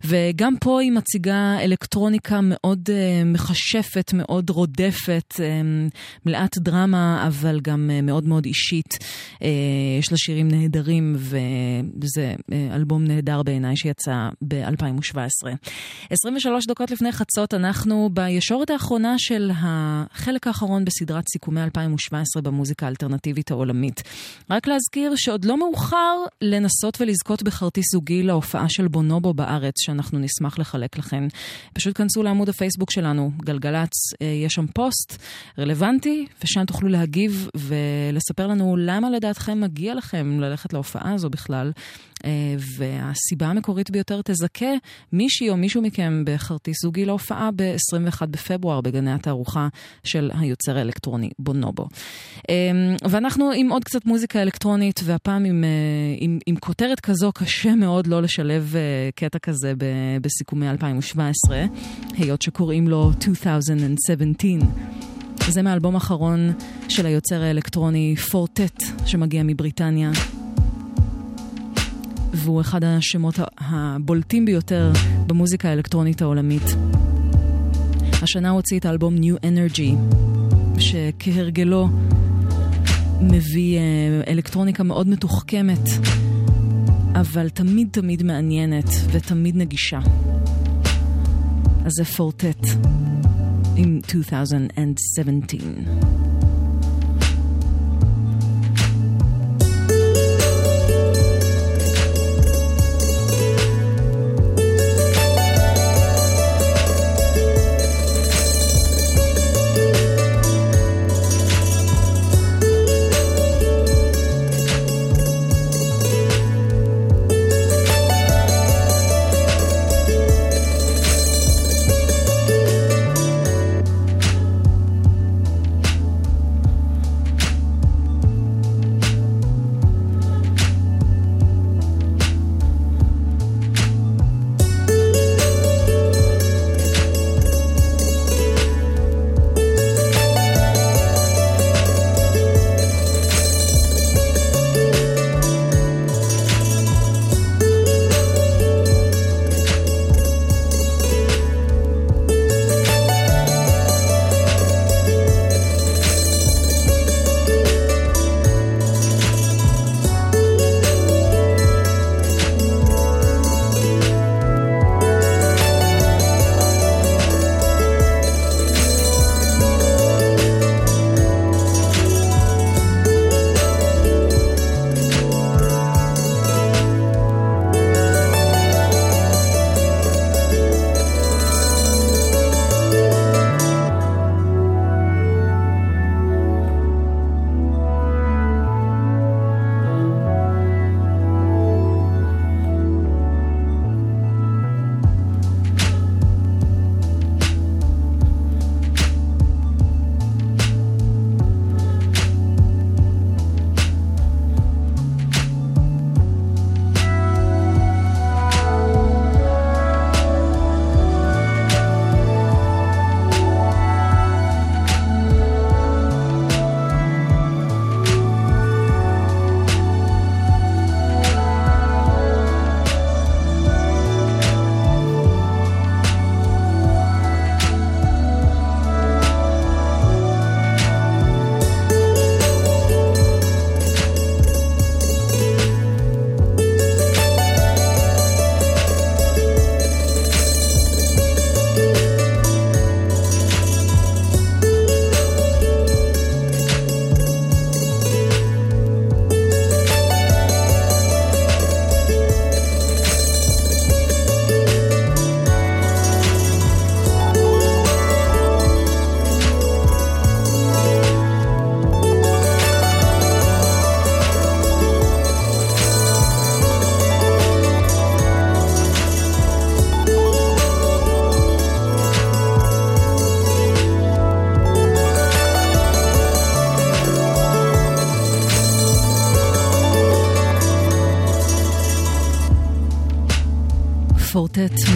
וגם 0.05 0.55
פה 0.61 0.81
היא 0.81 0.93
מציגה 0.93 1.59
אלקטרוניקה 1.61 2.41
מאוד 2.43 2.89
uh, 2.89 3.25
מכשפת, 3.25 4.11
מאוד 4.15 4.51
רודפת, 4.51 5.35
um, 5.37 5.41
מלאת 6.27 6.59
דרמה, 6.59 7.25
אבל 7.27 7.61
גם 7.61 7.91
uh, 7.91 8.03
מאוד 8.05 8.25
מאוד 8.25 8.45
אישית. 8.45 8.95
Uh, 8.95 9.45
יש 9.99 10.13
לה 10.13 10.19
שירים 10.19 10.49
נהדרים, 10.49 11.17
וזה 11.19 12.35
uh, 12.39 12.55
אלבום 12.75 13.05
נהדר 13.05 13.43
בעיניי 13.43 13.77
שיצא 13.77 14.29
ב-2017. 14.49 15.49
23 16.11 16.67
דקות 16.67 16.91
לפני 16.91 17.13
חצות 17.13 17.55
אנחנו 17.55 18.11
בישורת 18.13 18.71
האחרונה 18.71 19.15
של 19.19 19.51
החלק 19.55 20.47
האחרון 20.47 20.85
בסדרת 20.85 21.25
סיכומי 21.33 21.63
2017 21.63 22.43
במוזיקה 22.43 22.87
האלטרנטיבית 22.87 23.51
העולמית. 23.51 24.03
רק 24.51 24.67
להזכיר 24.67 25.13
שעוד 25.17 25.45
לא 25.45 25.59
מאוחר 25.59 26.17
לנסות 26.43 27.01
ולזכות 27.01 27.43
בכרטיס 27.43 27.93
זוגי 27.93 28.23
להופעה 28.23 28.69
של 28.69 28.89
בונובו. 28.89 29.28
בו 29.29 29.35
בארץ, 29.35 29.75
שאנחנו 29.79 30.19
נשמח 30.19 30.59
לחלק 30.59 30.99
לכן. 30.99 31.25
פשוט 31.73 31.99
כנסו 31.99 32.23
לעמוד 32.23 32.49
הפייסבוק 32.49 32.91
שלנו, 32.91 33.31
גלגלצ, 33.45 33.91
אה, 34.23 34.27
יש 34.27 34.53
שם 34.53 34.67
פוסט 34.67 35.23
רלוונטי, 35.59 36.27
ושם 36.45 36.65
תוכלו 36.65 36.89
להגיב 36.89 37.49
ולספר 37.57 38.47
לנו 38.47 38.77
למה 38.79 39.11
לדעתכם 39.11 39.61
מגיע 39.61 39.95
לכם 39.95 40.41
ללכת 40.41 40.73
להופעה 40.73 41.13
הזו 41.15 41.31
בכלל. 41.31 41.73
אה, 42.25 42.31
והסיבה 42.59 43.47
המקורית 43.47 43.91
ביותר 43.91 44.21
תזכה 44.25 44.75
מישהי 45.13 45.51
או 45.51 45.57
מישהו 45.57 45.83
מכם 45.83 46.23
בכרטיס 46.27 46.77
זוגי 46.83 47.05
להופעה 47.05 47.51
ב-21 47.57 48.27
בפברואר 48.27 48.81
בגני 48.81 49.13
התערוכה 49.13 49.69
של 50.05 50.31
היוצר 50.39 50.79
האלקטרוני 50.79 51.31
בונובו. 51.39 51.87
אה, 52.51 52.55
ואנחנו 53.11 53.51
עם 53.57 53.69
עוד 53.69 53.85
קצת 53.85 54.07
מוזיקה 54.07 54.43
אלקטרונית, 54.43 55.01
והפעם 55.05 55.45
עם, 55.45 55.65
עם, 56.19 56.39
עם 56.47 56.57
כותרת 56.57 57.01
כזו 57.01 57.33
קשה 57.33 57.75
מאוד 57.75 58.07
לא 58.07 58.23
לשלב 58.23 58.75
קטע 59.19 59.39
כזה 59.39 59.73
בסיכומי 60.23 60.71
2017, 60.71 61.65
היות 62.17 62.43
שקוראים 62.43 62.89
לו 62.89 63.13
2017. 63.21 64.49
זה 65.49 65.63
מהאלבום 65.63 65.95
האחרון 65.95 66.53
של 66.89 67.07
היוצר 67.07 67.43
האלקטרוני 67.43 68.17
פורטט, 68.17 68.83
שמגיע 69.07 69.43
מבריטניה. 69.43 70.11
והוא 72.33 72.61
אחד 72.61 72.85
השמות 72.85 73.35
הבולטים 73.59 74.45
ביותר 74.45 74.93
במוזיקה 75.27 75.69
האלקטרונית 75.69 76.23
העולמית. 76.23 76.63
השנה 78.23 78.51
הוא 78.51 78.57
הוציא 78.57 78.79
את 78.79 78.85
האלבום 78.85 79.17
New 79.17 79.37
Energy, 79.45 79.97
שכהרגלו 80.79 81.89
מביא 83.21 83.79
אה, 83.79 83.83
אלקטרוניקה 84.33 84.83
מאוד 84.83 85.09
מתוחכמת, 85.09 85.89
אבל 87.21 87.49
תמיד 87.49 87.89
תמיד 87.91 88.23
מעניינת 88.23 88.89
ותמיד 89.13 89.57
נגישה. 89.57 89.99
אז 91.85 91.93
זה 91.93 92.05
פורטט 92.05 92.67
עם 93.77 94.01
2017. 94.07 96.28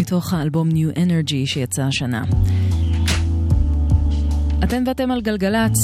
מתוך 0.00 0.32
האלבום 0.32 0.68
New 0.70 0.96
Energy 0.96 1.46
שיצא 1.46 1.82
השנה. 1.82 2.22
אתם 4.64 4.84
ואתם 4.86 5.10
על 5.10 5.20
גלגלצ, 5.20 5.78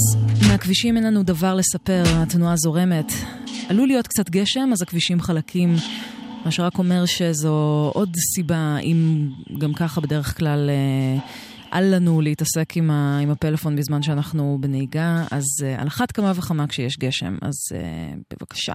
מהכבישים 0.47 0.95
אין 0.95 1.03
לנו 1.03 1.23
דבר 1.23 1.55
לספר, 1.55 2.03
התנועה 2.07 2.55
זורמת. 2.57 3.11
עלול 3.69 3.87
להיות 3.87 4.07
קצת 4.07 4.29
גשם, 4.29 4.69
אז 4.73 4.81
הכבישים 4.81 5.21
חלקים, 5.21 5.75
מה 6.45 6.51
שרק 6.51 6.77
אומר 6.77 7.05
שזו 7.05 7.91
עוד 7.93 8.15
סיבה, 8.35 8.77
אם 8.83 9.29
גם 9.57 9.73
ככה 9.73 10.01
בדרך 10.01 10.37
כלל... 10.37 10.69
אה, 10.69 11.48
אל 11.73 11.95
לנו 11.95 12.21
להתעסק 12.21 12.77
עם, 12.77 12.91
ה, 12.91 13.19
עם 13.21 13.29
הפלאפון 13.29 13.75
בזמן 13.75 14.01
שאנחנו 14.01 14.57
בנהיגה, 14.61 15.23
אז 15.31 15.43
uh, 15.61 15.81
על 15.81 15.87
אחת 15.87 16.11
כמה 16.11 16.31
וכמה 16.35 16.67
כשיש 16.67 16.97
גשם, 16.97 17.37
אז 17.41 17.55
uh, 17.71 18.17
בבקשה, 18.33 18.73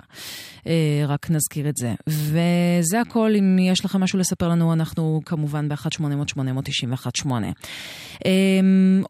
uh, 0.58 0.68
רק 1.08 1.30
נזכיר 1.30 1.68
את 1.68 1.76
זה. 1.76 1.94
וזה 2.06 3.00
הכל, 3.00 3.34
אם 3.38 3.58
יש 3.58 3.84
לכם 3.84 4.00
משהו 4.00 4.18
לספר 4.18 4.48
לנו, 4.48 4.72
אנחנו 4.72 5.20
כמובן 5.26 5.68
ב-1-800-891-8. 5.68 7.26
Um, 7.26 8.26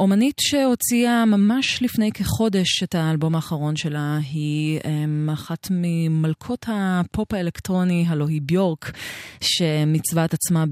אומנית 0.00 0.36
שהוציאה 0.40 1.24
ממש 1.24 1.82
לפני 1.82 2.12
כחודש 2.12 2.82
את 2.82 2.94
האלבום 2.94 3.34
האחרון 3.34 3.76
שלה, 3.76 4.18
היא 4.32 4.80
um, 4.80 5.32
אחת 5.32 5.68
ממלכות 5.70 6.66
הפופ 6.68 7.32
האלקטרוני, 7.32 8.04
הלוא 8.08 8.28
היא 8.28 8.42
ביורק, 8.42 8.92
שמצווה 9.40 10.24
את 10.24 10.34
עצמה 10.34 10.64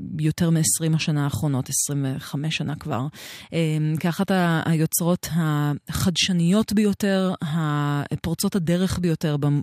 ביותר 0.00 0.50
מ-20 0.50 0.94
השנה 0.96 1.24
האחרונות, 1.24 1.68
25 1.68 2.57
השנה 2.60 2.74
כבר, 2.74 3.06
אה, 3.52 3.58
כאחת 4.00 4.30
היוצרות 4.64 5.28
החדשניות 5.32 6.72
ביותר, 6.72 7.34
הפורצות 7.42 8.56
הדרך 8.56 8.98
ביותר 8.98 9.36
במ- 9.36 9.62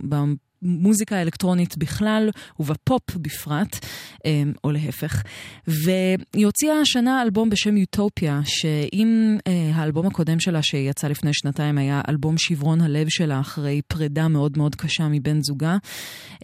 במוזיקה 0.62 1.16
האלקטרונית 1.16 1.76
בכלל 1.78 2.30
ובפופ 2.60 3.16
בפרט, 3.16 3.86
אה, 4.26 4.42
או 4.64 4.70
להפך. 4.70 5.22
והיא 5.66 6.46
הוציאה 6.46 6.80
השנה 6.80 7.22
אלבום 7.22 7.50
בשם 7.50 7.76
יוטופיה, 7.76 8.40
שאם 8.44 9.38
אה, 9.46 9.70
האלבום 9.74 10.06
הקודם 10.06 10.40
שלה 10.40 10.62
שיצא 10.62 11.08
לפני 11.08 11.30
שנתיים 11.34 11.78
היה 11.78 12.00
אלבום 12.08 12.34
שברון 12.38 12.80
הלב 12.80 13.08
שלה 13.08 13.40
אחרי 13.40 13.80
פרידה 13.88 14.28
מאוד 14.28 14.58
מאוד 14.58 14.74
קשה 14.74 15.08
מבן 15.08 15.42
זוגה, 15.42 15.76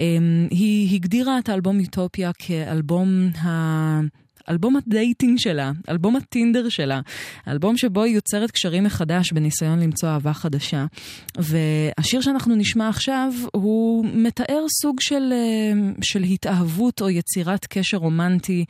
אה, 0.00 0.06
היא 0.50 0.94
הגדירה 0.94 1.38
את 1.38 1.48
האלבום 1.48 1.80
יוטופיה 1.80 2.30
כאלבום 2.38 3.08
ה... 3.42 4.21
אלבום 4.48 4.76
ה 4.76 4.85
dating 4.85 5.38
שלה, 5.38 5.72
אלבום 5.88 6.16
הטינדר 6.16 6.68
שלה, 6.68 7.00
אלבום 7.48 7.76
שבו 7.76 8.02
היא 8.02 8.14
יוצרת 8.14 8.50
קשרים 8.50 8.84
מחדש 8.84 9.32
בניסיון 9.32 9.80
למצוא 9.80 10.08
אהבה 10.08 10.32
חדשה. 10.32 10.86
והשיר 11.38 12.20
שאנחנו 12.20 12.54
נשמע 12.54 12.88
עכשיו, 12.88 13.32
הוא 13.52 14.06
מתאר 14.14 14.64
סוג 14.82 15.00
של, 15.00 15.32
אה, 15.32 15.92
של 16.02 16.22
התאהבות 16.22 17.02
או 17.02 17.10
יצירת 17.10 17.66
קשר 17.66 17.96
רומנטי 17.96 18.64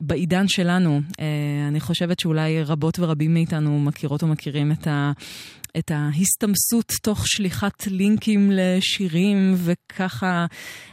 בעידן 0.00 0.48
שלנו. 0.48 1.00
אה, 1.20 1.24
אני 1.68 1.80
חושבת 1.80 2.20
שאולי 2.20 2.62
רבות 2.62 2.98
ורבים 2.98 3.34
מאיתנו 3.34 3.80
מכירות 3.80 4.22
או 4.22 4.26
מכירים 4.26 4.72
את 4.72 4.86
ה... 4.86 5.12
את 5.78 5.90
ההסתמסות 5.94 6.92
תוך 7.02 7.22
שליחת 7.26 7.86
לינקים 7.86 8.50
לשירים, 8.54 9.54
וככה 9.56 10.46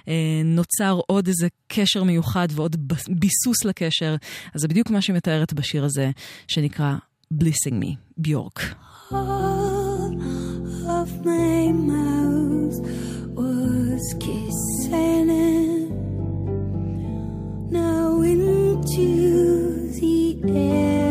אה, 0.07 0.41
נוצר 0.45 0.99
עוד 1.07 1.27
איזה 1.27 1.47
קשר 1.67 2.03
מיוחד 2.03 2.47
ועוד 2.51 2.75
ביסוס 3.09 3.65
לקשר. 3.65 4.15
אז 4.53 4.61
זה 4.61 4.67
בדיוק 4.67 4.89
מה 4.89 5.01
שהיא 5.01 5.15
מתארת 5.15 5.53
בשיר 5.53 5.83
הזה, 5.83 6.11
שנקרא 6.47 6.95
Blissing 7.33 7.83
Me, 7.83 7.95
ביורק. 8.17 8.59
Now 17.71 18.21
into 18.21 19.07
the 19.97 20.15
air 20.55 21.02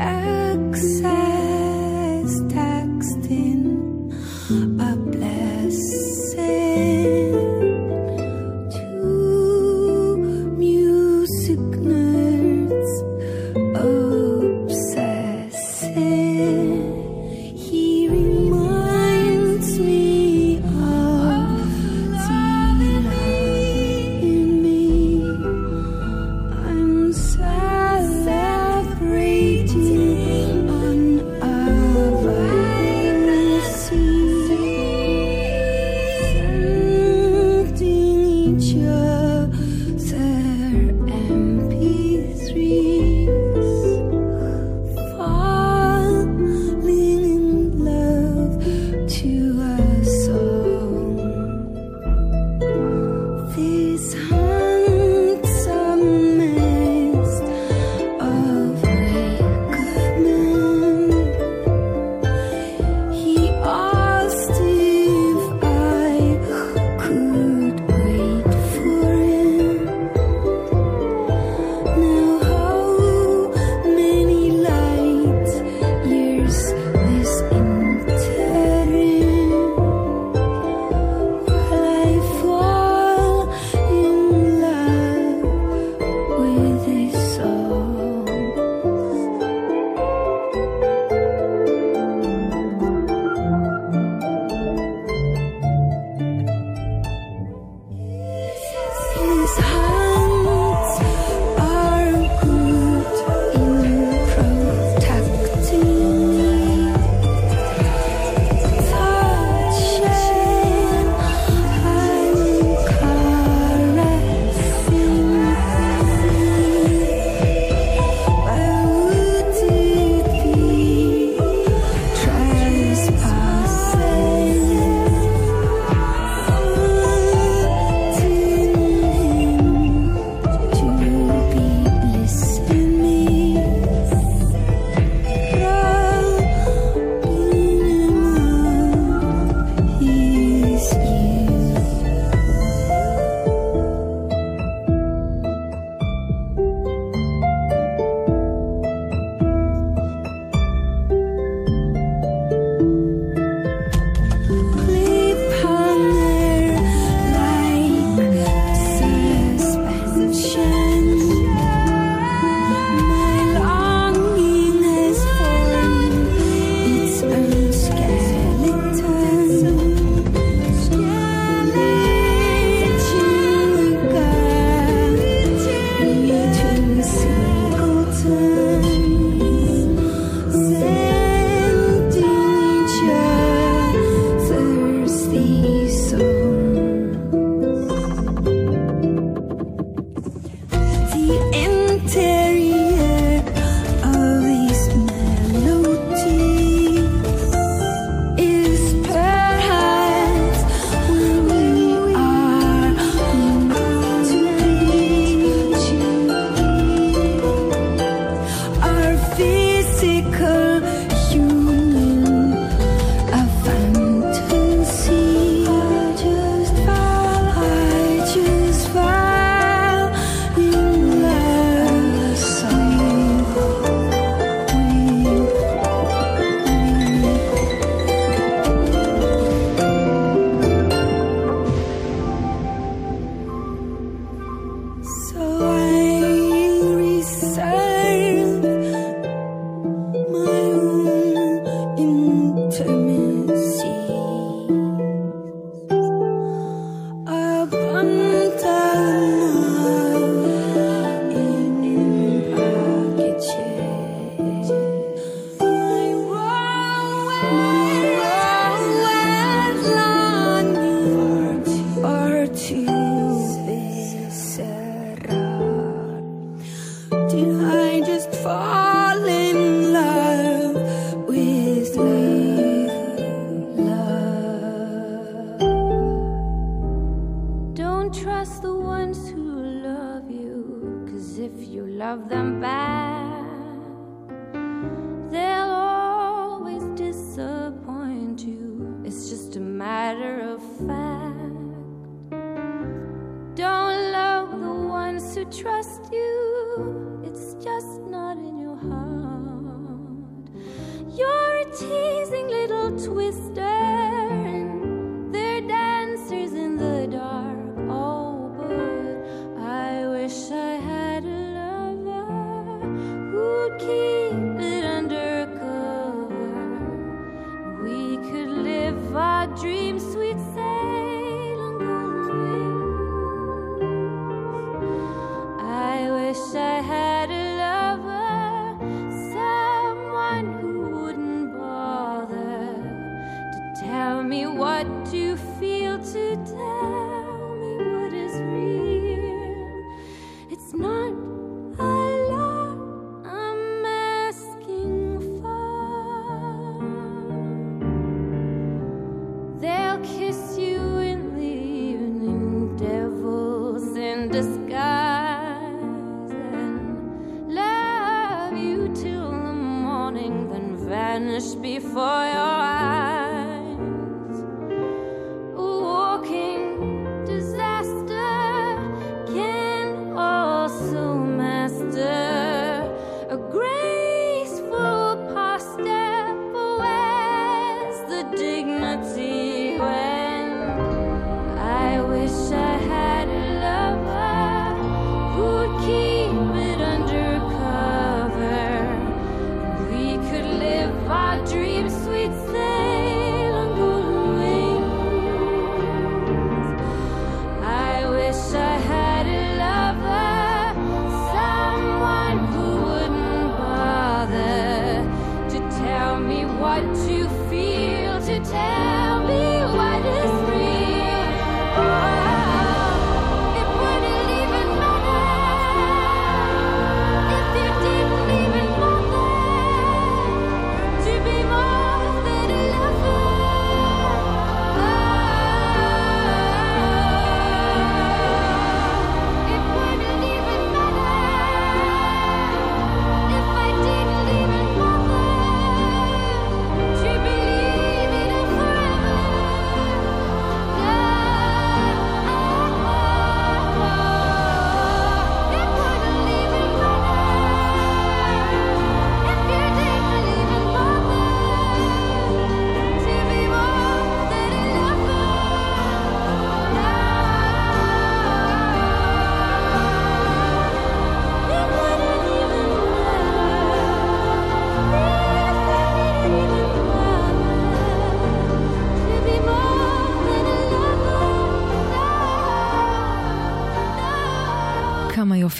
access 0.00 1.10
texting 2.52 4.12
a 4.80 4.96
blessing? 4.96 6.28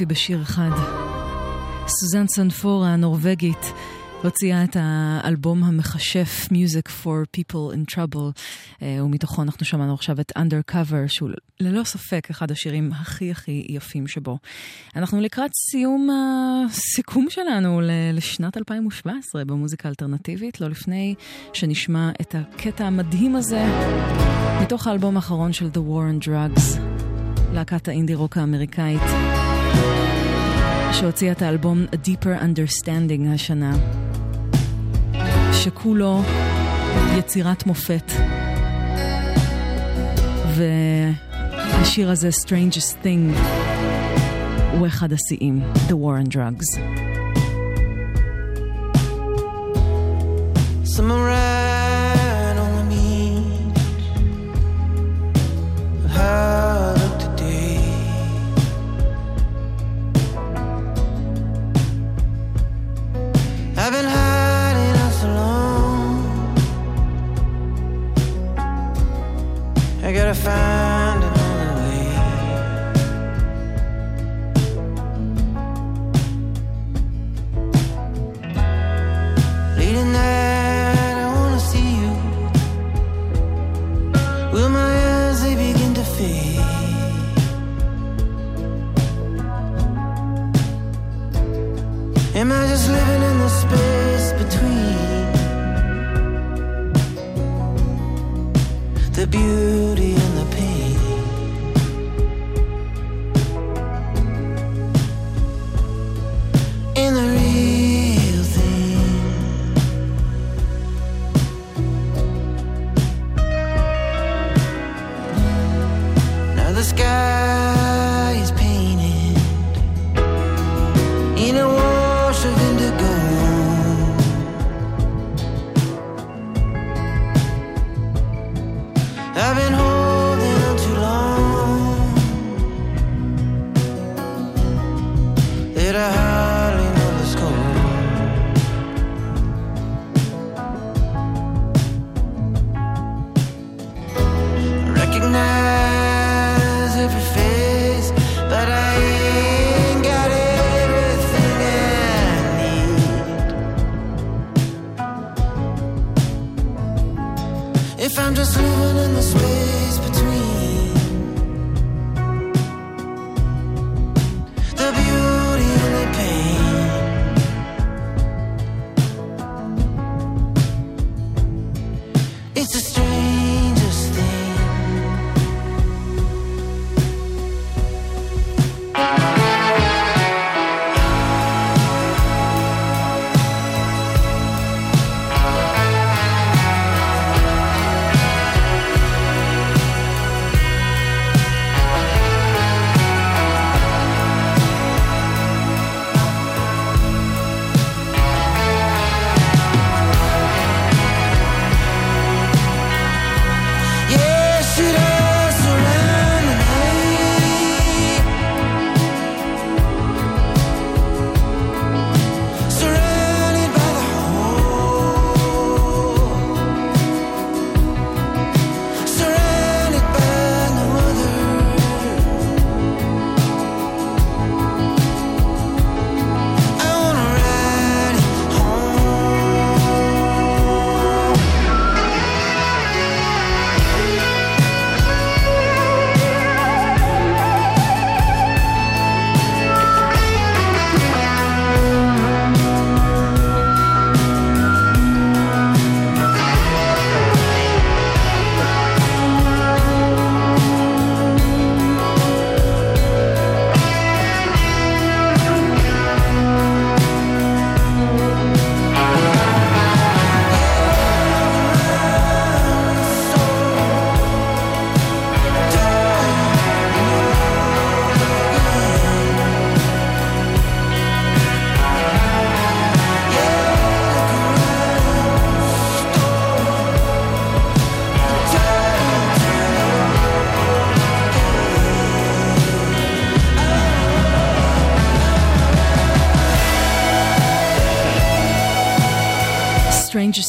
יופי 0.01 0.15
בשיר 0.15 0.43
אחד. 0.43 0.71
סוזן 1.87 2.27
סנפורה 2.27 2.89
הנורבגית 2.89 3.73
הוציאה 4.23 4.65
את 4.65 4.77
האלבום 4.81 5.65
המכשף 5.65 6.49
Music 6.53 6.89
for 7.03 7.39
People 7.41 7.75
in 7.75 7.95
Trouble, 7.95 8.41
אה, 8.83 9.05
ומתוכו 9.05 9.43
אנחנו 9.43 9.67
שמענו 9.67 9.95
עכשיו 9.95 10.21
את 10.21 10.33
Undercover, 10.39 11.09
שהוא 11.09 11.31
ללא 11.61 11.85
ספק 11.85 12.27
אחד 12.31 12.51
השירים 12.51 12.93
הכי 12.93 13.31
הכי 13.31 13.67
יפים 13.69 14.07
שבו. 14.07 14.39
אנחנו 14.97 15.21
לקראת 15.21 15.51
סיום 15.71 16.09
הסיכום 16.11 17.27
שלנו 17.31 17.81
לשנת 18.13 18.57
2017 18.57 19.45
במוזיקה 19.45 19.89
אלטרנטיבית, 19.89 20.61
לא 20.61 20.69
לפני 20.69 21.15
שנשמע 21.53 22.11
את 22.21 22.35
הקטע 22.35 22.85
המדהים 22.85 23.37
הזה 23.37 23.65
מתוך 24.63 24.87
האלבום 24.87 25.17
האחרון 25.17 25.53
של 25.53 25.67
The 25.67 25.79
War 25.79 26.23
on 26.23 26.27
Drugs, 26.27 26.81
להקת 27.55 27.89
האינדי 27.89 28.15
רוק 28.15 28.37
האמריקאית. 28.37 29.38
שהוציאה 30.93 31.33
את 31.33 31.43
האלבום 31.43 31.85
A 31.93 31.97
Deeper 32.09 32.43
Understanding 32.43 33.35
השנה, 33.35 33.73
שכולו 35.53 36.23
יצירת 37.19 37.67
מופת. 37.67 38.13
והשיר 40.57 42.11
הזה, 42.11 42.29
Strangest 42.29 43.05
Thing, 43.05 43.39
הוא 44.79 44.87
אחד 44.87 45.13
השיאים, 45.13 45.63
The 45.89 45.93
War 45.93 46.27
on 46.27 46.35
Drugs. 46.35 46.79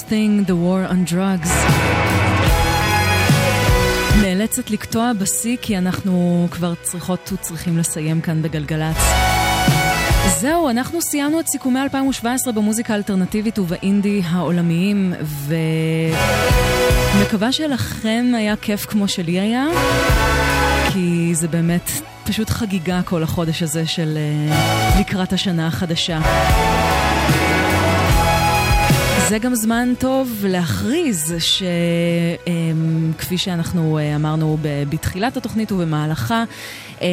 Thing, 0.09 0.45
the 0.45 0.55
war 0.55 0.91
on 0.91 1.11
drugs. 1.13 1.49
נאלצת 4.21 4.69
לקטוע 4.69 5.13
בשיא 5.13 5.57
כי 5.61 5.77
אנחנו 5.77 6.47
כבר 6.51 6.73
צריכות 6.81 7.29
וצריכים 7.33 7.77
לסיים 7.77 8.21
כאן 8.21 8.41
בגלגלצ. 8.41 8.97
זהו, 10.39 10.69
אנחנו 10.69 11.01
סיימנו 11.01 11.39
את 11.39 11.47
סיכומי 11.47 11.81
2017 11.81 12.53
במוזיקה 12.53 12.93
האלטרנטיבית 12.93 13.59
ובאינדי 13.59 14.21
העולמיים, 14.25 15.13
ומקווה 17.15 17.51
שלכם 17.51 18.25
היה 18.35 18.55
כיף 18.55 18.85
כמו 18.85 19.07
שלי 19.07 19.39
היה, 19.39 19.65
כי 20.93 21.29
זה 21.35 21.47
באמת 21.47 21.91
פשוט 22.23 22.49
חגיגה 22.49 23.01
כל 23.05 23.23
החודש 23.23 23.63
הזה 23.63 23.87
של 23.87 24.17
אה, 24.17 24.99
לקראת 24.99 25.33
השנה 25.33 25.67
החדשה. 25.67 26.19
זה 29.29 29.39
גם 29.39 29.55
זמן 29.55 29.93
טוב 29.99 30.45
להכריז 30.47 31.35
שכפי 33.17 33.37
שאנחנו 33.37 33.97
אה, 33.97 34.15
אמרנו 34.15 34.57
בתחילת 34.61 35.37
התוכנית 35.37 35.71
ובמהלכה, 35.71 36.43
אה, 37.01 37.07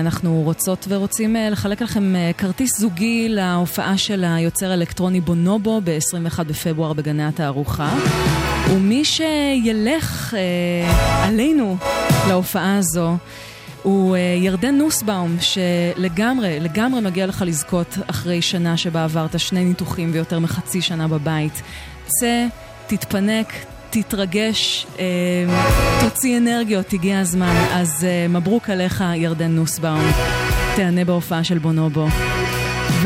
אנחנו 0.00 0.42
רוצות 0.44 0.86
ורוצים 0.88 1.36
אה, 1.36 1.50
לחלק 1.50 1.82
לכם 1.82 2.14
כרטיס 2.38 2.78
זוגי 2.78 3.28
להופעה 3.28 3.98
של 3.98 4.24
היוצר 4.24 4.70
האלקטרוני 4.70 5.20
בונובו 5.20 5.80
ב-21 5.84 6.42
בפברואר 6.44 6.92
בגני 6.92 7.24
התערוכה. 7.24 7.98
ומי 8.70 9.04
שילך 9.04 10.36
עלינו 11.22 11.76
להופעה 12.28 12.76
הזו, 12.78 13.16
הוא 13.86 14.16
אה, 14.16 14.20
ירדן 14.20 14.74
נוסבאום, 14.74 15.36
שלגמרי, 15.40 16.60
לגמרי 16.60 17.00
מגיע 17.00 17.26
לך 17.26 17.44
לזכות 17.46 17.98
אחרי 18.06 18.42
שנה 18.42 18.76
שבה 18.76 19.04
עברת 19.04 19.40
שני 19.40 19.64
ניתוחים 19.64 20.10
ויותר 20.12 20.38
מחצי 20.38 20.82
שנה 20.82 21.08
בבית. 21.08 21.62
צא, 22.06 22.46
תתפנק, 22.86 23.52
תתרגש, 23.90 24.86
אה, 24.98 25.04
תוציא 26.00 26.38
אנרגיות, 26.38 26.92
הגיע 26.92 27.20
הזמן. 27.20 27.66
אז 27.72 28.04
אה, 28.04 28.28
מברוק 28.28 28.70
עליך, 28.70 29.04
ירדן 29.16 29.50
נוסבאום. 29.50 30.10
תהנה 30.76 31.04
בהופעה 31.04 31.44
של 31.44 31.58
בונובו. 31.58 32.06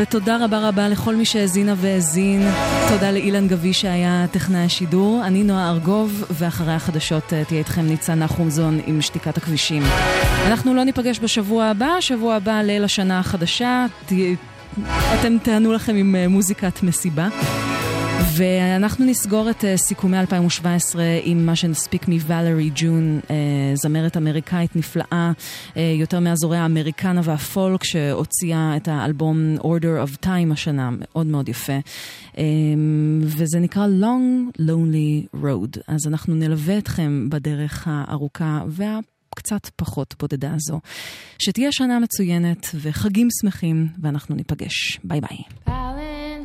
ותודה 0.02 0.44
רבה 0.44 0.68
רבה 0.68 0.88
לכל 0.88 1.16
מי 1.16 1.24
שהאזינה 1.24 1.74
והאזין. 1.76 2.42
תודה 2.88 3.10
לאילן 3.10 3.48
גבי 3.48 3.72
שהיה 3.72 4.26
טכנאי 4.30 4.64
השידור. 4.64 5.22
אני 5.24 5.42
נועה 5.42 5.70
ארגוב, 5.70 6.24
ואחרי 6.30 6.72
החדשות 6.72 7.32
אה, 7.32 7.44
תהיה 7.44 7.58
איתכם 7.58 7.82
ניצן 7.82 8.18
נחומזון 8.18 8.80
עם 8.86 9.02
שתיקת 9.02 9.36
הכבישים. 9.36 9.82
אנחנו 10.46 10.74
לא 10.74 10.84
ניפגש 10.84 11.20
בשבוע 11.20 11.64
הבא, 11.64 12.00
שבוע 12.00 12.34
הבא 12.34 12.62
ליל 12.62 12.84
השנה 12.84 13.18
החדשה. 13.18 13.86
ת... 14.06 14.12
אתם 15.20 15.38
תענו 15.42 15.72
לכם 15.72 15.96
עם 15.96 16.16
אה, 16.16 16.28
מוזיקת 16.28 16.82
מסיבה. 16.82 17.28
ואנחנו 18.36 19.04
נסגור 19.06 19.50
את 19.50 19.60
uh, 19.60 19.76
סיכומי 19.76 20.20
2017 20.20 21.02
עם 21.24 21.46
מה 21.46 21.56
שנספיק 21.56 22.08
מוואלרי 22.08 22.70
ג'ון, 22.74 23.20
uh, 23.24 23.30
זמרת 23.74 24.16
אמריקאית 24.16 24.76
נפלאה, 24.76 25.32
uh, 25.74 25.78
יותר 26.00 26.20
מאזורי 26.20 26.58
האמריקנה 26.58 27.20
והפולק, 27.24 27.84
שהוציאה 27.84 28.76
את 28.76 28.88
האלבום 28.88 29.56
Order 29.58 30.06
of 30.06 30.24
Time 30.24 30.52
השנה, 30.52 30.90
מאוד 30.92 31.26
מאוד 31.26 31.48
יפה. 31.48 31.78
וזה 33.22 33.58
נקרא 33.58 33.86
Long 34.00 34.60
Lonely 34.60 35.36
Road. 35.42 35.80
אז 35.88 36.06
אנחנו 36.06 36.34
נלווה 36.34 36.78
אתכם 36.78 37.26
בדרך 37.30 37.88
הארוכה 37.90 38.62
וה... 38.68 38.98
קצת 39.36 39.70
פחות 39.76 40.14
בודדה 40.18 40.54
הזו. 40.54 40.80
שתהיה 41.38 41.72
שנה 41.72 41.98
מצוינת 41.98 42.66
וחגים 42.74 43.28
שמחים, 43.40 43.88
ואנחנו 44.02 44.34
ניפגש. 44.34 45.00
ביי 45.04 45.20
ביי. 45.20 45.38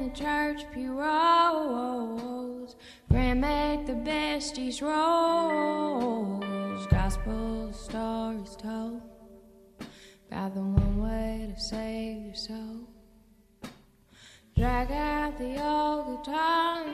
The 0.05 0.11
church 0.11 0.65
pew 0.71 0.93
rolls. 0.93 2.75
Grand 3.09 3.41
make 3.41 3.87
the 3.87 3.93
besties 3.93 4.79
rolls. 4.79 6.85
Gospel 6.87 7.73
stories 7.73 8.55
told. 8.55 9.01
About 10.27 10.53
the 10.53 10.61
one 10.61 11.01
way 11.01 11.51
to 11.51 11.59
save 11.59 12.23
your 12.23 12.35
soul. 12.35 12.87
Drag 14.55 14.91
out 14.91 15.39
the 15.39 15.65
old 15.65 16.23
guitar. 16.23 16.85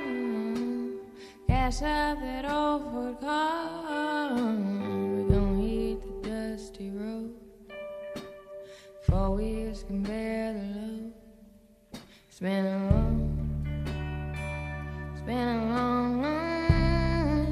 Gas 1.50 1.82
up 1.82 2.18
that 2.22 2.50
old 2.50 2.94
Ford 2.94 3.20
car. 3.20 4.36
We're 4.36 5.28
gonna 5.28 5.98
the 6.00 6.30
dusty 6.30 6.92
road. 6.92 7.34
Four 9.02 9.36
wheels 9.36 9.84
can 9.84 10.02
bear 10.02 10.54
the 10.54 10.60
load 10.60 11.11
been 12.42 12.66
a 12.66 12.90
long, 12.90 13.38
it's 15.14 15.22
been 15.28 15.38
a 15.38 15.66
long, 15.76 16.22
long, 16.24 17.52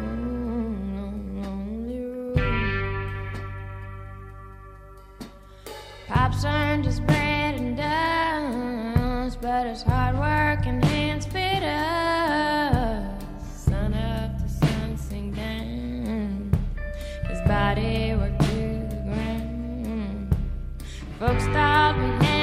long, 0.00 0.96
long 0.96 1.42
lonely 1.42 1.98
road. 2.00 2.38
Pops 6.08 6.44
aren't 6.46 6.86
his 6.86 7.00
bread 7.00 7.56
and 7.56 7.76
dust, 7.76 9.42
but 9.42 9.66
his 9.66 9.82
hard 9.82 10.14
work 10.14 10.66
and 10.66 10.82
hands 10.86 11.26
fit 11.26 11.62
us. 11.62 13.20
Sun 13.66 13.92
up, 13.92 14.38
the 14.42 14.48
sun 14.48 14.96
sink 14.96 15.36
down. 15.36 16.50
His 17.28 17.42
body 17.42 18.14
worked 18.16 18.40
to 18.40 18.88
the 18.88 19.02
ground. 19.04 20.34
Folks 21.18 21.44
thought 21.48 21.98
we 21.98 22.33